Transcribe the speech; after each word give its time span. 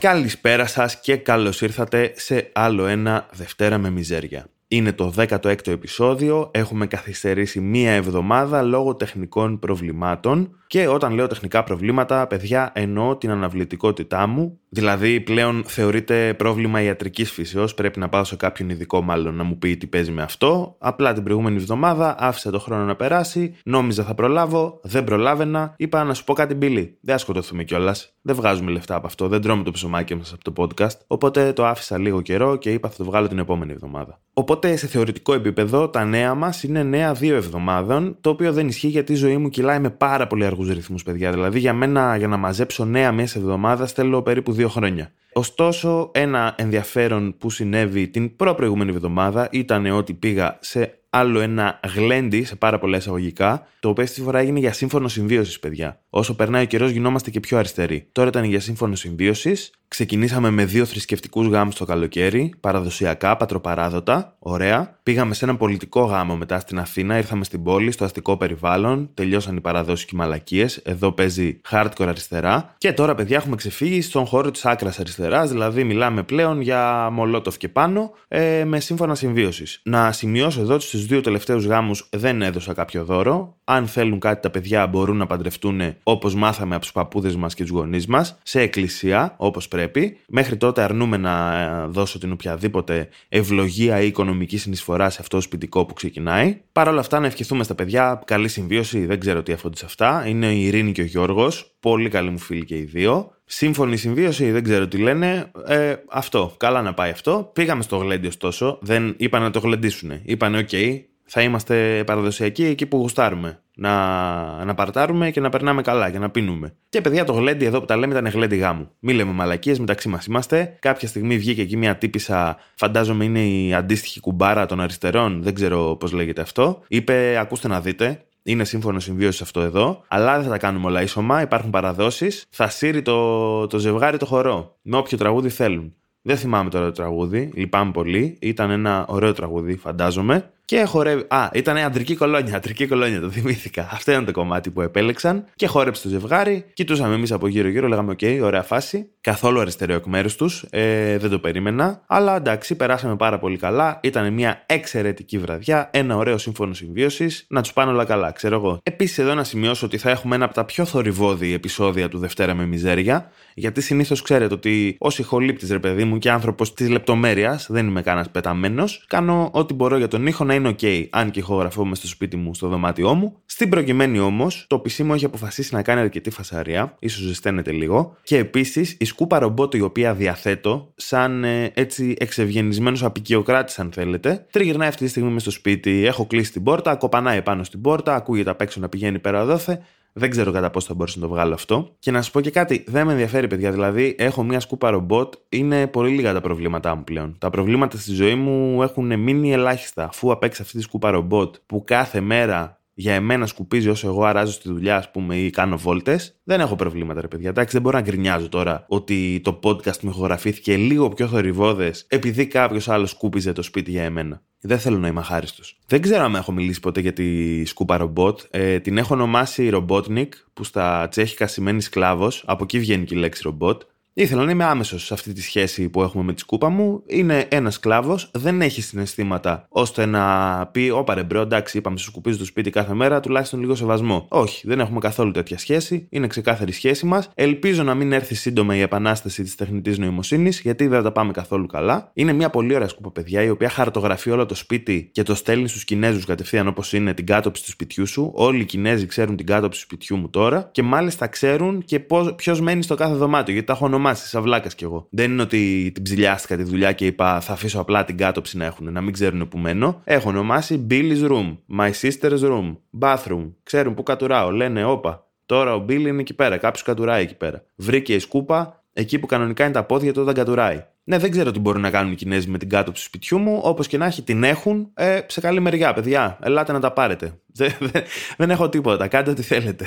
Καλησπέρα 0.00 0.66
σας 0.66 1.00
και 1.00 1.16
καλώς 1.16 1.60
ήρθατε 1.60 2.12
σε 2.16 2.50
άλλο 2.54 2.86
ένα 2.86 3.26
Δευτέρα 3.32 3.78
με 3.78 3.90
Μιζέρια. 3.90 4.46
Είναι 4.68 4.92
το 4.92 5.12
16ο 5.16 5.66
επεισόδιο, 5.66 6.50
έχουμε 6.54 6.86
καθυστερήσει 6.86 7.60
μία 7.60 7.92
εβδομάδα 7.92 8.62
λόγω 8.62 8.94
τεχνικών 8.94 9.58
προβλημάτων 9.58 10.56
και 10.66 10.88
όταν 10.88 11.12
λέω 11.12 11.26
τεχνικά 11.26 11.64
προβλήματα, 11.64 12.26
παιδιά, 12.26 12.70
εννοώ 12.74 13.16
την 13.16 13.30
αναβλητικότητά 13.30 14.26
μου. 14.26 14.60
Δηλαδή, 14.68 15.20
πλέον 15.20 15.62
θεωρείται 15.66 16.34
πρόβλημα 16.34 16.82
ιατρικής 16.82 17.30
φύσεως. 17.30 17.74
Πρέπει 17.74 17.98
να 17.98 18.08
πάω 18.08 18.24
σε 18.24 18.36
κάποιον 18.36 18.68
ειδικό, 18.70 19.02
μάλλον, 19.02 19.34
να 19.34 19.44
μου 19.44 19.58
πει 19.58 19.76
τι 19.76 19.86
παίζει 19.86 20.10
με 20.10 20.22
αυτό. 20.22 20.76
Απλά 20.78 21.12
την 21.12 21.22
προηγούμενη 21.22 21.56
εβδομάδα 21.56 22.16
άφησα 22.18 22.50
το 22.50 22.58
χρόνο 22.58 22.84
να 22.84 22.96
περάσει. 22.96 23.54
Νόμιζα 23.64 24.04
θα 24.04 24.14
προλάβω, 24.14 24.80
δεν 24.82 25.04
προλάβαινα. 25.04 25.74
Είπα 25.76 26.04
να 26.04 26.14
σου 26.14 26.24
πω 26.24 26.32
κάτι 26.32 26.54
μπιλί. 26.54 26.98
Δεν 27.00 27.18
σκοτωθούμε 27.18 27.64
κιόλας. 27.64 28.12
Δεν 28.22 28.36
βγάζουμε 28.36 28.70
λεφτά 28.70 28.94
από 28.94 29.06
αυτό. 29.06 29.28
Δεν 29.28 29.40
τρώμε 29.40 29.62
το 29.62 29.70
ψωμάκι 29.70 30.14
μας 30.14 30.32
από 30.32 30.52
το 30.52 30.62
podcast. 30.62 30.98
Οπότε 31.06 31.52
το 31.52 31.66
άφησα 31.66 31.98
λίγο 31.98 32.20
καιρό 32.20 32.56
και 32.56 32.72
είπα 32.72 32.88
θα 32.88 32.96
το 32.96 33.04
βγάλω 33.04 33.28
την 33.28 33.38
επόμενη 33.38 33.72
εβδομάδα. 33.72 34.20
Οπότε 34.32 34.76
σε 34.76 34.86
θεωρητικό 34.86 35.34
επίπεδο 35.34 35.88
τα 35.88 36.04
νέα 36.04 36.34
μας 36.34 36.62
είναι 36.62 36.82
νέα 36.82 37.12
δύο 37.12 37.36
εβδομάδων. 37.36 38.16
Το 38.20 38.30
οποίο 38.30 38.52
δεν 38.52 38.68
ισχύει 38.68 38.88
γιατί 38.88 39.12
η 39.12 39.16
ζωή 39.16 39.36
μου 39.36 39.48
κυλάει 39.48 39.78
με 39.78 39.90
πάρα 39.90 40.26
πολύ 40.26 40.44
αργούς 40.44 40.68
ρυθμούς, 40.68 41.02
παιδιά. 41.02 41.30
Δηλαδή 41.30 41.58
για 41.58 41.72
μένα 41.72 42.16
για 42.16 42.28
να 42.28 42.36
μαζέψω 42.36 42.84
νέα 42.84 43.12
μέσα 43.12 43.38
εβδομάδας 43.38 43.92
θέλω 43.92 44.22
περίπου 44.22 44.52
δύο 44.58 44.68
χρόνια. 44.68 45.12
Ωστόσο, 45.32 46.10
ένα 46.14 46.54
ενδιαφέρον 46.56 47.36
που 47.38 47.50
συνέβη 47.50 48.08
την 48.08 48.36
προ-προηγούμενη 48.36 48.90
εβδομάδα 48.90 49.48
ήταν 49.50 49.86
ότι 49.86 50.14
πήγα 50.14 50.58
σε 50.60 50.98
άλλο 51.10 51.40
ένα 51.40 51.80
γλέντι 51.94 52.44
σε 52.44 52.56
πάρα 52.56 52.78
πολλά 52.78 52.96
εισαγωγικά, 52.96 53.66
το 53.80 53.88
οποίο 53.88 54.02
αυτή 54.02 54.14
τη 54.14 54.22
φορά 54.22 54.38
έγινε 54.38 54.58
για 54.58 54.72
σύμφωνο 54.72 55.08
συμβίωσης, 55.08 55.58
παιδιά. 55.58 56.00
Όσο 56.10 56.36
περνάει 56.36 56.62
ο 56.62 56.66
καιρός, 56.66 56.90
γινόμαστε 56.90 57.30
και 57.30 57.40
πιο 57.40 57.58
αριστεροί. 57.58 58.08
Τώρα 58.12 58.28
ήταν 58.28 58.44
για 58.44 58.60
σύμφωνο 58.60 58.94
συμβίωσης. 58.94 59.70
Ξεκινήσαμε 59.88 60.50
με 60.50 60.64
δύο 60.64 60.84
θρησκευτικούς 60.84 61.46
γάμους 61.46 61.74
το 61.74 61.84
καλοκαίρι, 61.84 62.54
παραδοσιακά, 62.60 63.36
πατροπαράδοτα, 63.36 64.36
ωραία. 64.38 64.98
Πήγαμε 65.02 65.34
σε 65.34 65.44
ένα 65.44 65.56
πολιτικό 65.56 66.00
γάμο 66.04 66.36
μετά 66.36 66.58
στην 66.58 66.78
Αθήνα, 66.78 67.16
ήρθαμε 67.16 67.44
στην 67.44 67.62
πόλη, 67.62 67.90
στο 67.90 68.04
αστικό 68.04 68.36
περιβάλλον, 68.36 69.10
τελειώσαν 69.14 69.56
οι 69.56 69.60
παραδόσεις 69.60 70.04
και 70.04 70.10
οι 70.14 70.18
μαλακίες. 70.18 70.76
Εδώ 70.76 71.12
παίζει 71.12 71.60
hardcore 71.70 72.06
αριστερά. 72.06 72.74
Και 72.78 72.92
τώρα, 72.92 73.14
παιδιά, 73.14 73.36
έχουμε 73.36 73.56
ξεφύγει 73.56 74.00
στον 74.00 74.26
χώρο 74.26 74.50
της 74.50 74.64
άκρας 74.64 75.00
αριστεράς, 75.00 75.50
δηλαδή 75.50 75.84
μιλάμε 75.84 76.22
πλέον 76.22 76.60
για 76.60 77.08
μολότοφ 77.12 77.56
και 77.56 77.68
πάνω, 77.68 78.10
ε, 78.28 78.64
με 78.64 78.80
σύμφωνα 78.80 79.14
συμβίωσης. 79.14 79.80
Να 79.84 80.12
σημειώσω 80.12 80.60
εδώ 80.60 80.74
ότι 80.74 80.84
στους 80.84 81.06
δύο 81.06 81.20
τελευταίους 81.20 81.64
γάμους 81.64 82.08
δεν 82.10 82.42
έδωσα 82.42 82.72
κάποιο 82.72 83.04
δώρο. 83.04 83.57
Αν 83.70 83.86
θέλουν 83.86 84.18
κάτι 84.18 84.42
τα 84.42 84.50
παιδιά 84.50 84.86
μπορούν 84.86 85.16
να 85.16 85.26
παντρευτούν 85.26 85.80
όπως 86.02 86.34
μάθαμε 86.34 86.74
από 86.74 86.82
τους 86.82 86.92
παππούδες 86.92 87.36
μας 87.36 87.54
και 87.54 87.62
τους 87.62 87.70
γονείς 87.70 88.06
μας, 88.06 88.38
σε 88.42 88.60
εκκλησία, 88.60 89.34
όπως 89.36 89.68
πρέπει. 89.68 90.16
Μέχρι 90.28 90.56
τότε 90.56 90.82
αρνούμε 90.82 91.16
να 91.16 91.60
ε, 91.60 91.86
δώσω 91.86 92.18
την 92.18 92.32
οποιαδήποτε 92.32 93.08
ευλογία 93.28 94.00
ή 94.00 94.06
οικονομική 94.06 94.56
συνεισφορά 94.58 95.10
σε 95.10 95.18
αυτό 95.20 95.36
το 95.36 95.42
σπιτικό 95.42 95.86
που 95.86 95.94
ξεκινάει. 95.94 96.60
Παρ' 96.72 96.88
όλα 96.88 97.00
αυτά, 97.00 97.20
να 97.20 97.26
ευχηθούμε 97.26 97.64
στα 97.64 97.74
παιδιά 97.74 98.22
καλή 98.24 98.48
συμβίωση, 98.48 99.06
δεν 99.06 99.20
ξέρω 99.20 99.42
τι 99.42 99.52
αφόνται 99.52 99.76
σε 99.76 99.84
αυτά. 99.84 100.24
Είναι 100.26 100.46
η 100.46 100.64
Ειρήνη 100.64 100.92
και 100.92 101.02
ο 101.02 101.04
Γιώργος, 101.04 101.76
πολύ 101.80 102.08
καλοί 102.08 102.30
μου 102.30 102.38
φίλοι 102.38 102.64
και 102.64 102.76
οι 102.76 102.82
δύο. 102.82 103.32
Σύμφωνη 103.44 103.96
συμβίωση, 103.96 104.50
δεν 104.50 104.62
ξέρω 104.62 104.88
τι 104.88 104.98
λένε. 104.98 105.50
Ε, 105.66 105.94
αυτό, 106.10 106.54
καλά 106.56 106.82
να 106.82 106.94
πάει 106.94 107.10
αυτό. 107.10 107.50
Πήγαμε 107.52 107.82
στο 107.82 107.96
γλέντι 107.96 108.26
ωστόσο, 108.26 108.78
δεν 108.80 109.14
είπαν 109.16 109.42
να 109.42 109.50
το 109.50 109.58
γλεντήσουν. 109.58 110.20
Είπαν, 110.22 110.66
OK, 110.70 111.00
θα 111.28 111.42
είμαστε 111.42 112.02
παραδοσιακοί 112.06 112.64
εκεί 112.64 112.86
που 112.86 112.96
γουστάρουμε. 112.96 113.60
Να, 113.80 114.64
να 114.64 114.74
παρτάρουμε 114.74 115.30
και 115.30 115.40
να 115.40 115.48
περνάμε 115.48 115.82
καλά 115.82 116.10
και 116.10 116.18
να 116.18 116.30
πίνουμε. 116.30 116.74
Και 116.88 117.00
παιδιά, 117.00 117.24
το 117.24 117.32
γλέντι 117.32 117.64
εδώ 117.64 117.80
που 117.80 117.84
τα 117.84 117.96
λέμε 117.96 118.18
ήταν 118.18 118.32
γλέντι 118.32 118.56
γάμου. 118.56 118.90
Μη 118.98 119.12
λέμε 119.12 119.32
μαλακίες, 119.32 119.78
μεταξύ 119.78 120.08
μας 120.08 120.26
είμαστε. 120.26 120.76
Κάποια 120.78 121.08
στιγμή 121.08 121.38
βγήκε 121.38 121.62
εκεί 121.62 121.76
μια 121.76 121.96
τύπισσα, 121.96 122.56
φαντάζομαι 122.74 123.24
είναι 123.24 123.40
η 123.40 123.74
αντίστοιχη 123.74 124.20
κουμπάρα 124.20 124.66
των 124.66 124.80
αριστερών, 124.80 125.42
δεν 125.42 125.54
ξέρω 125.54 125.96
πώς 126.00 126.12
λέγεται 126.12 126.40
αυτό. 126.40 126.82
Είπε, 126.88 127.38
ακούστε 127.40 127.68
να 127.68 127.80
δείτε, 127.80 128.22
είναι 128.42 128.64
σύμφωνο 128.64 129.00
συμβίωσης 129.00 129.40
αυτό 129.40 129.60
εδώ, 129.60 130.04
αλλά 130.08 130.34
δεν 130.34 130.44
θα 130.44 130.50
τα 130.50 130.58
κάνουμε 130.58 130.86
όλα 130.86 131.02
ίσιωμα. 131.02 131.42
Υπάρχουν 131.42 131.70
παραδόσεις. 131.70 132.46
Θα 132.50 132.68
σύρει 132.68 133.02
το, 133.02 133.66
το 133.66 133.78
ζευγάρι 133.78 134.16
το 134.16 134.26
χορό 134.26 134.76
με 134.82 134.96
όποιο 134.96 135.18
τραγούδι 135.18 135.48
θέλουν. 135.48 135.94
Δεν 136.22 136.36
θυμάμαι 136.36 136.70
τώρα 136.70 136.84
το 136.84 136.92
τραγούδι, 136.92 137.50
λυπάμαι 137.54 137.90
πολύ. 137.90 138.38
Ήταν 138.40 138.70
ένα 138.70 139.04
ωραίο 139.08 139.32
τραγούδι, 139.32 139.76
φαντάζομαι. 139.76 140.50
Και 140.68 140.84
χορεύει. 140.84 141.24
Α, 141.28 141.48
ήταν 141.52 141.76
αντρική 141.76 142.16
κολόνια. 142.16 142.56
Αντρική 142.56 142.86
κολόνια, 142.86 143.20
το 143.20 143.30
θυμήθηκα. 143.30 143.88
Αυτό 143.92 144.10
ήταν 144.10 144.24
το 144.24 144.32
κομμάτι 144.32 144.70
που 144.70 144.80
επέλεξαν. 144.80 145.44
Και 145.56 145.66
χόρεψε 145.66 146.02
το 146.02 146.08
ζευγάρι. 146.08 146.64
Κοιτούσαμε 146.72 147.14
εμείς 147.14 147.32
από 147.32 147.48
γύρω-γύρω, 147.48 147.88
λέγαμε: 147.88 148.10
Οκ, 148.10 148.42
ωραία 148.42 148.62
φάση. 148.62 149.08
Καθόλου 149.20 149.60
αριστερό 149.60 149.94
εκ 149.94 150.04
μέρους 150.06 150.36
τους. 150.36 150.64
Ε, 150.70 151.18
δεν 151.18 151.30
το 151.30 151.38
περίμενα. 151.38 152.02
Αλλά 152.06 152.36
εντάξει, 152.36 152.74
περάσαμε 152.74 153.16
πάρα 153.16 153.38
πολύ 153.38 153.56
καλά. 153.56 154.00
Ήταν 154.02 154.32
μια 154.32 154.62
εξαιρετική 154.66 155.38
βραδιά. 155.38 155.90
Ένα 155.92 156.16
ωραίο 156.16 156.38
σύμφωνο 156.38 156.74
συμβίωσης. 156.74 157.46
Να 157.48 157.62
τους 157.62 157.72
πάνε 157.72 157.90
όλα 157.90 158.04
καλά, 158.04 158.30
ξέρω 158.30 158.54
εγώ. 158.54 158.80
Επίσης, 158.82 159.18
εδώ 159.18 159.34
να 159.34 159.44
σημειώσω 159.44 159.86
ότι 159.86 159.98
θα 159.98 160.10
έχουμε 160.10 160.34
ένα 160.34 160.44
από 160.44 160.54
τα 160.54 160.64
πιο 160.64 160.84
θορυβόδη 160.84 161.52
επεισόδια 161.52 162.08
του 162.08 162.18
Δευτέρα 162.18 162.54
με 162.54 162.66
Μιζέρια. 162.66 163.30
Γιατί 163.54 163.80
συνήθως 163.80 164.22
ξέρετε 164.22 164.54
ότι 164.54 164.96
ω 165.00 165.08
ηχολήπτη, 165.16 165.66
ρε 165.66 165.78
παιδί 165.78 166.04
μου, 166.04 166.18
και 166.18 166.30
άνθρωπος 166.30 166.74
της 166.74 166.88
λεπτομέρειας, 166.88 167.66
δεν 167.70 167.86
είμαι 167.86 168.02
κανένας 168.02 168.30
πεταμένος, 168.30 169.04
κάνω 169.06 169.50
ό,τι 169.52 169.74
μπορώ 169.74 169.96
για 169.96 170.08
τον 170.08 170.26
ήχο 170.26 170.44
να 170.44 170.56
είναι 170.58 170.74
OK, 170.80 171.06
αν 171.10 171.30
και 171.30 171.38
ηχογραφώ 171.38 171.94
στο 171.94 172.06
σπίτι 172.06 172.36
μου, 172.36 172.54
στο 172.54 172.68
δωμάτιό 172.68 173.14
μου. 173.14 173.36
Στην 173.46 173.68
προκειμένη 173.68 174.18
όμως, 174.18 174.64
το 174.68 174.76
PC 174.76 175.02
μου 175.02 175.14
έχει 175.14 175.24
αποφασίσει 175.24 175.74
να 175.74 175.82
κάνει 175.82 176.00
αρκετή 176.00 176.30
φασαρία, 176.30 176.96
ίσως 176.98 177.22
ζεσταίνεται 177.22 177.72
λίγο. 177.72 178.16
Και 178.22 178.36
επίσης 178.36 178.96
η 178.98 179.04
σκούπα 179.04 179.38
ρομπότ 179.38 179.74
η 179.74 179.80
οποία 179.80 180.14
διαθέτω, 180.14 180.92
σαν 180.96 181.44
ε, 181.44 181.70
έτσι 181.74 182.16
εξευγενισμένος 182.18 183.04
απεικιοκράτης, 183.04 183.78
αν 183.78 183.92
θέλετε, 183.92 184.46
τριγυρνάει 184.50 184.88
αυτή 184.88 185.04
τη 185.04 185.10
στιγμή 185.10 185.30
μες 185.30 185.42
στο 185.42 185.50
σπίτι. 185.50 186.06
Έχω 186.06 186.26
κλείσει 186.26 186.52
την 186.52 186.62
πόρτα, 186.62 186.96
κοπανάει 186.96 187.42
πάνω 187.42 187.64
στην 187.64 187.80
πόρτα, 187.80 188.14
ακούγεται 188.14 188.50
απ' 188.50 188.60
έξω 188.60 188.80
να 188.80 188.88
πηγαίνει 188.88 189.18
πέρα 189.18 189.44
δόθε. 189.44 189.82
Δεν 190.18 190.30
ξέρω 190.30 190.52
κατά 190.52 190.70
πώ 190.70 190.80
θα 190.80 190.94
μπορούσα 190.94 191.18
να 191.18 191.26
το 191.26 191.32
βγάλω 191.32 191.54
αυτό. 191.54 191.96
Και 191.98 192.10
να 192.10 192.22
σα 192.22 192.30
πω 192.30 192.40
και 192.40 192.50
κάτι, 192.50 192.84
δεν 192.86 193.06
με 193.06 193.12
ενδιαφέρει, 193.12 193.46
παιδιά. 193.46 193.70
Δηλαδή, 193.70 194.14
έχω 194.18 194.42
μια 194.42 194.60
σκούπα 194.60 194.90
ρομπότ, 194.90 195.34
είναι 195.48 195.86
πολύ 195.86 196.10
λίγα 196.10 196.32
τα 196.32 196.40
προβλήματά 196.40 196.94
μου 196.94 197.04
πλέον. 197.04 197.36
Τα 197.38 197.50
προβλήματα 197.50 197.98
στη 197.98 198.12
ζωή 198.12 198.34
μου 198.34 198.82
έχουν 198.82 199.18
μείνει 199.18 199.52
ελάχιστα. 199.52 200.04
Αφού 200.04 200.32
απέξα 200.32 200.62
αυτή 200.62 200.76
τη 200.76 200.82
σκούπα 200.82 201.10
ρομπότ 201.10 201.54
που 201.66 201.84
κάθε 201.86 202.20
μέρα 202.20 202.78
για 202.94 203.14
εμένα 203.14 203.46
σκουπίζει 203.46 203.88
όσο 203.88 204.08
εγώ 204.08 204.24
αράζω 204.24 204.52
στη 204.52 204.68
δουλειά, 204.68 204.96
ας 204.96 205.10
πούμε, 205.10 205.36
ή 205.36 205.50
κάνω 205.50 205.76
βόλτες, 205.76 206.40
δεν 206.44 206.60
έχω 206.60 206.76
προβλήματα, 206.76 207.20
ρε 207.20 207.28
παιδιά. 207.28 207.48
Εντάξει, 207.48 207.72
δεν 207.72 207.82
μπορώ 207.82 207.96
να 207.96 208.02
γκρινιάζω 208.02 208.48
τώρα 208.48 208.84
ότι 208.88 209.40
το 209.44 209.60
podcast 209.62 210.00
μου 210.00 210.10
ηχογραφήθηκε 210.10 210.76
λίγο 210.76 211.08
πιο 211.08 211.26
θορυβόδε 211.26 211.92
επειδή 212.08 212.46
κάποιος 212.46 212.88
άλλος 212.88 213.10
σκούπιζε 213.10 213.52
το 213.52 213.62
σπίτι 213.62 213.90
για 213.90 214.02
εμένα. 214.02 214.42
Δεν 214.60 214.78
θέλω 214.78 214.98
να 214.98 215.08
είμαι 215.08 215.20
αχάριστος. 215.20 215.78
Δεν 215.86 216.00
ξέρω 216.00 216.24
αν 216.24 216.34
έχω 216.34 216.52
μιλήσει 216.52 216.80
ποτέ 216.80 217.00
για 217.00 217.12
τη 217.12 217.64
σκούπα 217.64 217.96
ρομπότ. 217.96 218.40
Ε, 218.50 218.80
την 218.80 218.98
έχω 218.98 219.14
ονομάσει 219.14 219.70
Robotnik, 219.72 220.28
που 220.52 220.64
στα 220.64 221.08
τσέχικα 221.08 221.46
σημαίνει 221.46 221.80
σκλάβος. 221.80 222.42
Από 222.46 222.64
εκεί 222.64 222.78
βγαίνει 222.78 223.04
και 223.04 223.14
η 223.14 223.18
λέξη 223.18 223.42
ρομπότ. 223.44 223.82
Ήθελα 224.18 224.44
να 224.44 224.50
είμαι 224.50 224.64
άμεσος 224.64 225.04
σε 225.04 225.14
αυτή 225.14 225.32
τη 225.32 225.42
σχέση 225.42 225.88
που 225.88 226.02
έχουμε 226.02 226.24
με 226.24 226.32
τη 226.32 226.40
σκούπα 226.40 226.68
μου. 226.68 227.02
Είναι 227.06 227.46
ένας 227.48 227.74
σκλάβο, 227.74 228.18
δεν 228.32 228.62
έχει 228.62 228.82
συναισθήματα 228.82 229.66
ώστε 229.68 230.06
να 230.06 230.66
πει: 230.66 230.90
Ωπα 230.90 231.14
ρε 231.14 231.22
bro, 231.22 231.40
εντάξει, 231.40 231.78
είπαμε, 231.78 231.98
σου 231.98 232.04
σκουπίζει 232.04 232.38
το 232.38 232.44
σπίτι 232.44 232.70
κάθε 232.70 232.94
μέρα, 232.94 233.20
τουλάχιστον 233.20 233.60
λίγο 233.60 233.74
σεβασμό. 233.74 234.26
Όχι, 234.28 234.66
δεν 234.66 234.80
έχουμε 234.80 234.98
καθόλου 234.98 235.30
τέτοια 235.30 235.58
σχέση. 235.58 236.06
Είναι 236.10 236.26
ξεκάθαρη 236.26 236.72
σχέση 236.72 237.06
μας. 237.06 237.30
Ελπίζω 237.34 237.82
να 237.82 237.94
μην 237.94 238.12
έρθει 238.12 238.34
σύντομα 238.34 238.76
η 238.76 238.80
επανάσταση 238.80 239.42
της 239.42 239.54
τεχνητής 239.54 239.98
νοημοσύνης, 239.98 240.60
γιατί 240.60 240.86
δεν 240.86 241.02
τα 241.02 241.12
πάμε 241.12 241.32
καθόλου 241.32 241.66
καλά. 241.66 242.10
Είναι 242.12 242.32
μια 242.32 242.50
πολύ 242.50 242.74
ωραία 242.74 242.88
σκούπα, 242.88 243.10
παιδιά, 243.10 243.42
η 243.42 243.50
οποία 243.50 243.68
χαρτογραφεί 243.68 244.30
όλο 244.30 244.46
το 244.46 244.54
σπίτι 244.54 245.08
και 245.12 245.22
το 245.22 245.34
στέλνει 245.34 245.68
στους 245.68 245.84
Κινέζους 245.84 246.24
κατευθείαν 246.24 246.66
όπως 246.68 246.92
είναι 246.92 247.14
την 247.14 247.26
κάτοψη 247.26 247.64
του 247.64 247.70
σπιτιού 247.70 248.06
σου. 248.06 248.32
Όλοι 248.34 248.60
οι 248.60 248.64
Κινέζοι 248.64 249.06
ξέρουν 249.06 249.36
την 249.36 249.46
κάτωψη 249.46 249.80
του 249.80 249.84
σπιτιού 249.84 250.16
μου 250.16 250.30
τώρα 250.30 250.68
και 250.72 250.82
μάλιστα 250.82 251.26
ξέρουν 251.26 251.84
και 251.84 252.00
ποιος 252.36 252.60
μένει 252.60 252.82
στο 252.82 252.94
κάθε 252.94 253.14
δωμάτιο, 253.14 253.52
γιατί 253.52 253.66
τα 253.66 253.72
έχω 253.72 253.84
ονομάσει 253.84 254.06
ονομάσει, 254.08 254.28
σαν 254.28 254.42
βλάκας 254.42 254.74
κι 254.74 254.84
εγώ. 254.84 255.06
Δεν 255.10 255.30
είναι 255.30 255.42
ότι 255.42 255.90
την 255.94 256.02
ψηλιάστηκα 256.02 256.56
τη 256.56 256.62
δουλειά 256.62 256.92
και 256.92 257.06
είπα 257.06 257.40
θα 257.40 257.52
αφήσω 257.52 257.80
απλά 257.80 258.04
την 258.04 258.16
κάτωψη 258.16 258.56
να 258.56 258.64
έχουν, 258.64 258.92
να 258.92 259.00
μην 259.00 259.12
ξέρουν 259.12 259.48
που 259.48 259.58
μένω. 259.58 260.00
Έχω 260.04 260.28
ονομάσει 260.28 260.86
Billy's 260.90 261.30
Room, 261.30 261.56
My 261.78 261.90
Sister's 262.00 262.40
Room, 262.40 262.76
Bathroom. 263.00 263.52
Ξέρουν 263.62 263.94
που 263.94 264.02
κατουράω. 264.02 264.50
Λένε, 264.50 264.84
όπα. 264.84 265.26
Τώρα 265.46 265.74
ο 265.74 265.84
Billy 265.88 266.06
είναι 266.06 266.20
εκεί 266.20 266.34
πέρα, 266.34 266.56
κάποιος 266.56 266.82
κατουράει 266.82 267.22
εκεί 267.22 267.34
πέρα. 267.34 267.64
Βρήκε 267.74 268.14
η 268.14 268.18
σκούπα 268.18 268.84
εκεί 268.92 269.18
που 269.18 269.26
κανονικά 269.26 269.64
είναι 269.64 269.72
τα 269.72 269.84
πόδια 269.84 270.12
του 270.12 270.22
όταν 270.22 270.34
κατουράει. 270.34 270.84
Ναι, 271.04 271.18
δεν 271.18 271.30
ξέρω 271.30 271.50
τι 271.50 271.58
μπορούν 271.58 271.80
να 271.80 271.90
κάνουν 271.90 272.12
οι 272.12 272.14
Κινέζοι 272.14 272.48
με 272.48 272.58
την 272.58 272.68
κάτωψη 272.68 273.02
του 273.02 273.08
σπιτιού 273.08 273.38
μου. 273.38 273.60
Όπως 273.62 273.86
και 273.86 273.98
να 273.98 274.06
έχει, 274.06 274.22
την 274.22 274.44
έχουν 274.44 274.90
ε, 274.94 275.20
σε 275.26 275.40
καλή 275.40 275.60
μεριά, 275.60 275.92
παιδιά. 275.92 276.38
Ελάτε 276.42 276.72
να 276.72 276.80
τα 276.80 276.92
πάρετε. 276.92 277.32
Δεν, 277.58 277.72
δεν, 277.78 278.02
δεν 278.36 278.50
έχω 278.50 278.68
τίποτα. 278.68 279.08
Κάντε 279.08 279.30
ό,τι 279.30 279.42
θέλετε. 279.42 279.86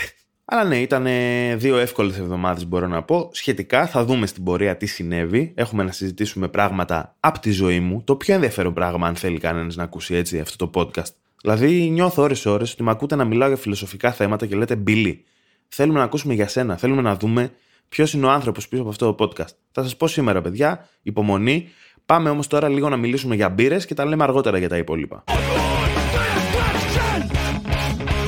Αλλά 0.53 0.63
ναι, 0.63 0.77
ήταν 0.77 1.07
δύο 1.59 1.77
εύκολες 1.77 2.17
εβδομάδες, 2.17 2.67
μπορώ 2.67 2.87
να 2.87 3.03
πω. 3.03 3.29
Σχετικά, 3.31 3.87
θα 3.87 4.05
δούμε 4.05 4.25
στην 4.25 4.43
πορεία 4.43 4.77
τι 4.77 4.85
συνέβη. 4.85 5.51
Έχουμε 5.55 5.83
να 5.83 5.91
συζητήσουμε 5.91 6.47
πράγματα 6.47 7.15
από 7.19 7.39
τη 7.39 7.51
ζωή 7.51 7.79
μου. 7.79 8.03
Το 8.03 8.15
πιο 8.15 8.33
ενδιαφέρον 8.33 8.73
πράγμα, 8.73 9.07
αν 9.07 9.15
θέλει 9.15 9.37
κανένας 9.37 9.75
να 9.75 9.83
ακούσει 9.83 10.15
έτσι 10.15 10.39
αυτό 10.39 10.67
το 10.67 10.81
podcast. 10.81 11.11
Δηλαδή, 11.41 11.89
νιώθω 11.89 12.21
ώρε-ώρε 12.21 12.63
ότι 12.63 12.83
με 12.83 12.91
ακούτε 12.91 13.15
να 13.15 13.25
μιλάω 13.25 13.47
για 13.47 13.57
φιλοσοφικά 13.57 14.11
θέματα 14.11 14.45
και 14.45 14.55
λέτε 14.55 14.75
Μπιλί. 14.75 15.23
Θέλουμε 15.67 15.99
να 15.99 16.05
ακούσουμε 16.05 16.33
για 16.33 16.47
σένα. 16.47 16.77
Θέλουμε 16.77 17.01
να 17.01 17.15
δούμε 17.15 17.51
ποιος 17.89 18.13
είναι 18.13 18.25
ο 18.25 18.29
άνθρωπος 18.29 18.67
πίσω 18.67 18.81
από 18.81 18.91
αυτό 18.91 19.13
το 19.13 19.25
podcast. 19.25 19.55
Θα 19.71 19.83
σας 19.83 19.95
πω 19.95 20.07
σήμερα, 20.07 20.41
παιδιά, 20.41 20.89
υπομονή. 21.01 21.69
Πάμε 22.05 22.29
όμως 22.29 22.47
τώρα 22.47 22.69
λίγο 22.69 22.89
να 22.89 22.97
μιλήσουμε 22.97 23.35
για 23.35 23.49
μπύρες 23.49 23.85
και 23.85 23.93
τα 23.93 24.05
λέμε 24.05 24.23
αργότερα 24.23 24.57
για 24.57 24.69
τα 24.69 24.77
υπόλοιπα. 24.77 25.23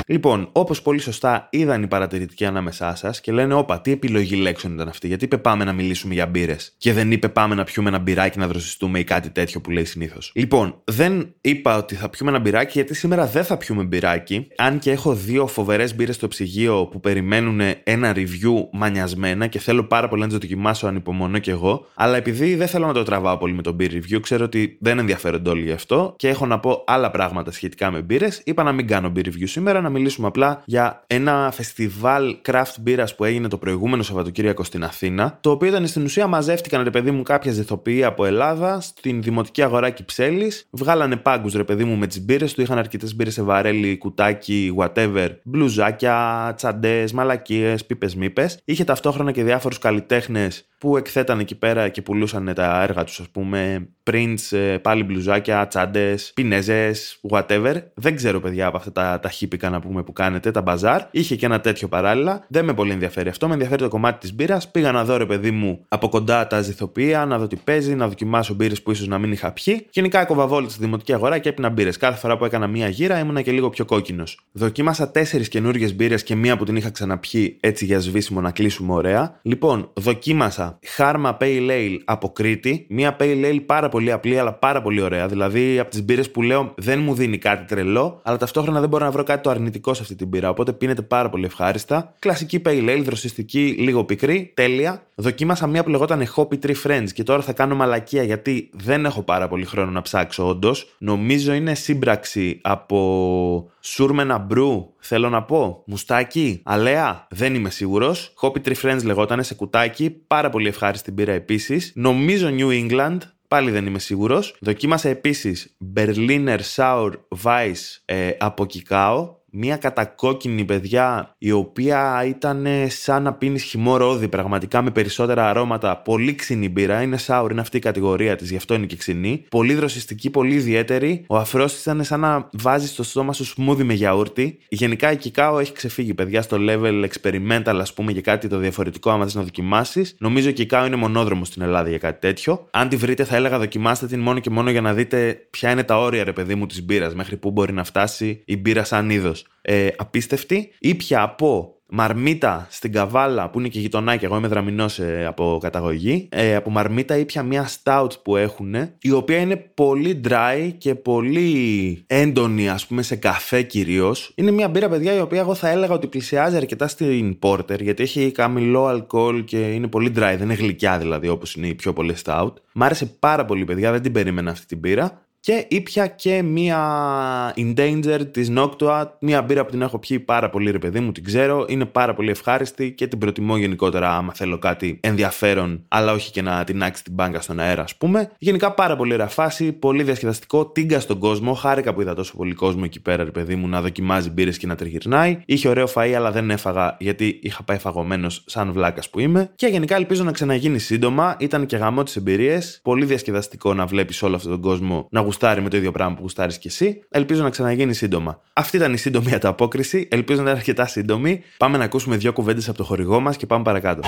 Λοιπόν, 0.07 0.49
όπως 0.51 0.81
πολύ 0.81 0.99
σωστά 0.99 1.47
είδαν 1.51 1.83
οι 1.83 1.87
παρατηρητικοί 1.87 2.45
ανάμεσά 2.45 2.95
σας 2.95 3.21
και 3.21 3.31
λένε: 3.31 3.53
Όπα, 3.53 3.81
τι 3.81 3.91
επιλογή 3.91 4.35
λέξεων 4.35 4.73
ήταν 4.73 4.87
αυτή. 4.87 5.07
Γιατί 5.07 5.25
είπε 5.25 5.37
πάμε 5.37 5.63
να 5.63 5.73
μιλήσουμε 5.73 6.13
για 6.13 6.25
μπύρες 6.25 6.73
και 6.77 6.93
δεν 6.93 7.11
είπε 7.11 7.29
πάμε 7.29 7.55
να 7.55 7.63
πιούμε 7.63 7.89
ένα 7.89 7.99
μπυράκι 7.99 8.39
να 8.39 8.47
δροσιστούμε 8.47 8.99
ή 8.99 9.03
κάτι 9.03 9.29
τέτοιο 9.29 9.61
που 9.61 9.71
λέει 9.71 9.85
συνήθως. 9.85 10.31
Λοιπόν, 10.35 10.81
δεν 10.83 11.33
είπα 11.41 11.77
ότι 11.77 11.95
θα 11.95 12.09
πιούμε 12.09 12.31
ένα 12.31 12.39
μπυράκι 12.39 12.71
γιατί 12.73 12.93
σήμερα 12.95 13.25
δεν 13.25 13.43
θα 13.43 13.57
πιούμε 13.57 13.83
μπυράκι. 13.83 14.47
Αν 14.57 14.79
και 14.79 14.91
έχω 14.91 15.13
δύο 15.13 15.47
φοβερές 15.47 15.95
μπύρες 15.95 16.15
στο 16.15 16.27
ψυγείο 16.27 16.85
που 16.85 16.99
περιμένουν 16.99 17.61
ένα 17.83 18.13
review 18.15 18.67
μανιασμένα 18.71 19.47
και 19.47 19.59
θέλω 19.59 19.83
πάρα 19.83 20.07
πολύ 20.07 20.21
να 20.21 20.27
τις 20.27 20.37
δοκιμάσω, 20.37 20.87
ανυπομονώ 20.87 21.37
κι 21.37 21.49
εγώ. 21.49 21.85
Αλλά 21.93 22.17
επειδή 22.17 22.55
δεν 22.55 22.67
θέλω 22.67 22.85
να 22.85 22.93
το 22.93 23.03
τραβάω 23.03 23.37
πολύ 23.37 23.53
με 23.53 23.61
το 23.61 23.75
beer 23.79 23.91
review, 23.91 24.19
ξέρω 24.21 24.43
ότι 24.43 24.77
δεν 24.79 24.99
ενδιαφέρονται 24.99 25.49
όλοι 25.49 25.63
γι' 25.63 25.71
αυτό 25.71 26.13
και 26.17 26.27
έχω 26.27 26.45
να 26.45 26.59
πω 26.59 26.83
άλλα 26.87 27.11
πράγματα 27.11 27.51
σχετικά 27.51 27.91
με 27.91 28.01
μπύρες, 28.01 28.41
είπα 28.45 28.63
να 28.63 28.71
μην 28.71 28.87
κάνω 28.87 29.11
beer 29.15 29.25
review 29.25 29.43
σήμερα, 29.43 29.81
να 29.81 29.89
μιλήσουμε 29.93 30.27
απλά 30.27 30.61
για 30.65 31.03
ένα 31.07 31.51
φεστιβάλ 31.53 32.37
craft 32.45 32.87
beer 32.87 33.05
που 33.15 33.23
έγινε 33.23 33.47
το 33.47 33.57
προηγούμενο 33.57 34.03
Σαββατοκύριακο 34.03 34.63
στην 34.63 34.83
Αθήνα, 34.83 35.37
το 35.41 35.51
οποίο 35.51 35.67
ήταν 35.67 35.87
στην 35.87 36.03
ουσία 36.03 36.27
μαζεύτηκαν 36.27 36.83
ρε 36.83 36.89
παιδί 36.89 37.11
μου 37.11 37.23
κάποια 37.23 37.51
ζεθοποιοί 37.51 38.03
από 38.03 38.25
Ελλάδα 38.25 38.81
στην 38.81 39.21
δημοτική 39.21 39.61
αγορά 39.61 39.89
Κυψέλης, 39.89 40.67
βγάλανε 40.69 41.15
πάγκους 41.15 41.53
ρε 41.53 41.63
παιδί 41.63 41.83
μου 41.83 41.95
με 41.95 42.07
τις 42.07 42.21
μπύρες 42.21 42.53
του, 42.53 42.61
είχαν 42.61 42.77
αρκετές 42.77 43.15
μπύρες 43.15 43.33
σε 43.33 43.41
βαρέλι, 43.41 43.97
κουτάκι, 43.97 44.75
whatever, 44.77 45.29
μπλουζάκια, 45.43 46.53
τσαντές, 46.55 47.11
μαλακίες, 47.11 47.85
πίπες 47.85 48.15
μήπε. 48.15 48.49
Είχε 48.65 48.83
ταυτόχρονα 48.83 49.31
και 49.31 49.43
διάφορους 49.43 49.77
καλλιτέχνες 49.77 50.67
που 50.77 50.97
εκθέταν 50.97 51.39
εκεί 51.39 51.55
πέρα 51.55 51.89
και 51.89 52.01
πουλούσαν 52.01 52.53
τα 52.55 52.81
έργα 52.83 53.03
τους, 53.03 53.19
ας 53.19 53.29
πούμε, 53.29 53.87
prints, 54.11 54.57
ε, 54.57 54.77
πάλι 54.77 55.03
μπλουζάκια, 55.03 55.67
τσάντες, 55.67 56.31
πινέζες, 56.35 57.19
whatever. 57.29 57.75
Δεν 57.93 58.15
ξέρω, 58.15 58.39
παιδιά, 58.39 58.67
από 58.67 58.77
αυτά 58.77 58.91
τα, 58.91 59.19
τα 59.19 59.29
χίπικα 59.29 59.69
να 59.69 59.79
πούμε 59.79 60.03
που 60.03 60.13
κάνετε, 60.13 60.51
τα 60.51 60.61
μπαζάρ. 60.61 61.01
Είχε 61.11 61.35
και 61.35 61.45
ένα 61.45 61.59
τέτοιο 61.59 61.87
παράλληλα. 61.87 62.45
Δεν 62.47 62.65
με 62.65 62.73
πολύ 62.73 62.91
ενδιαφέρει 62.91 63.29
αυτό. 63.29 63.47
Με 63.47 63.53
ενδιαφέρει 63.53 63.81
το 63.81 63.87
κομμάτι 63.87 64.19
της 64.19 64.33
μπύρας. 64.33 64.71
Πήγα 64.71 64.91
να 64.91 65.05
δω, 65.05 65.17
ρε 65.17 65.25
παιδί 65.25 65.51
μου, 65.51 65.85
από 65.87 66.09
κοντά 66.09 66.47
τα 66.47 66.61
ζηθοποιία, 66.61 67.25
να 67.25 67.37
δω 67.37 67.47
τι 67.47 67.55
παίζει, 67.55 67.95
να 67.95 68.07
δοκιμάσω 68.07 68.53
μπύρες 68.53 68.81
που 68.81 68.91
ίσως 68.91 69.07
να 69.07 69.17
μην 69.17 69.31
είχα 69.31 69.51
πιει. 69.51 69.87
Γενικά 69.91 70.21
έκοβα 70.21 70.47
βόλτα 70.47 70.69
στη 70.69 70.83
δημοτική 70.83 71.13
αγορά 71.13 71.37
και 71.37 71.49
έπεινα 71.49 71.69
μπύρες. 71.69 71.97
Κάθε 71.97 72.19
φορά 72.19 72.37
που 72.37 72.45
έκανα 72.45 72.67
μία 72.67 72.87
γύρα 72.87 73.19
ήμουνα 73.19 73.41
και 73.41 73.51
λίγο 73.51 73.69
πιο 73.69 73.85
κόκκινος. 73.85 74.39
Δοκίμασα 74.51 75.11
τέσσερις 75.11 75.47
καινούριες 75.47 75.95
μπύρες 75.95 76.23
και 76.23 76.35
μία 76.35 76.57
που 76.57 76.63
την 76.63 76.75
είχα 76.75 76.89
ξαναπιεί 76.89 77.57
έτσι 77.59 77.85
για 77.85 77.99
σβήσιμο 77.99 78.41
να 78.41 78.51
κλείσουμε 78.51 78.93
ωραία. 78.93 79.39
Λοιπόν, 79.41 79.91
δοκίμασα 79.93 80.79
Χάρμα 80.85 81.37
Pale 81.39 81.69
Ale 81.69 81.97
από 82.05 82.29
Κρήτη. 82.29 82.85
Μία 82.89 83.15
Pale 83.19 83.45
Ale 83.45 83.59
πάρα 83.65 83.89
πολύ 83.93 84.11
απλή, 84.11 84.39
αλλά 84.39 84.53
πάρα 84.53 84.81
πολύ 84.81 85.01
ωραία. 85.01 85.27
Δηλαδή 85.27 85.79
από 85.79 85.89
τις 85.89 86.03
μπύρες 86.03 86.31
που 86.31 86.41
λέω 86.41 86.73
δεν 86.77 86.99
μου 86.99 87.13
δίνει 87.13 87.37
κάτι 87.37 87.65
τρελό, 87.65 88.19
αλλά 88.23 88.37
ταυτόχρονα 88.37 88.79
δεν 88.79 88.89
μπορώ 88.89 89.05
να 89.05 89.11
βρω 89.11 89.23
κάτι 89.23 89.43
το 89.43 89.49
αρνητικό 89.49 89.93
σε 89.93 90.01
αυτή 90.01 90.15
την 90.15 90.27
μπύρα. 90.27 90.49
Οπότε 90.49 90.73
πίνεται 90.73 91.01
πάρα 91.01 91.29
πολύ 91.29 91.45
ευχάριστα. 91.45 92.13
Κλασική 92.19 92.61
Pale 92.65 92.89
Ale, 92.89 93.01
δροσιστική, 93.03 93.75
λίγο 93.79 94.03
πικρή, 94.03 94.51
τέλεια. 94.53 95.03
Δοκίμασα 95.15 95.67
μία 95.67 95.83
που 95.83 95.89
λεγόταν 95.89 96.27
Hoppy 96.35 96.59
Tree 96.65 96.75
Friends 96.85 97.07
και 97.13 97.23
τώρα 97.23 97.41
θα 97.41 97.53
κάνω 97.53 97.75
μαλακία 97.75 98.23
γιατί 98.23 98.69
δεν 98.73 99.05
έχω 99.05 99.21
πάρα 99.21 99.47
πολύ 99.47 99.65
χρόνο 99.65 99.91
να 99.91 100.01
ψάξω 100.01 100.47
όντως. 100.47 100.95
Νομίζω 100.97 101.53
είναι 101.53 101.75
σύμπραξη 101.75 102.59
από 102.61 103.71
Σούρμενα 103.79 104.37
Μπρου, 104.37 104.93
θέλω 104.99 105.29
να 105.29 105.43
πω. 105.43 105.83
Μουστάκι, 105.85 106.61
αλέα, 106.63 107.27
δεν 107.29 107.55
είμαι 107.55 107.69
σίγουρος. 107.69 108.33
Hoppy 108.41 108.67
Tree 108.67 108.75
Friends 108.81 109.03
λεγόταν 109.03 109.43
σε 109.43 109.53
κουτάκι, 109.53 110.09
πάρα 110.09 110.49
πολύ 110.49 110.67
ευχάριστη 110.67 111.11
μπύρα 111.11 111.31
επίσης. 111.31 111.91
Νομίζω 111.95 112.49
New 112.57 112.69
England, 112.69 113.17
πάλι 113.53 113.71
δεν 113.71 113.85
είμαι 113.85 113.99
σίγουρος. 113.99 114.55
Δοκίμασα 114.61 115.09
επίσης 115.09 115.77
Berliner 115.95 116.59
Sour 116.75 117.11
Weiss 117.43 118.01
ε, 118.05 118.29
από 118.39 118.65
Κικάο 118.65 119.35
μια 119.55 119.77
κατακόκκινη 119.77 120.65
παιδιά 120.65 121.35
η 121.37 121.51
οποία 121.51 122.23
ήταν 122.27 122.67
σαν 122.87 123.23
να 123.23 123.33
πίνεις 123.33 123.63
χυμό 123.63 123.97
ρόδι 123.97 124.27
πραγματικά 124.27 124.81
με 124.81 124.91
περισσότερα 124.91 125.49
αρώματα. 125.49 125.97
Πολύ 125.97 126.35
ξινή 126.35 126.69
μπύρα 126.69 127.01
είναι 127.01 127.17
sour 127.27 127.47
είναι 127.51 127.61
αυτή 127.61 127.77
η 127.77 127.79
κατηγορία 127.79 128.35
της 128.35 128.49
γι' 128.49 128.55
αυτό 128.55 128.73
είναι 128.73 128.85
και 128.85 128.95
ξινή. 128.95 129.45
Πολύ 129.49 129.73
δροσιστική, 129.73 130.29
πολύ 130.29 130.53
ιδιαίτερη. 130.53 131.23
Ο 131.27 131.37
αφρός 131.37 131.81
ήταν 131.81 132.03
σαν 132.03 132.19
να 132.19 132.49
βάζει 132.51 132.87
στο 132.87 133.03
στόμα 133.03 133.33
σου 133.33 133.45
σμούδι 133.45 133.83
με 133.83 133.93
γιαούρτι. 133.93 134.57
Γενικά 134.67 135.11
η 135.11 135.17
Κικάο 135.17 135.59
έχει 135.59 135.71
ξεφύγει 135.71 136.13
παιδιά 136.13 136.41
στο 136.41 136.57
level 136.59 137.05
experimental 137.05 137.77
ας 137.79 137.93
πούμε 137.93 138.11
για 138.11 138.21
κάτι 138.21 138.47
το 138.47 138.57
διαφορετικό 138.57 139.09
άμα 139.09 139.23
θες 139.23 139.35
να 139.35 139.41
δοκιμάσεις. 139.41 140.15
Νομίζω 140.19 140.49
η 140.49 140.53
Κικάο 140.53 140.85
είναι 140.85 140.95
μονόδρομος 140.95 141.47
στην 141.47 141.61
Ελλάδα 141.61 141.89
για 141.89 141.97
κάτι 141.97 142.19
τέτοιο. 142.19 142.67
Αν 142.71 142.89
τη 142.89 142.95
βρείτε 142.95 143.23
θα 143.23 143.35
έλεγα 143.35 143.59
δοκιμάστε 143.59 144.05
την 144.05 144.19
μόνο 144.19 144.39
και 144.39 144.49
μόνο 144.49 144.69
για 144.69 144.81
να 144.81 144.93
δείτε 144.93 145.47
ποια 145.49 145.71
είναι 145.71 145.83
τα 145.83 145.99
όρια 145.99 146.23
ρε 146.23 146.33
παιδί 146.33 146.55
μου 146.55 146.65
της 146.65 146.83
μπύρας 146.83 147.15
μέχρι 147.15 147.37
που 147.37 147.51
μπορεί 147.51 147.73
να 147.73 147.83
φτάσει 147.83 148.41
η 148.45 148.57
μπύρα 148.57 148.83
σαν 148.83 149.09
είδος 149.09 149.42
ε, 149.61 149.87
απίστευτη. 149.97 150.71
Ήπια 150.79 151.21
από 151.21 151.77
Μαρμίτα 151.95 152.67
στην 152.69 152.91
Καβάλα, 152.91 153.49
που 153.49 153.59
είναι 153.59 153.67
και 153.67 153.79
γειτονάκι, 153.79 154.25
εγώ 154.25 154.37
είμαι 154.37 154.47
δραμηνός 154.47 154.99
ε, 154.99 155.25
από 155.25 155.57
καταγωγή. 155.61 156.27
Ε, 156.31 156.55
από 156.55 156.69
Μαρμίτα 156.69 157.17
ήπια 157.17 157.43
μια 157.43 157.69
stout 157.69 158.09
που 158.23 158.35
έχουν, 158.35 158.75
η 159.01 159.11
οποία 159.11 159.37
είναι 159.37 159.55
πολύ 159.55 160.21
dry 160.27 160.71
και 160.77 160.95
πολύ 160.95 162.03
έντονη, 162.07 162.69
ας 162.69 162.87
πούμε, 162.87 163.01
σε 163.01 163.15
καφέ 163.15 163.61
κυρίως. 163.61 164.31
Είναι 164.35 164.51
μια 164.51 164.69
μπύρα, 164.69 164.89
παιδιά, 164.89 165.15
η 165.15 165.19
οποία 165.19 165.39
εγώ 165.39 165.53
θα 165.53 165.69
έλεγα 165.69 165.93
ότι 165.93 166.07
πλησιάζει 166.07 166.55
αρκετά 166.55 166.87
στην 166.87 167.37
Porter, 167.41 167.81
γιατί 167.81 168.03
έχει 168.03 168.31
καμιλό 168.31 168.85
αλκοόλ 168.85 169.43
και 169.43 169.57
είναι 169.57 169.87
πολύ 169.87 170.09
dry, 170.15 170.35
δεν 170.37 170.41
είναι 170.41 170.53
γλυκιά 170.53 170.97
δηλαδή, 170.97 171.27
όπως 171.27 171.55
είναι 171.55 171.67
οι 171.67 171.73
πιο 171.73 171.93
πολλέ 171.93 172.13
stout. 172.23 172.53
Μ' 172.73 172.83
άρεσε 172.83 173.05
πάρα 173.05 173.45
πολύ, 173.45 173.63
παιδιά, 173.63 173.91
δεν 173.91 174.01
την 174.01 174.11
περίμενα 174.11 174.51
αυτή 174.51 174.65
την 174.65 174.77
μπύρα 174.77 175.21
και 175.45 175.65
ήπια 175.67 176.07
και 176.07 176.41
μία 176.41 177.53
Endangered 177.55 178.27
της 178.31 178.51
Noctua, 178.57 179.05
μία 179.19 179.41
μπύρα 179.41 179.65
που 179.65 179.71
την 179.71 179.81
έχω 179.81 179.99
πιει 179.99 180.19
πάρα 180.19 180.49
πολύ 180.49 180.71
ρε 180.71 180.79
παιδί 180.79 180.99
μου, 180.99 181.11
την 181.11 181.23
ξέρω, 181.23 181.65
είναι 181.69 181.85
πάρα 181.85 182.13
πολύ 182.13 182.29
ευχάριστη 182.29 182.91
και 182.91 183.07
την 183.07 183.19
προτιμώ 183.19 183.57
γενικότερα 183.57 184.15
άμα 184.15 184.33
θέλω 184.33 184.57
κάτι 184.57 184.99
ενδιαφέρον, 185.01 185.83
αλλά 185.87 186.11
όχι 186.11 186.31
και 186.31 186.41
να 186.41 186.63
την 186.63 186.83
άξει 186.83 187.03
την 187.03 187.13
μπάγκα 187.13 187.41
στον 187.41 187.59
αέρα 187.59 187.81
ας 187.81 187.95
πούμε. 187.95 188.31
Γενικά 188.37 188.73
πάρα 188.73 188.95
πολύ 188.95 189.13
ωραία 189.13 189.27
φάση, 189.27 189.71
πολύ 189.71 190.03
διασκεδαστικό, 190.03 190.65
τίγκα 190.65 190.99
στον 190.99 191.19
κόσμο, 191.19 191.53
χάρηκα 191.53 191.93
που 191.93 192.01
είδα 192.01 192.13
τόσο 192.13 192.33
πολύ 192.35 192.53
κόσμο 192.53 192.81
εκεί 192.85 193.01
πέρα 193.01 193.23
ρε 193.23 193.31
παιδί 193.31 193.55
μου 193.55 193.67
να 193.67 193.81
δοκιμάζει 193.81 194.29
μπύρες 194.29 194.57
και 194.57 194.67
να 194.67 194.75
τριγυρνάει. 194.75 195.39
Είχε 195.45 195.67
ωραίο 195.67 195.87
φαΐ 195.95 196.11
αλλά 196.11 196.31
δεν 196.31 196.49
έφαγα 196.49 196.97
γιατί 196.99 197.39
είχα 197.41 197.63
πάει 197.63 197.77
φαγωμένος 197.77 198.43
σαν 198.47 198.71
βλάκας 198.71 199.09
που 199.09 199.19
είμαι. 199.19 199.51
Και 199.55 199.67
γενικά 199.67 199.95
ελπίζω 199.95 200.23
να 200.23 200.31
ξαναγίνει 200.31 200.79
σύντομα, 200.79 201.35
ήταν 201.39 201.65
και 201.65 201.77
γαμό 201.77 202.03
τι 202.03 202.13
εμπειρίες, 202.17 202.79
πολύ 202.83 203.05
διασκεδαστικό 203.05 203.73
να 203.73 203.85
βλέπεις 203.85 204.23
όλο 204.23 204.35
αυτόν 204.35 204.51
τον 204.51 204.61
κόσμο 204.61 205.07
να 205.11 205.32
γουστάρει 205.33 205.61
με 205.61 205.69
το 205.69 205.77
ίδιο 205.77 205.91
πράγμα 205.91 206.15
που 206.15 206.21
γουστάρεις 206.21 206.57
κι 206.57 206.67
εσύ. 206.67 207.03
Ελπίζω 207.09 207.43
να 207.43 207.49
ξαναγίνει 207.49 207.93
σύντομα. 207.93 208.41
Αυτή 208.53 208.77
ήταν 208.77 208.93
η 208.93 208.97
σύντομη 208.97 209.33
ανταπόκριση. 209.33 210.07
Ελπίζω 210.11 210.37
να 210.37 210.43
ήταν 210.43 210.57
αρκετά 210.57 210.85
σύντομη. 210.85 211.41
Πάμε 211.57 211.77
να 211.77 211.83
ακούσουμε 211.83 212.17
δύο 212.17 212.33
κουβέντες 212.33 212.69
από 212.69 212.77
το 212.77 212.83
χορηγό 212.83 213.19
μας 213.19 213.37
και 213.37 213.45
πάμε 213.45 213.63
παρακάτω. 213.63 214.01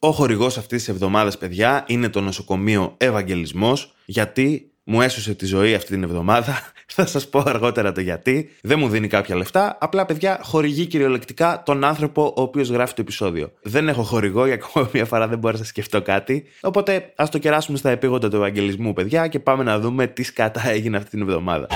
Ο 0.00 0.10
χορηγός 0.10 0.58
αυτής 0.58 0.78
της 0.78 0.88
εβδομάδας, 0.88 1.38
παιδιά, 1.38 1.84
είναι 1.86 2.08
το 2.08 2.20
νοσοκομείο 2.20 2.94
Ευαγγελισμός, 2.96 3.94
γιατί 4.04 4.70
μου 4.88 5.00
έσωσε 5.00 5.34
τη 5.34 5.46
ζωή 5.46 5.74
αυτή 5.74 5.92
την 5.92 6.02
εβδομάδα. 6.02 6.72
Θα 6.96 7.06
σας 7.06 7.28
πω 7.28 7.42
αργότερα 7.46 7.92
το 7.92 8.00
γιατί. 8.00 8.50
Δεν 8.60 8.78
μου 8.78 8.88
δίνει 8.88 9.08
κάποια 9.08 9.36
λεφτά. 9.36 9.78
Απλά, 9.80 10.06
παιδιά, 10.06 10.40
χορηγεί 10.42 10.86
κυριολεκτικά 10.86 11.62
τον 11.64 11.84
άνθρωπο 11.84 12.22
ο 12.36 12.42
οποίος 12.42 12.68
γράφει 12.68 12.94
το 12.94 13.00
επεισόδιο. 13.00 13.52
Δεν 13.62 13.88
έχω 13.88 14.02
χορηγό, 14.02 14.46
για 14.46 14.54
ακόμα 14.54 14.88
μια 14.94 15.04
φορά 15.04 15.28
δεν 15.28 15.38
μπορώ 15.38 15.58
να 15.58 15.64
σκεφτώ 15.64 16.02
κάτι. 16.02 16.44
Οπότε 16.60 17.12
ας 17.14 17.30
το 17.30 17.38
κεράσουμε 17.38 17.78
στα 17.78 17.90
επίγοντα 17.90 18.28
του 18.28 18.36
Ευαγγελισμού, 18.36 18.92
παιδιά, 18.92 19.26
και 19.26 19.38
πάμε 19.38 19.62
να 19.62 19.78
δούμε 19.78 20.06
τι 20.06 20.22
σκατά 20.22 20.68
έγινε 20.68 20.96
αυτή 20.96 21.10
την 21.10 21.20
εβδομάδα. 21.20 21.66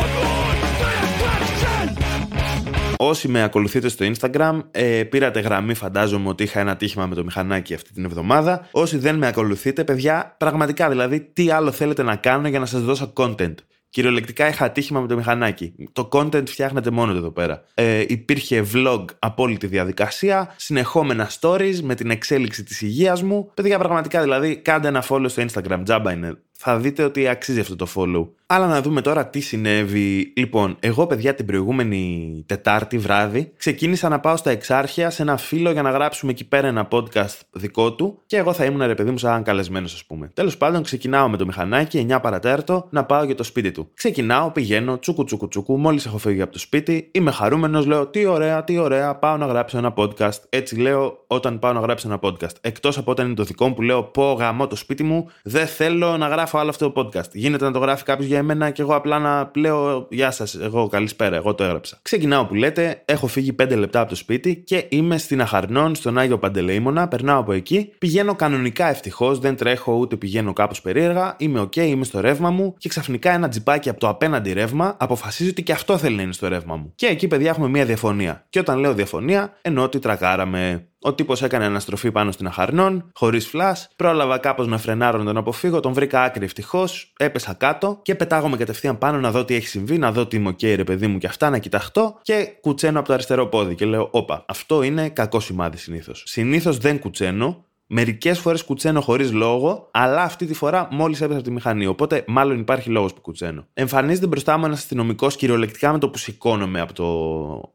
Όσοι 3.03 3.29
με 3.29 3.43
ακολουθείτε 3.43 3.89
στο 3.89 4.07
Instagram, 4.13 4.61
ε, 4.71 5.03
πήρατε 5.05 5.41
γραμμή, 5.41 5.75
φαντάζομαι 5.75 6.29
ότι 6.29 6.43
είχα 6.43 6.61
ένα 6.61 6.77
τύχημα 6.77 7.07
με 7.07 7.15
το 7.15 7.25
μηχανάκι 7.25 7.75
αυτή 7.75 7.93
την 7.93 8.05
εβδομάδα. 8.05 8.69
Όσοι 8.71 8.99
δεν 8.99 9.17
με 9.17 9.27
ακολουθείτε, 9.27 9.85
παιδιά, 9.85 10.35
πραγματικά 10.39 10.89
δηλαδή, 10.89 11.21
τι 11.21 11.51
άλλο 11.51 11.71
θέλετε 11.71 12.03
να 12.03 12.17
κάνω 12.17 12.49
για 12.49 12.59
να 12.59 12.67
σας 12.67 12.83
δώσω 12.83 13.13
content; 13.17 13.55
Κυριολεκτικά 13.91 14.49
είχα 14.49 14.65
ατύχημα 14.65 15.01
με 15.01 15.07
το 15.07 15.17
μηχανάκι. 15.17 15.75
Το 15.93 16.09
content 16.13 16.49
φτιάχνεται 16.49 16.91
μόνος 16.91 17.17
εδώ 17.17 17.31
πέρα. 17.31 17.63
Ε, 17.75 18.05
υπήρχε 18.09 18.67
vlog 18.75 19.05
από 19.19 19.43
όλη 19.43 19.57
τη 19.57 19.67
διαδικασία, 19.67 20.55
συνεχόμενα 20.57 21.31
stories 21.41 21.81
με 21.83 21.95
την 21.95 22.11
εξέλιξη 22.11 22.63
της 22.63 22.83
υγείας 22.83 23.23
μου. 23.23 23.51
Παιδιά, 23.55 23.79
πραγματικά 23.79 24.23
δηλαδή, 24.23 24.57
κάντε 24.57 24.89
ένα 24.89 25.05
follow 25.09 25.27
στο 25.29 25.43
Instagram, 25.43 25.81
τζάμπα 25.85 26.13
είναι 26.13 26.39
θα 26.63 26.79
δείτε 26.79 27.03
ότι 27.03 27.29
αξίζει 27.29 27.61
αυτό 27.61 27.77
το 27.77 27.87
follow. 27.95 28.29
Αλλά 28.47 28.67
να 28.67 28.83
δούμε 28.83 29.01
τώρα 29.01 29.27
τι 29.27 29.41
συνέβη. 29.41 30.33
Λοιπόν, 30.37 30.77
εγώ 30.81 31.07
παιδιά 31.07 31.35
την 31.35 31.47
προηγούμενη 31.47 32.45
Τετάρτη 32.47 32.99
βράδυ 32.99 33.53
ξεκίνησα 33.57 34.09
να 34.09 34.21
πάω 34.21 34.37
στα 34.37 34.51
Εξάρχεια 34.51 35.11
σε 35.11 35.23
ένα 35.23 35.37
φίλο 35.37 35.71
για 35.71 35.83
να 35.83 35.91
γράψουμε 35.91 36.31
εκεί 36.31 36.45
πέρα 36.45 36.67
ένα 36.67 36.89
podcast 36.91 37.39
δικό 37.51 37.93
του 37.93 38.19
και 38.27 38.37
εγώ 38.37 38.53
θα 38.53 38.65
ήμουν 38.65 38.87
ρε 38.87 38.95
παιδί 38.95 39.11
μου 39.11 39.19
σαν 39.19 39.43
καλεσμένος, 39.43 39.95
ας 39.95 40.05
πούμε. 40.05 40.31
Τέλος 40.35 40.57
πάντων, 40.57 40.83
ξεκινάω 40.83 41.29
με 41.29 41.37
το 41.37 41.47
μηχανάκι 41.47 42.07
9 42.11 42.19
παρατέρτο 42.23 42.87
να 42.91 43.05
πάω 43.05 43.25
για 43.25 43.35
το 43.35 43.43
σπίτι 43.43 43.71
του. 43.71 43.91
Ξεκινάω, 43.95 44.51
πηγαίνω, 44.51 44.99
τσούκου 44.99 45.25
τσούκου 45.25 45.49
τσούκου, 45.49 45.79
μόλις 45.79 46.07
έχω 46.07 46.19
φύγει 46.19 46.43
από 46.43 46.53
το 46.53 46.59
σπίτι, 46.59 47.09
είμαι 47.13 47.31
χαρούμενος, 47.31 47.87
λέω 47.87 48.07
τι 48.07 48.27
ωραία, 48.27 48.65
τι 48.65 48.79
ωραία, 48.79 49.15
πάω 49.15 49.37
να 49.37 49.47
γράψω 49.47 49.79
ένα 49.79 49.95
podcast. 49.97 50.39
Έτσι 50.49 50.81
λέω 50.81 51.25
όταν 51.27 51.59
πάω 51.59 51.73
να 51.73 51.81
γράψω 51.81 52.09
ένα 52.09 52.19
podcast. 52.23 52.55
Εκτός 52.61 52.99
από 52.99 53.11
όταν 53.11 53.27
είναι 53.27 53.35
το 53.35 53.45
δικό 53.45 53.69
μου 53.69 53.75
που 53.75 53.83
λέω 53.83 54.03
πω 54.03 54.33
γαμώ 54.33 54.67
το 54.67 54.77
σπίτι 54.77 55.03
μου, 55.03 55.31
δεν 55.43 55.67
θέλω 55.67 56.17
να 56.17 56.29
γράφω 56.51 56.59
άλλο 56.59 56.71
αυτό 56.71 56.91
το 56.91 57.01
podcast. 57.01 57.33
Γίνεται 57.33 57.65
να 57.65 57.73
το 57.73 57.79
γράφει 57.79 58.05
κάποιος 58.05 58.27
για 58.27 58.39
εμένα 58.39 58.71
και 58.71 58.83
εγώ 58.83 58.95
απλά 58.95 59.19
να 59.19 59.51
λέω 59.55 60.07
Γεια 60.11 60.31
σας, 60.31 60.55
εγώ 60.55 60.89
καλησπέρα, 60.89 61.37
εγώ 61.37 61.55
το 61.55 61.65
έγραψα. 61.65 61.99
Ξεκινάω 62.03 62.45
που 62.45 62.55
λέτε, 62.55 63.03
έχω 63.05 63.27
φύγει 63.27 63.55
5 63.63 63.77
λεπτά 63.77 64.01
από 64.01 64.09
το 64.09 64.15
σπίτι 64.15 64.57
και 64.57 64.87
είμαι 64.89 65.19
στην 65.19 65.41
Αχαρνών, 65.41 65.95
στον 65.95 66.19
Άγιο 66.19 66.39
Παντελεήμονα, 66.39 67.09
περνάω 67.09 67.41
από 67.41 67.53
εκεί, 67.53 67.93
πηγαίνω 67.99 68.35
κανονικά 68.35 68.89
ευτυχώς, 68.89 69.39
δεν 69.39 69.57
τρέχω 69.57 69.93
ούτε 69.93 70.17
πηγαίνω 70.17 70.53
κάπως 70.53 70.81
περίεργα, 70.81 71.35
είμαι 71.39 71.61
OK, 71.61 71.77
είμαι 71.77 72.05
στο 72.05 72.21
ρεύμα 72.21 72.51
μου 72.51 72.75
και 72.79 72.89
ξαφνικά 72.89 73.33
ένα 73.33 73.49
τζιπάκι 73.49 73.89
από 73.89 74.01
το 74.01 74.09
απέναντι 74.09 74.53
ρεύμα 74.53 74.97
αποφασίζει 74.99 75.51
ότι 75.51 75.63
και 75.63 75.73
αυτό 75.73 75.99
θέλει 75.99 76.17
να 76.17 76.23
είναι 76.23 76.33
στο 76.33 76.49
ρεύμα 76.49 76.77
μου. 76.77 76.93
Και 76.95 77.07
εκεί, 77.07 77.29
παιδιά, 77.29 77.51
έχουμε 77.51 77.69
μία 77.69 77.85
διαφωνία. 77.85 78.47
Και 78.49 78.59
όταν 78.59 78.79
λέω 78.79 78.95
διαφωνία, 78.95 79.53
εννοώ 79.63 79.85
ότι 79.85 79.99
τρακάραμε. 79.99 80.90
Ο 81.03 81.15
τύπος 81.15 81.43
έκανε 81.43 81.65
αναστροφή 81.65 82.13
πάνω 82.13 82.33
στην 82.33 82.47
Αχαρνών, 82.47 83.11
χωρίς 83.15 83.47
φλα. 83.47 83.77
Πρόλαβα 83.97 84.39
κάπως 84.39 84.67
να 84.67 84.79
φρενάρω 84.79 85.19
να 85.19 85.25
τον 85.25 85.37
αποφύγω, 85.37 85.81
τον 85.81 85.93
βρήκα 85.93 86.23
άκρη 86.23 86.45
ευτυχώς, 86.45 87.13
έπεσα 87.19 87.55
κάτω 87.55 87.99
και 88.03 88.15
πετάγομαι 88.15 88.57
κατευθείαν 88.57 88.99
πάνω 88.99 89.19
να 89.19 89.31
δω 89.31 89.45
τι 89.45 89.55
έχει 89.55 89.67
συμβεί, 89.67 89.99
να 89.99 90.13
δω 90.13 90.27
τι 90.27 90.37
είμαι 90.37 90.51
OK, 90.51 90.63
ρε 90.77 90.85
παιδί 90.85 91.07
μου 91.07 91.19
και 91.19 91.27
αυτά, 91.27 91.51
να 91.51 91.59
κοιταχτώ 91.59 92.19
και 92.23 92.49
κουτσένω 92.61 92.99
από 92.99 93.09
το 93.09 93.15
αριστερό 93.15 93.47
πόδι. 93.47 93.75
Και 93.75 93.85
λέω, 93.85 94.09
Όπα, 94.13 94.45
αυτό 94.49 94.83
είναι 94.83 95.09
κακό 95.09 95.41
σημάδι 95.41 95.77
συνήθως. 95.77 96.23
Συνήθως 96.27 96.79
δεν 96.79 96.99
κουτσένω, 96.99 97.65
Μερικές 97.93 98.39
φορές 98.39 98.65
κουτσένω 98.65 99.01
χωρίς 99.01 99.33
λόγο, 99.33 99.89
αλλά 99.91 100.23
αυτή 100.23 100.47
τη 100.47 100.55
φορά 100.55 100.89
μόλις 100.91 101.21
έπεσα 101.21 101.39
από 101.39 101.47
τη 101.47 101.53
μηχανή. 101.53 101.87
Οπότε 101.87 102.25
μάλλον 102.27 102.59
υπάρχει 102.59 102.91
λόγος 102.91 103.15
που 103.15 103.21
κουτσένω. 103.21 103.67
Εμφανίζεται 103.73 104.27
μπροστά 104.27 104.59
μου 104.59 104.65
ένας 104.65 104.79
αστυνομικός 104.79 105.37
κυριολεκτικά 105.37 105.93
με 105.93 105.99
το 105.99 106.09
που 106.09 106.19
σηκώνομαι 106.19 106.81
από, 106.81 106.93
το... 106.93 107.05